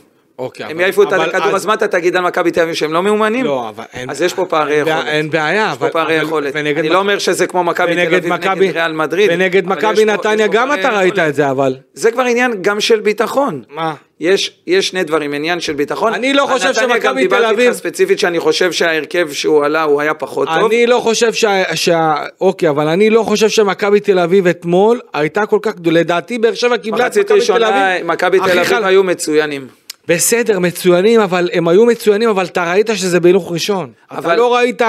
אוקיי. 0.41 0.67
הם 0.67 0.71
אבל- 0.73 0.81
יעיפו 0.81 1.03
את 1.03 1.13
אבל 1.13 1.29
הכדור, 1.29 1.47
אז- 1.49 1.55
אז 1.55 1.67
מה 1.67 1.75
אתה 1.75 1.89
תגיד 1.89 2.17
על 2.17 2.23
מכבי 2.23 2.51
תל 2.51 2.61
אביב 2.61 2.75
שהם 2.75 2.93
לא 2.93 3.03
מאומנים? 3.03 3.45
לא, 3.45 3.69
אבל 3.69 3.85
אין... 3.93 4.11
אז 4.11 4.23
יש 4.23 4.35
פה 4.35 4.45
פערי 4.45 4.75
אין 4.77 4.85
בעיה- 4.85 4.97
יכולת. 4.99 5.09
אין 5.15 5.31
בעיה, 5.31 5.69
יש 5.73 5.79
פה 5.79 5.85
אבל... 5.85 5.91
פערי 5.93 6.17
אבל- 6.19 6.27
יכולת. 6.27 6.53
ונגד 6.57 6.79
אני 6.79 6.89
מכ- 6.89 6.93
לא 6.93 6.99
אומר 6.99 7.19
שזה 7.19 7.47
כמו 7.47 7.65
מכבי 7.65 7.95
תל 7.95 8.01
ונגד 8.01 8.15
אביב 8.15 8.33
מכבי- 8.33 8.67
נגד 8.69 8.77
ריאל 8.77 8.93
מדריד. 8.93 9.31
ונגד 9.33 9.65
אבל 9.67 9.77
מכבי 9.77 9.93
יש 9.93 9.99
פה- 10.07 10.13
נתניה 10.13 10.35
יש 10.45 10.51
פה 10.51 10.53
גם 10.57 10.69
פערי 10.69 10.81
אתה 10.81 10.89
ראית 10.99 11.13
יכולת. 11.15 11.29
את 11.29 11.35
זה, 11.35 11.51
אבל... 11.51 11.77
זה 11.95 12.11
כבר 12.11 12.23
עניין 12.23 12.53
גם 12.61 12.81
של 12.81 13.01
ביטחון. 13.01 13.63
מה? 13.71 13.95
יש, 14.21 14.61
יש 14.67 14.89
שני 14.89 15.05
דברים, 15.05 15.33
עניין 15.35 15.61
של 15.61 15.73
ביטחון. 15.73 16.15
אני 16.15 16.33
לא 16.33 16.47
חושב 16.51 16.65
על 16.67 16.71
נתניה 16.73 16.89
שמכבי 16.89 17.09
גם 17.09 17.15
תל 17.15 17.21
דיברתי 17.21 17.47
אביב- 17.55 17.61
איתך 17.61 17.73
ספציפית 17.77 18.19
שאני 18.19 18.41
חושב 18.41 18.73
שההרכב 18.73 19.29
שהוא 19.33 19.65
עלה 19.65 19.83
הוא 19.83 20.01
היה 20.01 20.15
פחות 20.15 20.49
טוב. 20.49 20.65
אני 20.67 20.87
לא 20.87 21.01
חושב 21.03 21.33
שה... 21.33 21.63
שה... 21.77 22.15
אוקיי, 22.41 22.69
אבל 22.69 22.89
אני 22.89 23.11
לא 23.11 23.23
חושב 23.23 23.49
שמכבי 23.49 24.01
תל 24.01 24.19
אביב 24.19 24.47
אתמול 24.47 25.01
הייתה 25.15 25.47
כל 25.47 25.59
כך 25.63 25.75
גדולה. 25.75 26.01
לדעתי 26.01 26.39
באר 26.39 26.55
שבע 26.55 26.77
קיבלה 26.77 26.99
את 27.07 27.11
מחצית 27.11 27.25
מכבי 27.25 27.35
תל 27.35 27.41
ראשונה, 27.41 27.95
אביב. 27.97 28.07
מכבי 28.07 28.39
תל 28.39 28.45
אביב 28.51 28.65
חל- 28.65 28.85
היו 28.85 29.05
מצוינים. 29.05 29.67
בסדר, 30.09 30.59
מצוינים, 30.59 31.21
אבל 31.21 31.51
הם 31.53 31.69
היו 31.69 31.87
מצוינים, 31.87 32.29
אבל 32.29 32.45
אתה 32.45 32.71
ראית 32.73 32.91
שזה 32.95 33.21
בהילוך 33.21 33.53
ראשון. 33.53 33.93
אתה 34.07 34.19
אבל- 34.19 34.37
לא 34.37 34.55
ראית... 34.55 34.83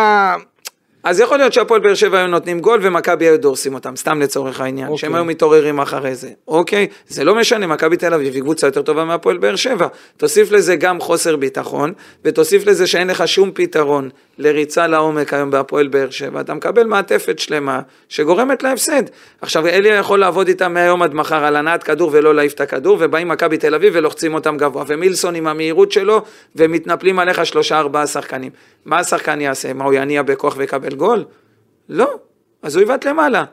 אז 1.04 1.20
יכול 1.20 1.38
להיות 1.38 1.54
שהפועל 1.54 1.82
באר 1.82 1.94
שבע 1.94 2.18
היו 2.18 2.28
נותנים 2.28 2.60
גול 2.60 2.80
ומכבי 2.84 3.26
היו 3.26 3.40
דורסים 3.40 3.74
אותם, 3.74 3.96
סתם 3.96 4.22
לצורך 4.22 4.62
העניין, 4.62 4.88
אוקיי. 4.88 4.98
שהם 5.02 5.16
היו 5.16 5.26
מתעוררים 5.26 5.80
אחרי 5.80 6.16
זה, 6.16 6.30
אוקיי? 6.48 6.88
זה 7.08 7.24
לא 7.24 7.36
משנה, 7.36 7.68
מכבי 7.68 7.98
תל 7.98 8.14
אביב 8.14 8.34
היא 8.34 8.42
קבוצה 8.42 8.68
יותר 8.68 8.82
טובה 8.82 9.06
מהפועל 9.06 9.38
באר 9.38 9.56
שבע. 9.56 9.88
תוסיף 10.18 10.52
לזה 10.52 10.76
גם 10.76 11.00
חוסר 11.00 11.36
ביטחון, 11.36 11.94
ותוסיף 12.26 12.66
לזה 12.66 12.88
שאין 12.88 13.08
לך 13.08 13.28
שום 13.28 13.52
פתרון 13.54 14.10
לריצה 14.38 14.88
לעומק 14.88 15.34
היום 15.34 15.52
בהפועל 15.52 15.88
באר 15.88 16.10
שבע, 16.10 16.42
אתה 16.42 16.54
מקבל 16.54 16.84
מעטפת 16.84 17.40
שלמה 17.40 17.80
שגורמת 18.10 18.64
להפסד. 18.64 19.04
עכשיו, 19.42 19.68
אלי 19.68 19.90
יכול 19.90 20.20
לעבוד 20.20 20.48
איתם 20.48 20.74
מהיום 20.74 21.02
עד 21.02 21.14
מחר 21.14 21.44
על 21.44 21.56
הנעת 21.56 21.84
כדור 21.84 22.10
ולא 22.14 22.36
להעיף 22.36 22.54
את 22.54 22.62
הכדור, 22.62 22.98
ובאים 23.00 23.28
מכבי 23.28 23.58
תל 23.58 23.76
אביב 23.76 23.94
ולוחצים 23.96 24.34
אותם 24.34 24.58
גבוה, 24.58 24.84
ומילסון 24.88 25.36
עם 25.36 25.48
המהירות 25.48 25.92
שלו, 25.92 26.22
ומתנפלים 26.56 27.20
עליך 27.20 27.46
שלושה 27.46 27.80
ארבעה 27.80 28.08
שחקנים. 28.08 28.52
מה 28.86 29.00
השחקן 29.00 29.42
יעשה? 29.42 29.74
מה, 29.74 29.86
הוא 29.86 29.94
יניע 29.94 30.22
בכוח 30.22 30.58
ויקבל 30.58 30.96
גול? 30.96 31.26
לא. 31.90 32.20
אז 32.64 32.76
הוא 32.76 32.84
יבעט 32.84 33.06
למעלה. 33.06 33.44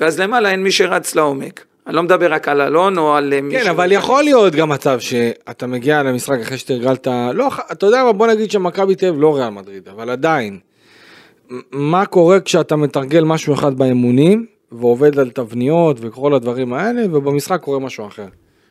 ואז 0.00 0.20
למעלה 0.20 0.50
אין 0.50 0.62
מי 0.62 0.72
שרץ 0.72 1.14
לעומק. 1.14 1.64
אני 1.88 1.96
לא 1.96 2.02
מדבר 2.02 2.32
רק 2.32 2.48
על 2.48 2.60
אלון 2.60 2.98
או 2.98 3.14
על 3.14 3.32
אה, 3.32 3.40
מי 3.40 3.60
כן, 3.60 3.70
אבל 3.70 3.92
יכול 3.92 4.24
להיות 4.24 4.54
גם 4.54 4.68
מצב 4.68 5.00
שאתה 5.00 5.66
מגיע 5.66 6.02
למשחק 6.02 6.38
אחרי 6.40 6.58
שתרגלת, 6.58 7.06
לא, 7.34 7.48
אתה 7.72 7.86
יודע 7.86 8.04
מה, 8.04 8.12
בוא 8.12 8.26
נגיד 8.26 8.50
שמכבי 8.50 8.94
תל 8.94 9.06
אביב 9.06 9.20
לא 9.20 9.36
ריאל 9.36 9.50
מדריד, 9.50 9.88
אבל 9.88 10.10
עדיין, 10.10 10.58
מה 11.72 12.06
קורה 12.06 12.40
כשאתה 12.40 12.76
מתרגל 12.76 13.24
משהו 13.24 13.54
אחד 13.54 13.74
באימונים, 13.74 14.46
ועובד 14.72 15.18
על 15.18 15.30
תבניות 15.30 15.96
וכל 16.00 16.34
הדברים 16.34 16.72
האלה, 16.72 17.02
ובמשחק 17.12 17.60
קורה 17.60 17.78
משהו 17.78 18.06
אחר. 18.06 18.26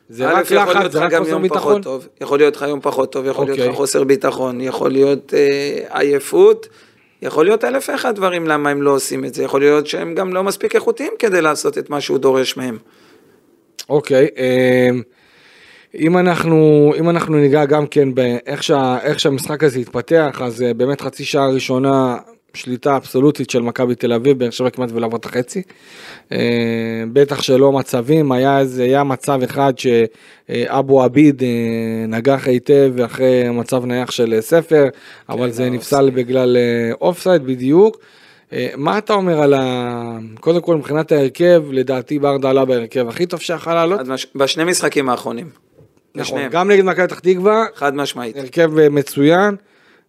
זה 0.08 0.30
רק 0.30 0.50
לחץ, 0.50 0.92
זה 0.92 0.98
רק 0.98 1.14
חוסר 1.14 1.38
ביטחון. 1.38 1.82
טוב, 1.82 2.08
יכול 2.20 2.38
להיות 2.38 2.56
לך 2.56 2.62
יום 2.62 2.80
פחות 2.80 3.12
טוב, 3.12 3.26
יכול 3.26 3.46
להיות 3.46 3.58
אוקיי. 3.58 3.70
לך 3.70 3.76
חוסר 3.76 4.04
ביטחון, 4.04 4.60
יכול 4.60 4.90
להיות 4.90 5.34
אה, 5.34 6.00
עייפות, 6.00 6.68
יכול 7.22 7.44
להיות 7.44 7.64
אלף 7.64 7.88
ואחד 7.88 8.14
דברים 8.14 8.46
למה 8.46 8.70
הם 8.70 8.82
לא 8.82 8.90
עושים 8.90 9.24
את 9.24 9.34
זה, 9.34 9.42
יכול 9.42 9.60
להיות 9.60 9.86
שהם 9.86 10.14
גם 10.14 10.34
לא 10.34 10.44
מספיק 10.44 10.74
איכותיים 10.74 11.12
כדי 11.18 11.40
לעשות 11.40 11.78
את 11.78 11.90
מה 11.90 12.00
שהוא 12.00 12.18
דורש 12.18 12.56
מהם. 12.56 12.78
אוקיי, 13.88 14.28
אמ, 14.36 15.02
אם 15.94 16.18
אנחנו, 16.18 16.92
אם 16.98 17.10
אנחנו 17.10 17.36
ניגע 17.36 17.64
גם 17.64 17.86
כן 17.86 18.14
באיך 18.14 18.62
שה, 18.62 18.98
שהמשחק 19.18 19.64
הזה 19.64 19.78
התפתח, 19.78 20.40
אז 20.44 20.62
אה, 20.62 20.74
באמת 20.74 21.00
חצי 21.00 21.24
שעה 21.24 21.48
ראשונה 21.48 22.16
שליטה 22.54 22.96
אבסולוטית 22.96 23.50
של 23.50 23.62
מכבי 23.62 23.94
תל 23.94 24.12
אביב, 24.12 24.38
באר 24.38 24.50
שבע 24.50 24.70
כמעט 24.70 24.92
ולא 24.92 25.10
את 25.16 25.24
החצי. 25.24 25.62
אה, 26.32 26.38
בטח 27.12 27.42
שלא 27.42 27.72
מצבים, 27.72 28.32
היה 28.32 28.58
איזה, 28.58 28.82
היה 28.82 29.04
מצב 29.04 29.42
אחד 29.42 29.72
שאבו 29.78 31.02
עביד 31.02 31.42
אה, 31.42 31.48
נגח 32.08 32.48
היטב 32.48 32.94
אחרי 33.04 33.48
מצב 33.50 33.84
נייח 33.84 34.10
של 34.10 34.34
אה, 34.34 34.40
ספר, 34.42 34.88
אבל 35.28 35.50
זה 35.50 35.70
נפסל 35.70 36.10
בגלל 36.10 36.56
אוף 37.00 37.18
סייד 37.22 37.46
בדיוק. 37.46 37.98
אה, 38.52 38.68
מה 38.76 38.98
אתה 38.98 39.12
אומר 39.12 39.42
על 39.42 39.54
ה... 39.54 40.18
קודם 40.40 40.60
כל 40.60 40.76
מבחינת 40.76 41.12
ההרכב, 41.12 41.62
לדעתי 41.70 42.18
ברדה 42.18 42.50
עלה 42.50 42.64
בהרכב 42.64 43.08
הכי 43.08 43.26
טוב 43.26 43.40
שיכול 43.40 43.74
לעלות. 43.74 44.00
בשני 44.34 44.64
משחקים 44.64 45.08
האחרונים. 45.08 45.50
נכון, 46.14 46.34
בשניהם. 46.34 46.50
גם 46.50 46.70
נגד 46.70 46.84
מכבי 46.84 47.06
פתח 47.06 47.18
תקווה, 47.18 47.64
חד 47.74 47.94
משמעית, 47.94 48.36
הרכב 48.36 48.78
אה, 48.78 48.88
מצוין, 48.88 49.56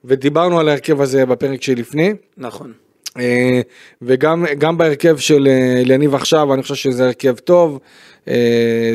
ודיברנו 0.05 0.59
על 0.59 0.69
ההרכב 0.69 1.01
הזה 1.01 1.25
בפרק 1.25 1.61
שלפני. 1.61 2.13
נכון. 2.37 2.73
אה, 3.19 3.61
וגם 4.01 4.45
גם 4.57 4.77
בהרכב 4.77 5.17
של 5.17 5.47
אליניב 5.81 6.15
עכשיו, 6.15 6.53
אני 6.53 6.61
חושב 6.61 6.75
שזה 6.75 7.05
הרכב 7.05 7.35
טוב. 7.35 7.79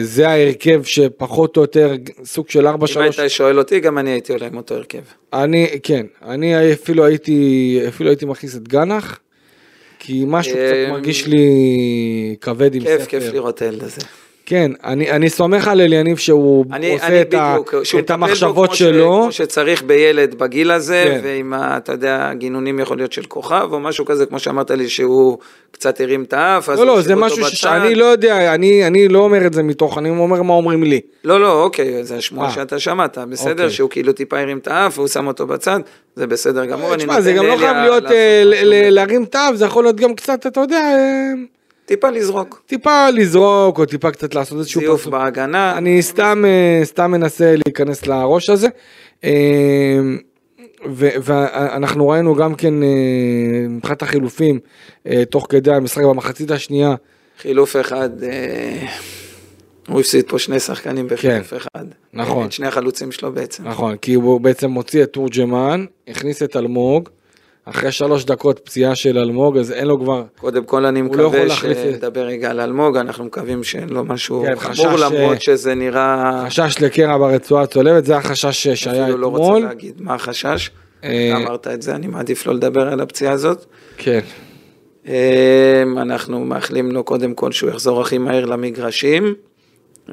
זה 0.02 0.28
ההרכב 0.28 0.82
שפחות 0.84 1.56
או 1.56 1.62
יותר 1.62 1.94
סוג 2.24 2.48
של 2.48 2.66
4-3. 2.66 2.70
אם 2.70 3.00
היית 3.00 3.14
שואל 3.28 3.58
אותי, 3.58 3.80
גם 3.80 3.98
אני 3.98 4.10
הייתי 4.10 4.32
עולה 4.32 4.46
עם 4.46 4.56
אותו 4.56 4.74
הרכב. 4.74 4.98
אני, 5.32 5.68
כן, 5.82 6.06
אני 6.22 6.72
אפילו 6.72 7.04
הייתי, 7.04 7.80
אפילו 7.88 8.10
הייתי 8.10 8.26
מכניס 8.26 8.56
את 8.56 8.68
גנח, 8.68 9.18
כי 10.06 10.24
משהו 10.26 10.52
קצת 10.52 10.90
מרגיש 10.90 11.26
לי 11.26 12.36
כבד 12.40 12.74
עם 12.74 12.80
ספר. 12.80 12.98
כיף, 12.98 13.06
כיף 13.06 13.32
לראות 13.32 13.54
את 13.54 13.62
הילד 13.62 13.82
הזה. 13.82 14.00
כן, 14.46 14.72
אני, 14.84 15.10
אני 15.10 15.30
סומך 15.30 15.68
על 15.68 15.80
אליניב 15.80 16.16
שהוא 16.16 16.64
אני, 16.72 16.92
עושה 16.92 17.06
אני 17.06 17.20
את, 17.20 17.34
ה, 17.34 17.52
בדיוק, 17.52 17.84
שהוא 17.84 18.00
את 18.00 18.10
המחשבות 18.10 18.68
כמו 18.68 18.76
שלו. 18.76 19.20
כמו 19.22 19.32
שצריך 19.32 19.82
בילד 19.82 20.34
בגיל 20.34 20.70
הזה, 20.70 21.04
כן. 21.06 21.20
ועם, 21.24 21.52
ה, 21.52 21.76
אתה 21.76 21.92
יודע, 21.92 22.30
גינונים 22.34 22.80
יכול 22.80 22.96
להיות 22.96 23.12
של 23.12 23.22
כוכב, 23.22 23.68
או 23.72 23.80
משהו 23.80 24.04
כזה, 24.04 24.26
כמו 24.26 24.38
שאמרת 24.38 24.70
לי, 24.70 24.88
שהוא 24.88 25.38
קצת 25.70 26.00
הרים 26.00 26.22
את 26.22 26.32
האף, 26.32 26.68
אז 26.68 26.78
לא, 26.78 26.86
לא, 26.86 27.00
זה 27.00 27.14
משהו. 27.14 27.44
שאני 27.44 27.94
לא 27.94 28.04
יודע, 28.04 28.54
אני, 28.54 28.86
אני 28.86 29.08
לא 29.08 29.18
אומר 29.18 29.46
את 29.46 29.52
זה 29.52 29.62
מתוך, 29.62 29.98
אני 29.98 30.10
אומר 30.10 30.42
מה 30.42 30.52
אומרים 30.54 30.82
לי. 30.82 31.00
לא, 31.24 31.40
לא, 31.40 31.62
אוקיי, 31.62 32.04
זה 32.04 32.16
השמועה 32.16 32.48
אה. 32.48 32.54
שאתה 32.54 32.78
שמעת, 32.78 33.18
בסדר, 33.18 33.50
אוקיי. 33.50 33.70
שהוא 33.70 33.90
כאילו 33.90 34.12
טיפה 34.12 34.40
הרים 34.40 34.58
את 34.58 34.68
האף, 34.68 34.98
והוא 34.98 35.08
שם 35.08 35.26
אותו 35.26 35.46
בצד, 35.46 35.80
זה 36.16 36.26
בסדר 36.26 36.64
גמור, 36.64 36.94
אני 36.94 37.02
תשמע, 37.02 37.12
נותן 37.12 37.24
זה 37.24 37.32
גם 37.32 37.44
לא 37.44 37.48
לאליה 37.48 37.72
חייב 37.72 37.76
להיות 37.76 38.04
אה. 38.04 38.90
להרים 38.90 39.22
את 39.22 39.34
האף, 39.34 39.54
זה 39.54 39.64
יכול 39.64 39.84
להיות 39.84 39.96
גם 39.96 40.14
קצת, 40.14 40.46
אתה 40.46 40.60
יודע, 40.60 40.76
אה, 40.76 41.32
טיפה 41.86 42.10
לזרוק, 42.10 42.62
טיפה 42.66 43.10
לזרוק, 43.10 43.78
או 43.78 43.86
טיפה 43.86 44.10
קצת 44.10 44.34
לעשות 44.34 44.58
איזשהו 44.58 44.80
זיוף 44.80 45.00
פרסום. 45.00 45.12
בהגנה, 45.12 45.78
אני 45.78 46.02
סתם, 46.02 46.44
אה, 46.46 46.84
סתם 46.84 47.10
מנסה 47.10 47.54
להיכנס 47.66 48.06
לראש 48.06 48.50
הזה. 48.50 48.68
אה, 49.24 49.30
ואנחנו 50.96 52.08
ראינו 52.08 52.34
גם 52.34 52.54
כן 52.54 52.82
אה, 52.82 52.88
מבחינת 53.68 54.02
החילופים, 54.02 54.58
תוך 55.30 55.46
כדי 55.48 55.74
המשחק 55.74 56.02
במחצית 56.02 56.50
השנייה, 56.50 56.94
חילוף 57.38 57.76
אחד, 57.76 58.10
הוא 59.88 60.00
הפסיד 60.00 60.24
פה 60.28 60.38
שני 60.38 60.60
שחקנים 60.60 61.08
בחילוף 61.08 61.54
אחד. 61.54 61.86
נכון. 62.12 62.46
את 62.46 62.52
שני 62.52 62.66
החלוצים 62.66 63.12
שלו 63.12 63.32
בעצם. 63.32 63.68
נכון, 63.68 63.96
כי 63.96 64.14
הוא 64.14 64.40
בעצם 64.40 64.70
מוציא 64.70 65.02
את 65.02 65.12
תורג'מן, 65.12 65.84
הכניס 66.08 66.42
את 66.42 66.56
אלמוג, 66.56 67.08
אחרי 67.64 67.92
שלוש 67.92 68.24
דקות 68.24 68.58
פציעה 68.64 68.94
של 68.94 69.18
אלמוג, 69.18 69.58
אז 69.58 69.72
אין 69.72 69.86
לו 69.86 70.00
כבר, 70.00 70.22
קודם 70.38 70.64
כל 70.64 70.86
אני 70.86 71.00
לא 71.02 71.06
מקווה 71.08 71.46
את- 71.46 71.50
שנדבר 71.50 72.20
רגע 72.26 72.50
על 72.50 72.60
אלמוג, 72.60 72.96
אנחנו 72.96 73.24
מקווים 73.24 73.64
שאין 73.64 73.88
לו 73.88 74.04
משהו 74.04 74.44
כן, 74.46 74.56
חמור 74.58 74.86
למרות 74.98 75.14
אה, 75.34 75.40
שזה 75.40 75.74
נראה, 75.74 76.44
חשש 76.46 76.76
לקרע 76.82 77.18
ברצועה 77.18 77.62
הצולבת, 77.62 78.04
זה 78.04 78.16
החשש 78.16 78.68
שהיה 78.68 79.02
אפילו 79.04 79.18
לא 79.18 79.26
רוצה 79.26 79.42
אתמול. 79.44 79.62
להגיד 79.62 79.94
מה 80.00 80.14
החשש. 80.14 80.70
אה, 81.04 81.32
אמרת 81.36 81.66
את 81.66 81.82
זה, 81.82 81.94
אני 81.94 82.06
מעדיף 82.06 82.46
לא 82.46 82.54
לדבר 82.54 82.88
על 82.88 83.00
הפציעה 83.00 83.32
הזאת. 83.32 83.64
כן, 83.96 84.20
אה, 85.08 85.82
אנחנו 85.96 86.44
מאחלים 86.44 86.90
לו 86.92 87.04
קודם 87.04 87.34
כל 87.34 87.52
שהוא 87.52 87.70
יחזור 87.70 88.00
הכי 88.00 88.18
מהר 88.18 88.44
למגרשים, 88.44 89.34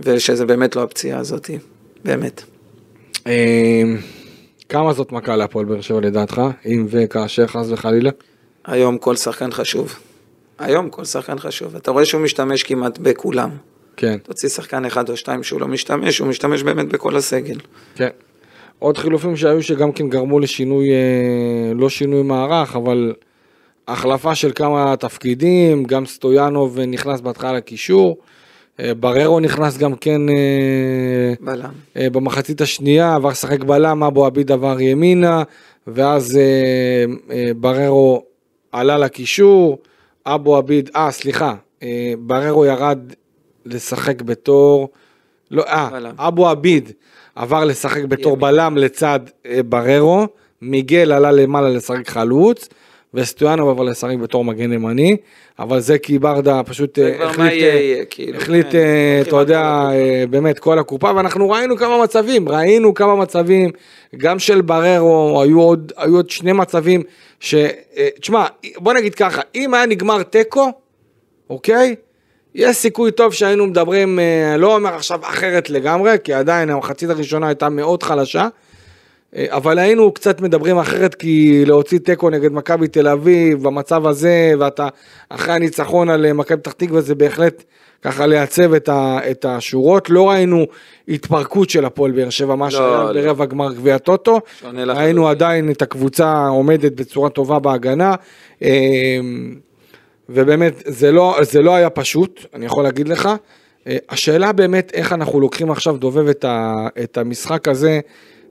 ושזה 0.03 0.45
באמת 0.45 0.75
לא 0.75 0.83
הפציעה 0.83 1.19
הזאת, 1.19 1.49
באמת. 2.05 2.43
כמה 4.71 4.93
זאת 4.93 5.11
מכה 5.11 5.35
להפועל 5.35 5.65
באר 5.65 5.81
שבע 5.81 5.99
לדעתך, 5.99 6.41
אם 6.65 6.85
וכאשר 6.89 7.47
חס 7.47 7.71
וחלילה? 7.71 8.09
היום 8.65 8.97
כל 8.97 9.15
שחקן 9.15 9.51
חשוב. 9.51 9.99
היום 10.59 10.89
כל 10.89 11.05
שחקן 11.05 11.39
חשוב. 11.39 11.75
אתה 11.75 11.91
רואה 11.91 12.05
שהוא 12.05 12.21
משתמש 12.21 12.63
כמעט 12.63 12.97
בכולם. 12.97 13.49
כן, 13.97 14.17
תוציא 14.17 14.49
שחקן 14.49 14.85
אחד 14.85 15.09
או 15.09 15.17
שתיים 15.17 15.43
שהוא 15.43 15.61
לא 15.61 15.67
משתמש, 15.67 16.19
הוא 16.19 16.27
משתמש 16.27 16.63
באמת 16.63 16.87
בכל 16.93 17.15
הסגל. 17.15 17.57
כן. 17.95 18.09
עוד 18.79 18.97
חילופים 18.97 19.35
שהיו 19.37 19.63
שגם 19.63 19.91
כן 19.91 20.09
גרמו 20.09 20.39
לשינוי, 20.39 20.91
אה, 20.91 21.73
לא 21.75 21.89
שינוי 21.89 22.23
מערך, 22.23 22.75
אבל 22.75 23.13
החלפה 23.87 24.35
של 24.35 24.51
כמה 24.55 24.95
תפקידים, 24.95 25.83
גם 25.83 26.05
סטויאנוב 26.05 26.79
נכנס 26.79 27.21
בהתחלה 27.21 27.53
לקישור, 27.53 28.17
בררו 28.99 29.39
נכנס 29.39 29.77
גם 29.77 29.95
כן 29.95 30.29
אה, 30.29 31.33
בלם. 31.39 31.69
אה, 31.97 32.09
במחצית 32.09 32.61
השנייה, 32.61 33.15
עבר 33.15 33.29
לשחק 33.29 33.63
בלם, 33.63 34.03
אבו 34.03 34.25
עביד 34.25 34.51
עבר 34.51 34.81
ימינה, 34.81 35.43
ואז 35.87 36.37
אה, 36.37 37.05
אה, 37.35 37.51
בררו 37.55 38.23
עלה 38.71 38.97
לקישור, 38.97 39.77
אבו 40.25 40.57
עביד, 40.57 40.89
אה 40.95 41.11
סליחה, 41.11 41.53
אה, 41.83 42.13
בררו 42.19 42.65
ירד 42.65 42.99
לשחק 43.65 44.21
בתור, 44.21 44.89
לא, 45.51 45.63
אה. 45.63 45.89
אבו 46.17 46.49
עביד 46.49 46.91
עבר 47.35 47.65
לשחק 47.65 48.03
בתור 48.03 48.37
בלם 48.37 48.77
לצד 48.77 49.19
אה, 49.45 49.63
בררו, 49.63 50.27
מיגל 50.61 51.11
עלה 51.11 51.31
למעלה 51.31 51.69
לשחק 51.69 52.09
חלוץ, 52.09 52.69
וסטויאנוב 53.13 53.69
עבר 53.69 53.83
לשחק 53.83 54.15
בתור 54.15 54.45
מגן 54.45 54.73
ימני, 54.73 55.17
אבל 55.59 55.79
זה 55.79 55.97
כי 55.97 56.19
ברדה 56.19 56.61
פשוט 56.65 56.99
אה, 56.99 57.25
החליט, 57.25 57.51
יהיה, 57.53 57.99
אה, 57.99 58.05
כאילו. 58.09 58.37
החליט, 58.37 58.67
כן, 58.71 58.77
אה, 58.77 59.15
הולכים 59.17 59.27
אתה 59.27 59.35
יודע, 59.35 59.89
באמת 60.29 60.59
כל 60.59 60.79
הקופה, 60.79 61.11
ואנחנו 61.15 61.49
ראינו 61.49 61.77
כמה 61.77 62.03
מצבים, 62.03 62.49
ראינו 62.49 62.93
כמה 62.93 63.15
מצבים, 63.15 63.69
גם 64.17 64.39
של 64.39 64.61
בררו, 64.61 65.41
היו 65.41 65.61
עוד, 65.61 65.91
היו 65.97 66.15
עוד 66.15 66.29
שני 66.29 66.53
מצבים, 66.53 67.03
ש... 67.39 67.55
תשמע, 68.19 68.45
בוא 68.77 68.93
נגיד 68.93 69.15
ככה, 69.15 69.41
אם 69.55 69.73
היה 69.73 69.85
נגמר 69.85 70.23
תיקו, 70.23 70.71
אוקיי? 71.49 71.95
יש 72.55 72.77
סיכוי 72.77 73.11
טוב 73.11 73.33
שהיינו 73.33 73.67
מדברים, 73.67 74.19
לא 74.57 74.75
אומר 74.75 74.95
עכשיו 74.95 75.19
אחרת 75.23 75.69
לגמרי, 75.69 76.15
כי 76.23 76.33
עדיין 76.33 76.69
המחצית 76.69 77.09
הראשונה 77.09 77.47
הייתה 77.47 77.69
מאוד 77.69 78.03
חלשה, 78.03 78.47
אבל 79.35 79.79
היינו 79.79 80.11
קצת 80.11 80.41
מדברים 80.41 80.77
אחרת, 80.77 81.15
כי 81.15 81.63
להוציא 81.65 81.99
תיקו 81.99 82.29
נגד 82.29 82.51
מכבי 82.51 82.87
תל 82.87 83.07
אביב 83.07 83.63
במצב 83.63 84.07
הזה, 84.07 84.53
ואתה 84.59 84.87
אחרי 85.29 85.53
הניצחון 85.53 86.09
על 86.09 86.25
אה, 86.25 86.33
מכבי 86.33 86.57
פתח 86.57 86.71
תקווה, 86.71 87.01
זה 87.01 87.15
בהחלט 87.15 87.63
ככה 88.01 88.27
לייצב 88.27 88.73
את, 88.73 88.89
ה, 88.89 89.19
את 89.31 89.45
השורות. 89.45 90.09
לא 90.09 90.29
ראינו 90.29 90.65
התפרקות 91.07 91.69
של 91.69 91.85
הפועל 91.85 92.11
באר 92.11 92.29
שבע, 92.29 92.55
מה 92.55 92.71
שהיה 92.71 93.03
לא. 93.03 93.13
ברבע 93.13 93.45
גמר 93.45 93.73
גביע 93.73 93.97
טוטו. 93.97 94.39
ראינו 94.73 95.27
עדיין 95.27 95.71
את 95.71 95.81
הקבוצה 95.81 96.47
עומדת 96.47 96.91
בצורה 96.91 97.29
טובה 97.29 97.59
בהגנה. 97.59 98.15
אה, 98.63 99.19
ובאמת 100.29 100.73
זה 100.85 101.11
לא, 101.11 101.37
זה 101.41 101.61
לא 101.61 101.75
היה 101.75 101.89
פשוט, 101.89 102.45
אני 102.53 102.65
יכול 102.65 102.83
להגיד 102.83 103.07
לך. 103.07 103.29
אה, 103.87 103.97
השאלה 104.09 104.51
באמת 104.51 104.91
איך 104.93 105.13
אנחנו 105.13 105.39
לוקחים 105.39 105.71
עכשיו 105.71 105.97
דובב 105.97 106.27
את, 106.27 106.45
ה, 106.45 106.87
את 107.03 107.17
המשחק 107.17 107.67
הזה 107.67 107.99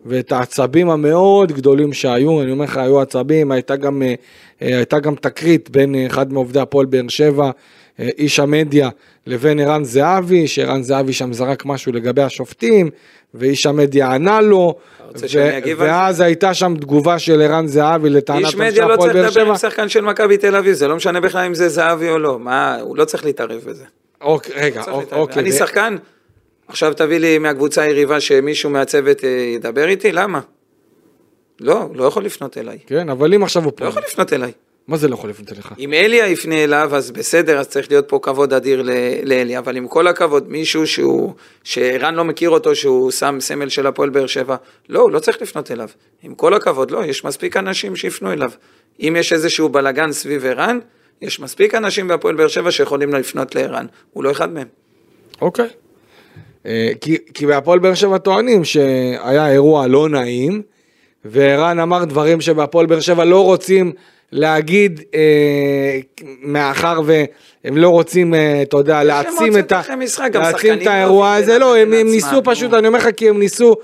ואת 0.07 0.32
העצבים 0.32 0.90
המאוד 0.90 1.53
גדולים 1.53 1.92
שהיו, 1.92 2.42
אני 2.42 2.51
אומר 2.51 2.64
לך, 2.64 2.76
היו 2.76 3.01
עצבים, 3.01 3.53
הייתה 3.53 3.76
גם, 3.76 4.03
אה, 4.03 4.14
אה, 4.62 4.76
הייתה 4.76 4.98
גם 4.98 5.14
תקרית 5.14 5.70
בין 5.70 5.94
אה, 5.94 6.07
אחד 6.07 6.32
מעובדי 6.32 6.61
הפועל 6.61 6.86
באר 6.86 7.09
שבע, 7.09 7.51
איש 7.98 8.38
המדיה, 8.38 8.88
לבין 9.26 9.61
ערן 9.61 9.84
זהבי, 9.84 10.48
שערן 10.48 10.82
זהבי 10.82 11.12
שם 11.12 11.32
זרק 11.32 11.66
משהו 11.66 11.92
לגבי 11.92 12.22
השופטים, 12.22 12.90
ואיש 13.34 13.66
המדיה 13.66 14.14
ענה 14.14 14.40
לו, 14.40 14.74
שאני 15.26 15.59
אגיב 15.59 15.80
על 15.80 15.86
זה? 15.86 15.92
ואז 15.92 16.20
הייתה 16.20 16.55
שם 16.55 16.74
תגובה 16.80 17.18
של 17.18 17.40
ערן 17.40 17.66
זהבי 17.66 18.11
לטענת 18.11 18.38
איש 18.38 18.55
אנשי 18.55 18.57
מדיה 18.57 18.86
לא 18.86 18.94
הפועל 18.94 19.11
צריך 19.11 19.22
באר 19.22 19.28
לדבר 19.28 19.40
שבע. 19.40 19.51
עם 19.51 19.57
שחקן 19.57 19.88
של 19.88 20.01
מכבי 20.01 20.36
תל 20.36 20.57
אביב, 20.57 20.72
זה 20.72 20.88
לא 20.88 20.96
משנה 20.96 21.20
בכלל 21.20 21.44
אם 21.44 21.55
זה 21.55 21.68
זהבי 21.68 22.09
או 22.09 22.18
לא, 22.18 22.38
מה, 22.38 22.76
הוא 22.80 22.96
לא 22.96 23.05
צריך 23.05 23.24
להתערב 23.24 23.61
בזה. 23.66 23.84
אוקיי, 24.20 24.55
רגע. 24.57 24.82
אוקיי. 25.12 25.42
אני 25.42 25.51
ו- 25.51 25.53
שחקן, 25.53 25.96
עכשיו 26.71 26.95
תביא 26.95 27.18
לי 27.18 27.39
מהקבוצה 27.39 27.83
היריבה 27.83 28.21
שמישהו 28.21 28.71
מהצוות 28.71 29.25
אה, 29.25 29.29
ידבר 29.29 29.89
איתי, 29.89 30.12
למה? 30.12 30.41
לא, 31.61 31.89
לא 31.95 32.05
יכול 32.05 32.25
לפנות 32.25 32.59
אליי. 32.59 32.79
כן, 32.87 33.09
אבל 33.09 33.35
אם 33.35 33.43
עכשיו 33.43 33.62
הוא 33.62 33.73
לא 33.73 33.77
פה, 33.77 33.89
יכול 33.89 34.03
לפנות 34.07 34.33
אליי. 34.33 34.53
מה 34.89 34.97
זה 34.97 35.09
לא 35.09 35.14
יכול 35.14 35.31
לפנות 35.31 35.53
אליך? 35.53 35.75
אם 35.79 35.93
אליה 35.93 36.29
יפנה 36.29 36.64
אליו, 36.64 36.91
אז 36.93 37.11
בסדר, 37.11 37.59
אז 37.59 37.68
צריך 37.68 37.91
להיות 37.91 38.09
פה 38.09 38.18
כבוד 38.23 38.53
אדיר 38.53 38.83
לאליה, 39.25 39.59
אבל 39.59 39.77
עם 39.77 39.89
כל 39.89 40.07
הכבוד, 40.07 40.49
מישהו 40.49 40.87
שהוא, 40.87 41.35
שערן 41.64 42.14
לא 42.14 42.25
מכיר 42.25 42.51
אותו, 42.51 42.75
שהוא 42.75 43.11
שם 43.11 43.37
סמל 43.41 43.68
של 43.68 43.87
הפועל 43.87 44.11
באר 44.11 44.27
שבע, 44.27 44.57
לא, 44.89 45.01
הוא 45.01 45.11
לא 45.11 45.18
צריך 45.18 45.43
לפנות 45.43 45.71
אליו. 45.71 45.89
עם 46.23 46.35
כל 46.35 46.55
הכבוד, 46.55 46.91
לא, 46.91 47.05
יש 47.05 47.25
מספיק 47.25 47.57
אנשים 47.57 47.97
שיפנו 47.97 48.33
אליו. 48.33 48.51
אם 49.01 49.16
יש 49.18 49.33
איזשהו 49.33 49.68
בלאגן 49.68 50.12
סביב 50.12 50.45
ערן, 50.45 50.79
יש 51.23 51.41
מספיק 51.41 51.75
אנשים 51.75 52.09
בהפועל 52.09 52.35
באר 52.35 52.49
שבע 52.49 52.71
שיכולים 52.71 53.14
לפנות 53.14 53.55
לערן, 53.55 53.87
הוא 54.12 54.25
לא 54.25 54.31
אחד 54.31 54.53
מהם. 54.53 54.66
אוקיי. 55.41 55.64
אה, 55.64 55.71
כי, 57.01 57.17
כי 57.35 57.47
בהפועל 57.47 57.79
באר 57.79 57.95
שבע 57.95 58.19
טוענים 58.19 58.65
שהיה 58.65 59.51
אירוע 59.53 59.87
לא 59.87 60.09
נעים, 60.09 60.63
וערן 61.25 61.79
אמר 61.79 62.05
דברים 62.05 62.41
שבהפועל 62.41 62.87
באר 62.87 63.01
שבע 63.01 63.25
לא 63.25 63.45
רוצים 63.45 63.93
להגיד, 64.33 65.01
אה, 65.15 65.99
מאחר 66.43 67.01
והם 67.05 67.77
לא 67.77 67.89
רוצים, 67.89 68.35
אה, 68.35 68.63
אתה 68.63 68.77
יודע, 68.77 69.03
להעצים 69.05 69.59
את, 69.59 69.73
ה- 69.73 69.81
אחרי 69.81 69.97
משחק, 69.97 70.31
גם 70.33 70.41
להעצים 70.43 70.59
שחקנים 70.59 70.83
את 70.83 70.87
האירוע 70.87 71.29
טובים 71.31 71.43
הזה, 71.43 71.59
לא, 71.59 71.77
הם, 71.77 71.93
הם 71.93 72.07
ניסו. 72.11 72.43
פשוט, 72.45 72.75
אני 72.75 72.87
אומר 72.89 72.99
לך, 72.99 73.09
כי 73.17 73.29
הם 73.29 73.39
ניסו 73.39 73.75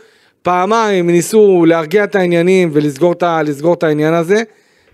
פעמיים, 0.42 1.04
הם 1.04 1.10
ניסו 1.10 1.64
להרגיע 1.68 2.04
את 2.04 2.14
העניינים 2.14 2.70
ולסגור 2.72 3.12
את, 3.12 3.22
את 3.74 3.82
העניין 3.82 4.14
הזה. 4.14 4.42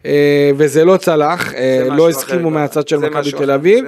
אה, 0.07 0.13
וזה 0.57 0.85
לא 0.85 0.97
צלח, 0.97 1.55
אה, 1.55 1.61
לא 1.97 2.09
הסכימו 2.09 2.51
מהצד 2.51 2.89
של 2.89 2.97
מכבי 2.97 3.31
תל 3.39 3.51
אביב. 3.51 3.85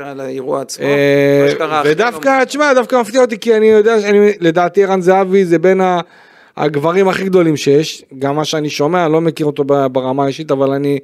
אה, 0.81 1.47
ודווקא, 1.91 2.45
תשמע, 2.45 2.75
דווקא 2.75 2.97
מפתיע 3.01 3.21
אותי, 3.21 3.39
כי 3.39 3.57
אני 3.57 3.67
יודע, 3.67 3.97
לדעתי 4.41 4.85
ערן 4.85 5.01
זהבי 5.01 5.45
זה 5.45 5.59
בין 5.59 5.81
ה- 5.81 6.01
הגברים 6.57 7.09
הכי 7.09 7.25
גדולים 7.25 7.57
שיש, 7.57 8.05
גם 8.19 8.37
מה 8.37 8.45
שאני 8.45 8.71
שומע, 8.71 9.09
לא 9.09 9.21
מכיר 9.21 9.47
אותו 9.47 9.65
ברמה 9.65 10.25
האישית, 10.25 10.51
אבל 10.51 10.71
אני, 10.71 10.99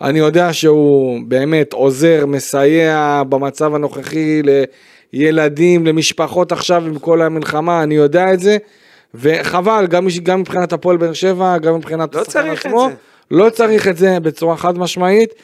אני 0.00 0.18
יודע 0.18 0.52
שהוא 0.52 1.20
באמת 1.28 1.72
עוזר, 1.72 2.26
מסייע 2.26 3.22
במצב 3.28 3.74
הנוכחי 3.74 4.42
לילדים, 5.12 5.86
למשפחות 5.86 6.52
עכשיו 6.52 6.84
עם 6.86 6.98
כל 6.98 7.22
המלחמה, 7.22 7.82
אני 7.82 7.94
יודע 7.94 8.32
את 8.32 8.40
זה, 8.40 8.56
וחבל, 9.14 9.86
גם, 9.90 10.06
גם 10.22 10.40
מבחינת 10.40 10.72
הפועל 10.72 10.96
באר 10.96 11.12
שבע, 11.12 11.58
גם 11.58 11.74
מבחינת 11.74 12.14
לא 12.14 12.20
השחקן 12.20 12.42
צריך 12.42 12.66
את 12.66 12.70
זה. 12.88 12.94
לא 13.30 13.50
צריך 13.50 13.88
את 13.88 13.96
זה 13.96 14.20
בצורה 14.20 14.56
חד 14.56 14.78
משמעית. 14.78 15.34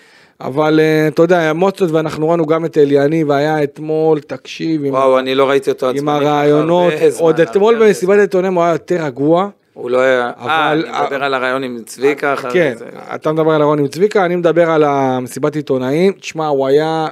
אבל 0.41 0.80
אה, 0.80 1.09
אתה 1.09 1.22
יודע, 1.22 1.51
אמוציות, 1.51 1.91
ואנחנו 1.91 2.28
ראינו 2.28 2.47
גם 2.47 2.64
את 2.64 2.78
אליאני, 2.78 3.24
והיה 3.24 3.62
אתמול, 3.62 4.20
תקשיב, 4.20 4.84
עם, 4.84 4.95
וואו, 4.95 5.18
אני 5.18 5.34
לא 5.34 5.49
ראיתי 5.49 5.70
אותו 5.70 5.91
עם 5.91 6.09
הרעיונות, 6.09 6.93
עוד 7.18 7.41
אתמול 7.41 7.87
במסיבת 7.87 8.18
העיתונאים 8.18 8.55
הוא 8.55 8.64
היה 8.64 8.72
יותר 8.72 9.05
רגוע. 9.05 9.49
הוא 9.72 9.91
לא 9.91 10.01
היה, 10.01 10.30
אה, 10.39 10.72
אני 10.72 10.82
מדבר 11.03 11.24
על 11.24 11.34
הרעיון 11.34 11.62
עם 11.62 11.78
צביקה 11.87 12.34
אחרי 12.34 12.51
כן. 12.53 12.74
אתה 13.14 13.32
מדבר 13.32 13.51
על 13.51 13.62
אהרון 13.62 13.78
עם 13.78 13.89
צביקה, 13.89 14.24
אני 14.24 14.37
מדבר 14.37 14.70
על 14.70 14.84
המסיבת 14.84 15.57
עיתונאים, 15.57 16.12
תשמע, 16.12 16.47
הוא 16.47 16.66
היה 16.66 17.07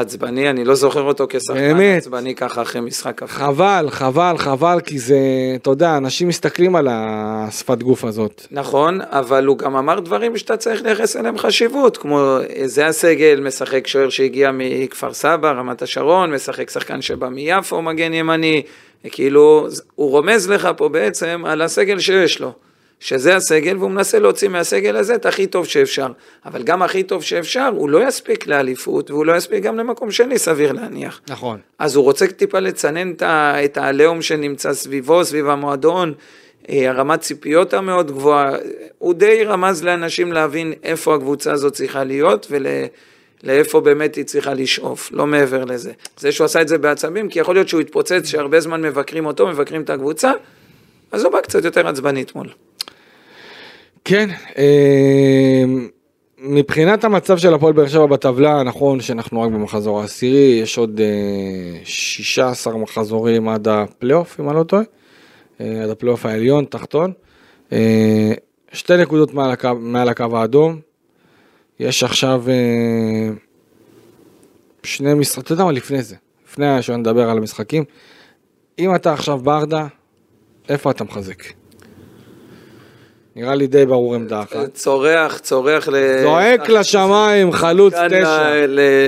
עצבני, 0.00 0.50
אני 0.50 0.64
לא 0.64 0.74
זוכר 0.74 1.02
אותו 1.02 1.26
כשחקן. 1.28 1.80
עצבני 1.80 2.34
ככה 2.34 2.62
אחרי 2.62 2.80
משחק 2.80 3.14
כזה. 3.14 3.32
חבל, 3.32 3.86
חבל, 3.90 4.34
חבל, 4.38 4.80
כי 4.80 4.98
זה, 4.98 5.18
אתה 5.56 5.70
יודע, 5.70 5.96
אנשים 5.96 6.28
מסתכלים 6.28 6.76
על 6.76 6.88
השפת 6.90 7.82
גוף 7.82 8.04
הזאת. 8.04 8.46
נכון, 8.50 9.00
אבל 9.02 9.46
הוא 9.46 9.58
גם 9.58 9.76
אמר 9.76 10.00
דברים 10.00 10.36
שאתה 10.38 10.56
צריך 10.56 10.82
לייחס 10.82 11.16
אליהם 11.16 11.38
חשיבות, 11.38 11.96
כמו 11.96 12.38
זה 12.64 12.86
הסגל, 12.86 13.40
משחק 13.40 13.86
שוער 13.86 14.08
שהגיע 14.08 14.50
מכפר 14.54 15.12
סבא, 15.12 15.50
רמת 15.50 15.82
השרון, 15.82 16.34
משחק 16.34 16.70
שחקן 16.70 17.02
שבא 17.02 17.28
מיפו, 17.28 17.82
מגן 17.82 18.14
ימני, 18.14 18.62
כאילו, 19.04 19.68
הוא 19.94 20.10
רומז 20.10 20.50
לך 20.50 20.68
פה 20.76 20.88
בעצם 20.88 21.42
על 21.46 21.62
הסגל 21.62 21.98
שיש 21.98 22.40
לו. 22.40 22.52
שזה 23.00 23.36
הסגל, 23.36 23.76
והוא 23.78 23.90
מנסה 23.90 24.18
להוציא 24.18 24.48
מהסגל 24.48 24.96
הזה 24.96 25.14
את 25.14 25.26
הכי 25.26 25.46
טוב 25.46 25.66
שאפשר. 25.66 26.08
אבל 26.46 26.62
גם 26.62 26.82
הכי 26.82 27.02
טוב 27.02 27.22
שאפשר, 27.22 27.70
הוא 27.76 27.90
לא 27.90 28.08
יספיק 28.08 28.46
לאליפות, 28.46 29.10
והוא 29.10 29.26
לא 29.26 29.36
יספיק 29.36 29.62
גם 29.62 29.76
למקום 29.76 30.10
שני, 30.10 30.38
סביר 30.38 30.72
להניח. 30.72 31.20
נכון. 31.28 31.58
אז 31.78 31.96
הוא 31.96 32.04
רוצה 32.04 32.26
טיפה 32.26 32.60
לצנן 32.60 33.12
את 33.64 33.76
העליהום 33.76 34.22
שנמצא 34.22 34.72
סביבו, 34.72 35.24
סביב 35.24 35.48
המועדון, 35.48 36.14
אה, 36.68 36.90
הרמת 36.90 37.20
ציפיות 37.20 37.74
המאוד 37.74 38.10
גבוהה. 38.10 38.56
הוא 38.98 39.14
די 39.14 39.44
רמז 39.44 39.84
לאנשים 39.84 40.32
להבין 40.32 40.72
איפה 40.82 41.14
הקבוצה 41.14 41.52
הזאת 41.52 41.72
צריכה 41.72 42.04
להיות 42.04 42.52
ולאיפה 43.42 43.80
באמת 43.80 44.14
היא 44.14 44.24
צריכה 44.24 44.54
לשאוף, 44.54 45.10
לא 45.12 45.26
מעבר 45.26 45.64
לזה. 45.64 45.92
זה 46.18 46.32
שהוא 46.32 46.44
עשה 46.44 46.60
את 46.60 46.68
זה 46.68 46.78
בעצבים, 46.78 47.28
כי 47.28 47.38
יכול 47.38 47.54
להיות 47.54 47.68
שהוא 47.68 47.80
התפוצץ 47.80 48.26
שהרבה 48.26 48.60
זמן 48.60 48.82
מבקרים 48.82 49.26
אותו, 49.26 49.46
מבקרים 49.46 49.82
את 49.82 49.90
הקבוצה, 49.90 50.32
אז 51.12 51.24
הוא 51.24 51.32
בא 51.32 51.40
קצת 51.40 51.64
יותר 51.64 51.88
עצבני 51.88 52.22
אתמול. 52.22 52.48
כן, 54.08 54.28
אה, 54.58 55.64
מבחינת 56.38 57.04
המצב 57.04 57.38
של 57.38 57.54
הפועל 57.54 57.72
באר 57.72 57.88
שבע 57.88 58.06
בטבלה, 58.06 58.62
נכון 58.62 59.00
שאנחנו 59.00 59.42
רק 59.42 59.50
במחזור 59.50 60.00
העשירי, 60.00 60.60
יש 60.62 60.78
עוד 60.78 61.00
אה, 61.00 61.80
16 61.84 62.76
מחזורים 62.76 63.48
עד 63.48 63.68
הפלייאוף, 63.68 64.40
אם 64.40 64.48
אני 64.48 64.56
לא 64.56 64.62
טועה, 64.62 64.82
אה, 65.60 65.82
עד 65.84 65.90
הפלייאוף 65.90 66.26
העליון, 66.26 66.64
תחתון. 66.64 67.12
אה, 67.72 68.32
שתי 68.72 68.96
נקודות 68.96 69.34
מעל 69.34 69.50
הקו, 69.50 69.74
מעל 69.80 70.08
הקו 70.08 70.38
האדום, 70.38 70.80
יש 71.80 72.02
עכשיו 72.02 72.44
אה, 72.48 73.28
שני 74.82 75.14
משחקים, 75.14 75.42
אתה 75.42 75.52
יודע 75.52 75.64
מה 75.64 75.72
לפני 75.72 76.02
זה, 76.02 76.16
לפני 76.48 76.82
שנדבר 76.82 77.30
על 77.30 77.38
המשחקים, 77.38 77.84
אם 78.78 78.94
אתה 78.94 79.12
עכשיו 79.12 79.38
ברדה, 79.38 79.86
איפה 80.68 80.90
אתה 80.90 81.04
מחזק? 81.04 81.65
נראה 83.36 83.54
לי 83.54 83.66
די 83.66 83.86
ברור 83.86 84.14
עמדה 84.14 84.42
אחת. 84.42 84.74
צורח, 84.74 85.38
צורח 85.38 85.88
ל... 85.88 86.22
זועק 86.22 86.68
לשמיים, 86.68 87.52
חלוץ 87.52 87.94
תשע. 87.94 88.66
ל- 88.66 89.06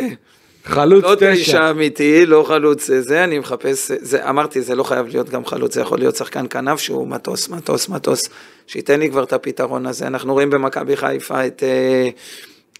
חלוץ 0.64 1.04
לא 1.04 1.14
תשע. 1.14 1.34
תשע 1.34 1.70
אמיתי, 1.70 2.26
לא 2.26 2.44
חלוץ 2.48 2.90
זה, 2.98 3.24
אני 3.24 3.38
מחפש, 3.38 3.90
זה, 4.00 4.28
אמרתי, 4.28 4.62
זה 4.62 4.74
לא 4.74 4.82
חייב 4.82 5.06
להיות 5.06 5.30
גם 5.30 5.44
חלוץ, 5.44 5.74
זה 5.74 5.80
יכול 5.80 5.98
להיות 5.98 6.16
שחקן 6.16 6.46
כנף 6.50 6.80
שהוא 6.80 7.08
מטוס, 7.08 7.48
מטוס, 7.48 7.88
מטוס, 7.88 8.28
שייתן 8.66 9.00
לי 9.00 9.10
כבר 9.10 9.22
את 9.22 9.32
הפתרון 9.32 9.86
הזה. 9.86 10.06
אנחנו 10.06 10.32
רואים 10.32 10.50
במכבי 10.50 10.96
חיפה 10.96 11.46
את 11.46 11.62
אה, 11.62 12.08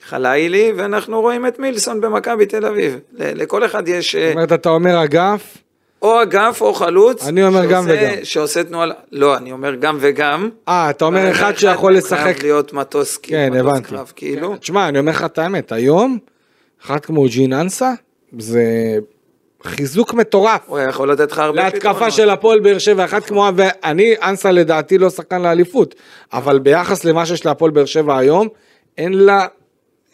חלילי, 0.09 0.73
ואנחנו 0.77 1.21
רואים 1.21 1.47
את 1.47 1.59
מילסון 1.59 2.01
במכבי 2.01 2.47
תל 2.47 2.67
אביב. 2.67 2.99
לכל 3.19 3.65
אחד 3.65 3.89
יש 3.89 4.15
אה, 4.15 4.27
זאת 4.27 4.35
אומרת, 4.35 4.53
אתה 4.53 4.69
אומר 4.69 5.05
אגף, 5.05 5.57
או 6.03 6.23
אגף 6.23 6.61
או 6.61 6.75
חלוץ. 6.75 7.27
אני 7.27 7.45
אומר 7.45 7.65
גם 7.65 7.85
שעושה- 7.89 8.03
וגם. 8.15 8.25
שעושה 8.25 8.65
תנועה, 8.65 8.87
לא, 9.13 9.37
אני 9.37 9.53
אומר 9.53 9.75
גם 9.75 9.99
וגם. 10.01 10.49
אה, 10.69 10.91
אתה 10.91 11.05
אומר 11.05 11.31
אחד 11.31 11.53
שיכול 11.57 11.95
לשחק, 11.95 12.23
חייב 12.23 12.37
להיות 12.43 12.73
מטוס, 12.73 13.17
כאילו, 13.17 13.39
כן, 13.39 13.53
מטוס 13.53 13.67
הבנתי. 13.71 13.89
קרב, 13.89 14.13
כאילו. 14.17 14.57
תשמע, 14.57 14.89
אני 14.89 14.99
אומר 14.99 15.13
לך 15.13 15.25
את 15.25 15.39
האמת, 15.39 15.73
היום, 15.73 16.19
אחד 16.85 17.01
כמו 17.01 17.25
ג'ין 17.29 17.53
אנסה, 17.53 17.93
זה 18.39 18.63
חיזוק 19.65 20.15
מטורף. 20.15 20.61
הוא 20.67 20.79
יכול 20.79 21.11
לתת 21.13 21.33
לך 21.33 21.39
הרבה 21.39 21.65
להתקפה 21.65 21.91
פתרונות. 21.95 22.13
של 22.13 22.31
הפועל 22.31 22.61
באר 22.61 22.79
שבע, 22.79 23.05
אחד 23.05 23.21
כמו, 23.25 23.49
ואני, 23.57 24.15
אנסה 24.23 24.51
לדעתי 24.51 24.99
לא 24.99 25.11
שחקן 25.11 25.43
לאליפות, 25.43 25.95
אבל 26.33 26.59
ביחס 26.59 27.05
למה 27.05 27.27
שיש 27.27 27.47
להפועל 27.47 27.71
באר 27.71 27.85
שבע 27.85 28.19
היום, 28.19 28.49
אין 28.99 29.13
לה, 29.13 29.47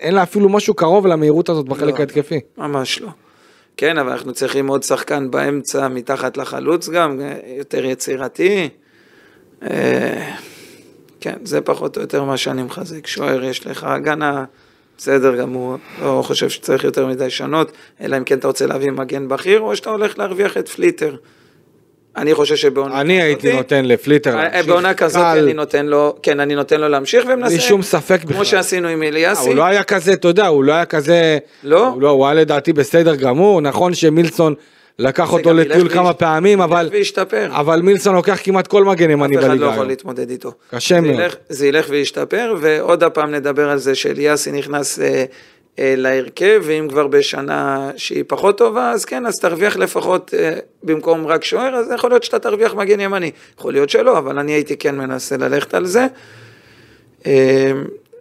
אין 0.00 0.14
לה 0.14 0.22
אפילו 0.22 0.48
משהו 0.48 0.74
קרוב 0.74 1.06
למהירות 1.06 1.48
הזאת 1.48 1.66
בחלק 1.66 1.94
לא. 1.94 1.98
ההתקפי. 2.00 2.40
ממש 2.58 3.00
לא. 3.00 3.08
כן, 3.76 3.98
אבל 3.98 4.10
אנחנו 4.10 4.32
צריכים 4.32 4.66
עוד 4.66 4.82
שחקן 4.82 5.30
באמצע, 5.30 5.88
מתחת 5.88 6.36
לחלוץ 6.36 6.88
גם, 6.88 7.20
יותר 7.58 7.84
יצירתי. 7.84 8.68
אה, 9.62 10.34
כן, 11.20 11.36
זה 11.44 11.60
פחות 11.60 11.96
או 11.96 12.02
יותר 12.02 12.24
מה 12.24 12.36
שאני 12.36 12.62
מחזיק. 12.62 13.06
שוער 13.06 13.44
יש 13.44 13.66
לך 13.66 13.84
הגנה, 13.84 14.44
בסדר 14.98 15.36
גמור, 15.36 15.76
לא 16.02 16.22
חושב 16.24 16.48
שצריך 16.48 16.84
יותר 16.84 17.06
מדי 17.06 17.26
לשנות, 17.26 17.72
אלא 18.00 18.16
אם 18.16 18.24
כן 18.24 18.38
אתה 18.38 18.46
רוצה 18.46 18.66
להביא 18.66 18.90
מגן 18.90 19.28
בכיר, 19.28 19.60
או 19.60 19.76
שאתה 19.76 19.90
הולך 19.90 20.18
להרוויח 20.18 20.56
את 20.56 20.68
פליטר. 20.68 21.16
אני 22.16 22.34
חושב 22.34 22.56
שבעונה 22.56 23.00
אני 23.00 23.22
הייתי 23.22 23.52
נותן 23.56 23.84
לפליטר 23.84 24.30
אה, 24.30 24.42
להמשיך. 24.42 24.66
בעונה 24.66 24.94
כזאת 24.94 25.22
אני 25.22 25.54
נותן 25.54 25.86
לו, 25.86 26.16
כן, 26.22 26.40
אני 26.40 26.54
נותן 26.54 26.80
לו 26.80 26.88
להמשיך 26.88 27.24
ומנסה, 27.28 27.54
בלי 27.54 27.60
שום 27.60 27.82
ספק 27.82 28.24
בכלל. 28.24 28.34
כמו 28.34 28.44
שעשינו 28.44 28.88
עם 28.88 29.02
אה, 29.02 29.08
אליאסי. 29.08 29.48
הוא 29.48 29.54
לא 29.54 29.64
היה 29.64 29.82
כזה, 29.82 30.12
אתה 30.12 30.28
יודע, 30.28 30.46
הוא 30.46 30.64
לא 30.64 30.72
היה 30.72 30.84
כזה... 30.84 31.38
לא? 31.62 31.88
הוא, 31.88 32.02
לא, 32.02 32.10
הוא 32.10 32.26
היה 32.26 32.34
לדעתי 32.34 32.72
בסדר 32.72 33.16
גמור, 33.16 33.60
נכון 33.60 33.94
שמילסון 33.94 34.54
לקח 34.98 35.32
אותו 35.32 35.54
לטיול 35.54 35.88
כמה 35.88 36.12
פעמים, 36.12 36.58
ילך 36.58 36.70
אבל, 36.70 36.88
וישתפר. 36.92 37.48
אבל 37.50 37.82
מילסון 37.82 38.14
לוקח 38.14 38.38
כמעט 38.42 38.66
כל 38.66 38.84
מגן 38.84 39.10
ימני 39.10 39.36
אף 39.36 39.40
אחד 39.40 39.48
לא 39.48 39.54
בליגה 39.54 39.72
יכול. 39.72 39.86
להתמודד 39.86 40.30
איתו. 40.30 40.52
קשה 40.70 41.00
מאוד. 41.00 41.20
זה 41.48 41.66
ילך 41.66 41.86
וישתפר, 41.88 42.54
ועוד 42.60 43.02
הפעם 43.02 43.30
נדבר 43.30 43.70
על 43.70 43.78
זה 43.78 43.94
שאליאסי 43.94 44.52
נכנס 44.52 44.98
אה, 44.98 45.04
אה, 45.06 45.24
להרכב, 45.78 46.62
ואם 46.64 46.86
כבר 46.90 47.06
בשנה 47.06 47.90
שהיא 47.96 48.24
פחות 48.26 48.58
טובה, 48.58 48.90
אז 48.90 49.04
כן, 49.04 49.26
אז 49.26 49.38
תרוויח 49.40 49.76
לפחות 49.76 50.34
אה, 50.38 50.56
במקום 50.82 51.26
רק 51.26 51.44
שוער, 51.44 51.74
אז 51.74 51.90
יכול 51.94 52.10
להיות 52.10 52.22
שאתה 52.22 52.38
תרוויח 52.38 52.74
מגן 52.74 53.00
ימני. 53.00 53.30
יכול 53.58 53.72
להיות 53.72 53.90
שלא, 53.90 54.18
אבל 54.18 54.38
אני 54.38 54.52
הייתי 54.52 54.76
כן 54.76 54.96
מנסה 54.96 55.36
ללכת 55.36 55.74
על 55.74 55.86
זה. 55.86 56.06
אה, 57.26 57.72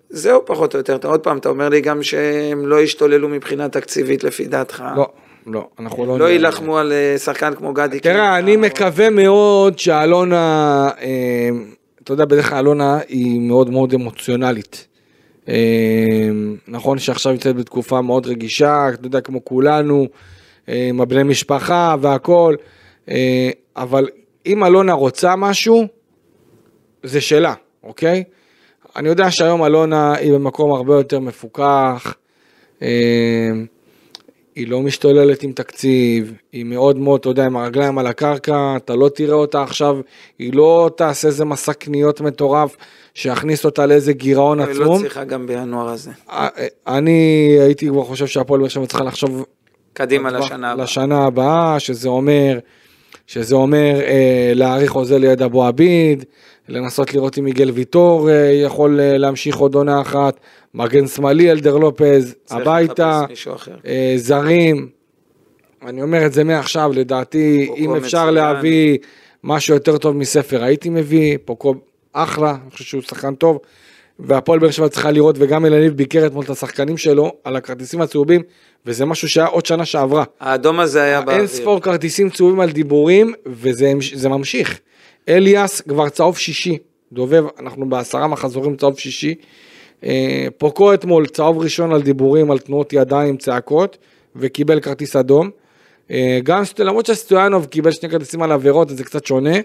זהו 0.10 0.46
פחות 0.46 0.74
או 0.74 0.80
יותר, 0.80 0.96
אתה 0.96 1.08
עוד 1.08 1.20
פעם, 1.20 1.38
אתה 1.38 1.50
אומר 1.50 1.70
לי 1.70 1.82
גם 1.82 2.04
שהם 2.04 2.66
לא 2.66 2.82
ישתוללו 2.82 3.30
מבחינה 3.30 3.70
תקציבית 3.70 4.24
לפי 4.24 4.46
דעתך. 4.46 4.84
לא, 4.96 5.08
לא, 5.48 5.68
אנחנו 5.80 6.06
לא... 6.06 6.20
לא. 6.20 6.30
יילחמו 6.30 6.78
על 6.78 6.92
אה, 6.92 7.18
שחקן 7.18 7.56
כמו 7.56 7.74
גדי. 7.74 8.00
תראה, 8.00 8.14
קינדה, 8.14 8.38
אני 8.38 8.56
מקווה 8.56 9.10
מאוד 9.10 9.80
שאלונה, 9.80 10.90
אה, 11.02 11.50
אתה 12.04 12.14
יודע, 12.14 12.26
בדרך 12.26 12.50
כלל 12.50 12.58
אלונה 12.58 13.00
היא 13.08 13.40
מאוד 13.42 13.70
מאוד 13.70 13.94
אמוציונלית. 13.94 14.88
אה, 15.50 16.30
נכון 16.68 17.00
שעכשיו 17.00 17.32
נמצאת 17.32 17.56
בתקופה 17.56 18.02
מאוד 18.02 18.28
רגישה, 18.28 18.90
אתה 18.94 19.08
יודע, 19.08 19.22
כמו 19.22 19.46
כולנו, 19.46 20.08
עם 20.68 21.02
הבני 21.02 21.24
משפחה 21.24 21.96
והכל, 22.02 22.56
אה, 23.10 23.50
אבל 23.76 24.08
אם 24.46 24.66
אלונה 24.66 24.94
רוצה 24.94 25.36
משהו, 25.36 25.88
זה 27.04 27.22
שלה, 27.22 27.54
אוקיי? 27.84 28.24
אני 28.96 29.10
יודע 29.10 29.32
שהיום 29.32 29.66
אלונה 29.66 30.14
היא 30.14 30.34
במקום 30.34 30.72
הרבה 30.72 30.96
יותר 30.96 31.20
מפוקח, 31.20 32.16
היא 34.56 34.68
לא 34.68 34.82
משתוללת 34.82 35.44
עם 35.44 35.52
תקציב, 35.52 36.34
היא 36.52 36.66
מאוד 36.66 36.98
מאוד, 36.98 37.20
אתה 37.20 37.30
יודע, 37.30 37.46
עם 37.46 37.58
הרגליים 37.58 37.98
על 37.98 38.08
הקרקע, 38.08 38.76
אתה 38.78 38.96
לא 38.96 39.10
תראה 39.10 39.36
אותה 39.36 39.64
עכשיו, 39.64 39.98
היא 40.40 40.54
לא 40.54 40.90
תעשה 40.98 41.28
איזה 41.28 41.46
מסע 41.46 41.74
קניות 41.74 42.22
מטורף 42.22 42.78
שיכניס 43.14 43.66
אותה 43.66 43.86
לאיזה 43.86 44.14
גירעון 44.14 44.60
היא 44.60 44.68
לא 44.68 44.84
עצום. 44.84 45.00
צריכה 45.00 45.24
גם 45.24 45.48
בינואר 45.48 45.90
הזה. 45.90 46.12
אה, 46.30 46.48
אני 46.88 47.50
הייתי 47.60 47.88
כבר 47.88 48.04
חושב 48.04 48.28
שהפועל 48.28 48.60
באר 48.60 48.70
שבע 48.70 48.86
צריכה 48.86 49.04
לחשוב 49.04 49.46
קדימה 49.94 50.32
לשנה 50.32 50.72
הבאה. 50.72 50.84
לשנה 50.84 51.26
הבאה, 51.26 51.80
שזה 51.80 52.10
אומר, 52.10 52.60
שזה 53.28 53.56
אומר 53.56 54.00
אה, 54.02 54.52
להאריך 54.56 54.92
חוזה 54.92 55.20
ליד 55.20 55.42
אבו 55.42 55.66
עביד, 55.66 56.24
לנסות 56.70 57.14
לראות 57.14 57.38
אם 57.38 57.44
מיגל 57.44 57.72
ויטור 57.72 58.30
אה, 58.30 58.36
יכול 58.36 59.00
אה, 59.00 59.18
להמשיך 59.18 59.58
עוד 59.58 59.76
עונה 59.76 60.02
אחת, 60.02 60.40
מגן 60.74 61.08
שמאלי 61.08 61.52
אלדר 61.52 61.78
לופז, 61.78 62.36
הביתה. 62.50 63.22
אה, 63.86 64.14
זרים. 64.18 64.90
אני 65.86 66.02
אומר 66.02 66.26
את 66.26 66.34
זה 66.34 66.44
מעכשיו, 66.44 66.92
לדעתי, 66.94 67.70
אם 67.78 67.96
אפשר 67.96 68.18
מצוין. 68.18 68.34
להביא 68.34 68.98
משהו 69.44 69.74
יותר 69.74 69.98
טוב 69.98 70.16
מספר, 70.16 70.64
הייתי 70.64 70.90
מביא, 70.90 71.38
פוקו 71.46 71.76
אחלה, 72.14 72.50
אני 72.50 72.72
חושב 72.72 72.84
שהוא 72.84 73.02
שחקן 73.02 73.36
טוב, 73.36 73.60
והפועל 74.20 74.60
באר 74.60 74.72
שבע 74.72 74.90
צריכה 74.90 75.12
לראות, 75.12 75.36
וגם 75.40 75.66
אלניב 75.66 75.94
ביקר 75.94 76.26
אתמול 76.26 76.46
את 76.46 76.50
השחקנים 76.50 76.98
שלו 76.98 77.32
על 77.44 77.56
הכרטיסים 77.56 78.02
הצהובים, 78.02 78.42
וזה 78.86 79.06
משהו 79.06 79.30
שהיה 79.30 79.48
עוד 79.48 79.66
שנה 79.66 79.86
שעברה. 79.86 80.24
האדום 80.40 80.80
הזה 80.80 81.04
היה 81.04 81.22
באוויר. 81.22 81.40
אין 81.40 81.48
ספור 81.48 81.82
כרטיסים 81.82 82.30
צהובים 82.30 82.60
על 82.60 82.72
דיבורים, 82.72 83.34
וזה 83.46 84.30
ממשיך. 84.30 84.80
אליאס 85.30 85.82
כבר 85.82 86.10
צהוב 86.10 86.38
שישי, 86.38 86.78
דובב, 87.12 87.44
אנחנו 87.60 87.90
בעשרה 87.90 88.28
מחזורים 88.28 88.76
צהוב 88.76 89.00
שישי. 89.00 89.36
אה, 90.06 90.48
פוקו 90.58 90.94
אתמול 90.94 91.26
צהוב 91.26 91.58
ראשון 91.58 91.94
על 91.94 92.02
דיבורים, 92.02 92.52
על 92.52 92.60
תנועות 92.60 92.94
ידיים, 92.94 93.38
צעקות, 93.38 93.98
וקיבל 94.36 94.80
כרטיס 94.80 95.16
אדום. 95.16 95.50
אה, 96.12 96.40
גם, 96.44 96.64
למרות 96.80 97.06
שסטויאנוב 97.06 97.66
קיבל 97.66 97.92
שני 97.92 98.10
כרטיסים 98.10 98.42
על 98.42 98.52
עבירות, 98.52 98.90
זה 98.90 99.04
קצת 99.04 99.26
שונה. 99.26 99.56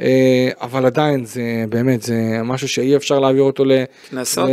אה, 0.00 0.50
אבל 0.60 0.86
עדיין 0.86 1.24
זה 1.24 1.42
באמת 1.68 2.02
זה 2.02 2.14
משהו 2.44 2.68
שאי 2.68 2.96
אפשר 2.96 3.18
להעביר 3.18 3.42
אותו 3.42 3.64
קנסות? 4.10 4.50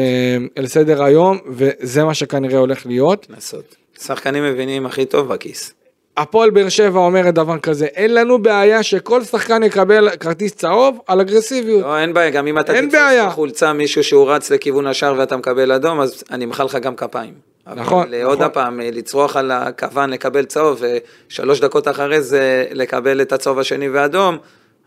אל 0.57 0.67
סדר 0.67 1.03
היום 1.03 1.37
וזה 1.47 2.03
מה 2.03 2.13
שכנראה 2.13 2.57
הולך 2.57 2.85
להיות. 2.85 3.25
קנסות. 3.25 3.75
שחקנים 3.99 4.43
מבינים 4.43 4.85
הכי 4.85 5.05
טוב 5.05 5.27
בכיס. 5.27 5.73
הפועל 6.17 6.49
באר 6.49 6.69
שבע 6.69 6.99
אומרת 6.99 7.33
דבר 7.33 7.57
כזה, 7.57 7.85
אין 7.85 8.13
לנו 8.13 8.41
בעיה 8.41 8.83
שכל 8.83 9.23
שחקן 9.23 9.63
יקבל 9.63 10.09
כרטיס 10.09 10.53
צהוב 10.53 10.99
על 11.07 11.19
אגרסיביות. 11.19 11.81
לא, 11.81 11.97
אין 11.97 12.13
בעיה, 12.13 12.29
גם 12.29 12.47
אם 12.47 12.59
אתה 12.59 12.73
תתפוס 12.73 12.91
בעיה. 12.91 13.27
בחולצה 13.27 13.73
מישהו 13.73 14.03
שהוא 14.03 14.31
רץ 14.31 14.51
לכיוון 14.51 14.87
השער 14.87 15.15
ואתה 15.17 15.37
מקבל 15.37 15.71
אדום, 15.71 16.01
אז 16.01 16.23
אני 16.31 16.45
אמחא 16.45 16.63
לך 16.63 16.75
גם 16.75 16.95
כפיים. 16.95 17.33
נכון, 17.75 18.07
אבל 18.07 18.23
עוד 18.23 18.33
נכון. 18.33 18.45
הפעם, 18.45 18.79
לצרוח 18.79 19.35
על 19.35 19.51
הכוון 19.51 20.09
לקבל 20.09 20.45
צהוב, 20.45 20.83
ושלוש 21.29 21.59
דקות 21.59 21.87
אחרי 21.87 22.21
זה 22.21 22.65
לקבל 22.71 23.21
את 23.21 23.31
הצהוב 23.31 23.59
השני 23.59 23.89
ואדום, 23.89 24.37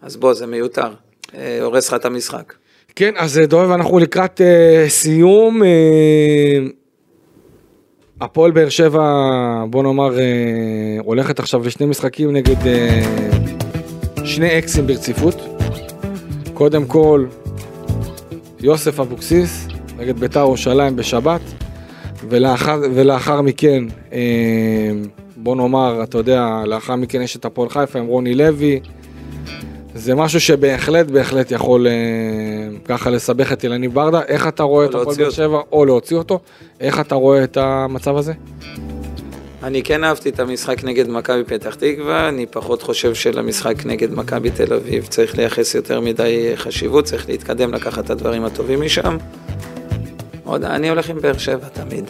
אז 0.02 0.16
בוא, 0.16 0.34
זה 0.34 0.46
מיותר. 0.46 0.88
אה, 1.34 1.58
הורס 1.62 1.88
לך 1.88 1.94
את 1.94 2.04
המשחק. 2.04 2.52
כן, 2.96 3.14
אז 3.16 3.38
אה, 3.38 3.46
דובב, 3.46 3.70
אנחנו 3.70 3.98
לקראת 3.98 4.40
אה, 4.40 4.84
סיום. 4.88 5.62
אה, 5.62 5.68
הפועל 8.20 8.50
באר 8.50 8.68
שבע, 8.68 9.02
בוא 9.70 9.82
נאמר, 9.82 10.18
אה, 10.18 10.24
הולכת 11.04 11.38
עכשיו 11.38 11.66
לשני 11.66 11.86
משחקים 11.86 12.32
נגד 12.32 12.66
אה, 12.66 13.02
שני 14.24 14.58
אקסים 14.58 14.86
ברציפות. 14.86 15.34
קודם 16.54 16.86
כל, 16.86 17.26
יוסף 18.60 19.00
אבוקסיס 19.00 19.68
נגד 19.98 20.20
ביתר 20.20 20.40
ירושלים 20.40 20.96
בשבת, 20.96 21.40
ולאחר, 22.28 22.80
ולאחר 22.94 23.40
מכן, 23.40 23.84
אה, 24.12 24.20
בוא 25.36 25.56
נאמר, 25.56 26.02
אתה 26.02 26.18
יודע, 26.18 26.62
לאחר 26.66 26.96
מכן 26.96 27.22
יש 27.22 27.36
את 27.36 27.44
הפועל 27.44 27.68
חיפה 27.68 27.98
עם 27.98 28.06
רוני 28.06 28.34
לוי. 28.34 28.80
זה 29.94 30.14
משהו 30.14 30.40
שבהחלט 30.40 31.06
בהחלט 31.06 31.50
יכול 31.50 31.86
ככה 32.84 33.10
לסבך 33.10 33.52
את 33.52 33.64
אילניב 33.64 33.94
ברדה. 33.94 34.22
איך 34.22 34.48
אתה 34.48 34.62
רואה 34.62 34.86
את 34.86 34.94
הפועל 34.94 35.16
באר 35.16 35.30
שבע, 35.30 35.60
או 35.72 35.84
להוציא 35.84 36.16
אותו, 36.16 36.40
איך 36.80 37.00
אתה 37.00 37.14
רואה 37.14 37.44
את 37.44 37.56
המצב 37.56 38.16
הזה? 38.16 38.32
אני 39.62 39.82
כן 39.82 40.04
אהבתי 40.04 40.28
את 40.28 40.40
המשחק 40.40 40.84
נגד 40.84 41.08
מכבי 41.08 41.44
פתח 41.44 41.74
תקווה, 41.74 42.28
אני 42.28 42.46
פחות 42.46 42.82
חושב 42.82 43.14
שלמשחק 43.14 43.86
נגד 43.86 44.14
מכבי 44.14 44.50
תל 44.50 44.74
אביב 44.74 45.06
צריך 45.06 45.36
לייחס 45.36 45.74
יותר 45.74 46.00
מדי 46.00 46.52
חשיבות, 46.56 47.04
צריך 47.04 47.28
להתקדם, 47.28 47.74
לקחת 47.74 48.04
את 48.04 48.10
הדברים 48.10 48.44
הטובים 48.44 48.80
משם. 48.80 49.16
עוד, 50.44 50.64
אני 50.64 50.88
הולך 50.88 51.10
עם 51.10 51.20
באר 51.20 51.38
שבע 51.38 51.68
תמיד. 51.68 52.04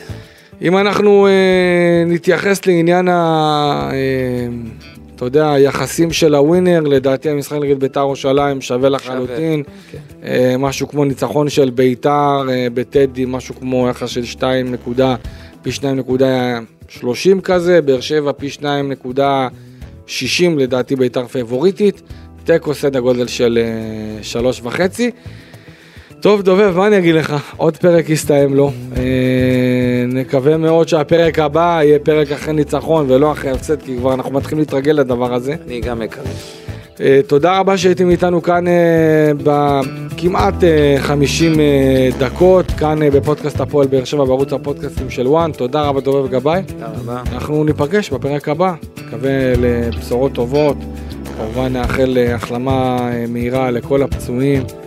אם 0.62 0.79
אנחנו 0.79 1.27
אה, 1.27 2.05
נתייחס 2.07 2.67
לעניין 2.67 3.09
ה... 3.09 3.91
אה, 3.93 4.47
אתה 5.17 5.25
יודע, 5.25 5.53
היחסים 5.53 6.12
של 6.12 6.35
הווינר, 6.35 6.81
לדעתי 6.81 7.31
המשחק 7.31 7.57
נגד 7.61 7.81
ביתר 7.81 8.01
ירושלים 8.01 8.61
שווה 8.61 8.89
לחלוטין. 8.89 9.62
כן. 9.93 9.99
אה, 10.25 10.55
משהו 10.59 10.89
כמו 10.89 11.05
ניצחון 11.05 11.49
של 11.49 11.71
ביתר 11.71 12.43
אה, 12.51 12.67
בטדי, 12.75 13.25
משהו 13.29 13.55
כמו 13.55 13.89
יחס 13.89 14.09
של 14.09 14.25
פי 15.62 15.71
2.30 15.71 17.41
כזה, 17.43 17.83
באר 17.83 18.01
שבע 18.01 18.33
פי 18.33 18.49
2.60 18.61 20.43
לדעתי 20.57 20.97
בית"ר 20.97 21.27
פייבוריטית, 21.27 22.03
תיקו 22.45 22.75
סדר 22.75 23.01
גודל 23.01 23.27
של 23.27 23.59
אה, 23.62 24.23
שלוש 24.23 24.61
וחצי. 24.62 25.11
טוב 26.25 26.43
דובב, 26.43 26.77
מה 26.77 26.87
אני 26.87 26.99
אגיד 26.99 27.14
לך? 27.14 27.55
עוד 27.57 27.77
פרק 27.77 28.11
יסתיים 28.11 28.55
לו. 28.55 28.72
אה, 28.97 29.03
נקווה 30.09 30.57
מאוד 30.57 30.89
שהפרק 30.89 31.39
הבא 31.39 31.81
יהיה 31.83 31.99
פרק 31.99 32.33
אחרי 32.33 32.53
ניצחון 32.53 33.11
ולא 33.11 33.33
אחרי 33.33 33.51
הפסד, 33.51 33.83
כי 33.83 33.97
כבר 33.97 34.14
אנחנו 34.14 34.33
מתחילים 34.33 34.59
להתרגל 34.59 34.93
לדבר 34.93 35.35
הזה. 35.35 35.55
אני 35.66 35.81
גם 35.81 35.99
מקווה. 35.99 36.31
אה, 37.01 37.20
תודה 37.27 37.59
רבה 37.59 37.79
שהייתם 37.79 38.11
איתנו 38.11 38.43
כאן 38.43 38.64
בכמעט 39.43 40.55
50 40.99 41.53
דקות, 42.18 42.70
כאן 42.70 42.99
בפודקאסט 43.11 43.61
הפועל 43.61 43.87
באר 43.87 44.05
שבע 44.05 44.25
בערוץ 44.25 44.53
הפודקאסטים 44.53 45.11
של 45.11 45.27
וואן. 45.27 45.53
תודה 45.53 45.83
רבה 45.83 46.01
דובב 46.01 46.31
גבאי. 46.31 46.62
תודה 46.66 46.87
רבה. 46.87 47.22
אנחנו 47.33 47.64
ניפגש 47.64 48.11
בפרק 48.11 48.49
הבא, 48.49 48.75
מקווה 49.07 49.53
לבשורות 49.59 50.33
טובות. 50.33 50.77
כמובן 51.37 51.72
נאחל 51.72 52.18
החלמה 52.35 53.11
מהירה 53.29 53.70
לכל 53.70 54.03
הפצועים, 54.03 54.62
אה, 54.62 54.84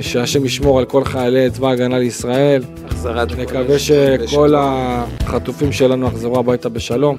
שהשם 0.00 0.44
ישמור 0.44 0.78
על 0.78 0.84
כל 0.84 1.04
חיילי 1.04 1.50
צבא 1.50 1.68
ההגנה 1.68 1.98
לישראל. 1.98 2.62
החזרת 2.86 3.38
נקווה 3.38 3.78
שכל 3.78 4.54
החטופים 4.56 5.72
שלנו 5.72 6.06
יחזרו 6.06 6.38
הביתה 6.38 6.68
בשלום. 6.68 7.16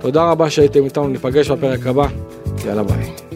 תודה 0.00 0.30
רבה 0.30 0.50
שהייתם 0.50 0.84
איתנו, 0.84 1.08
ניפגש 1.08 1.50
בפרק 1.50 1.86
הבא. 1.86 2.06
יאללה 2.66 2.82
ביי. 2.82 3.31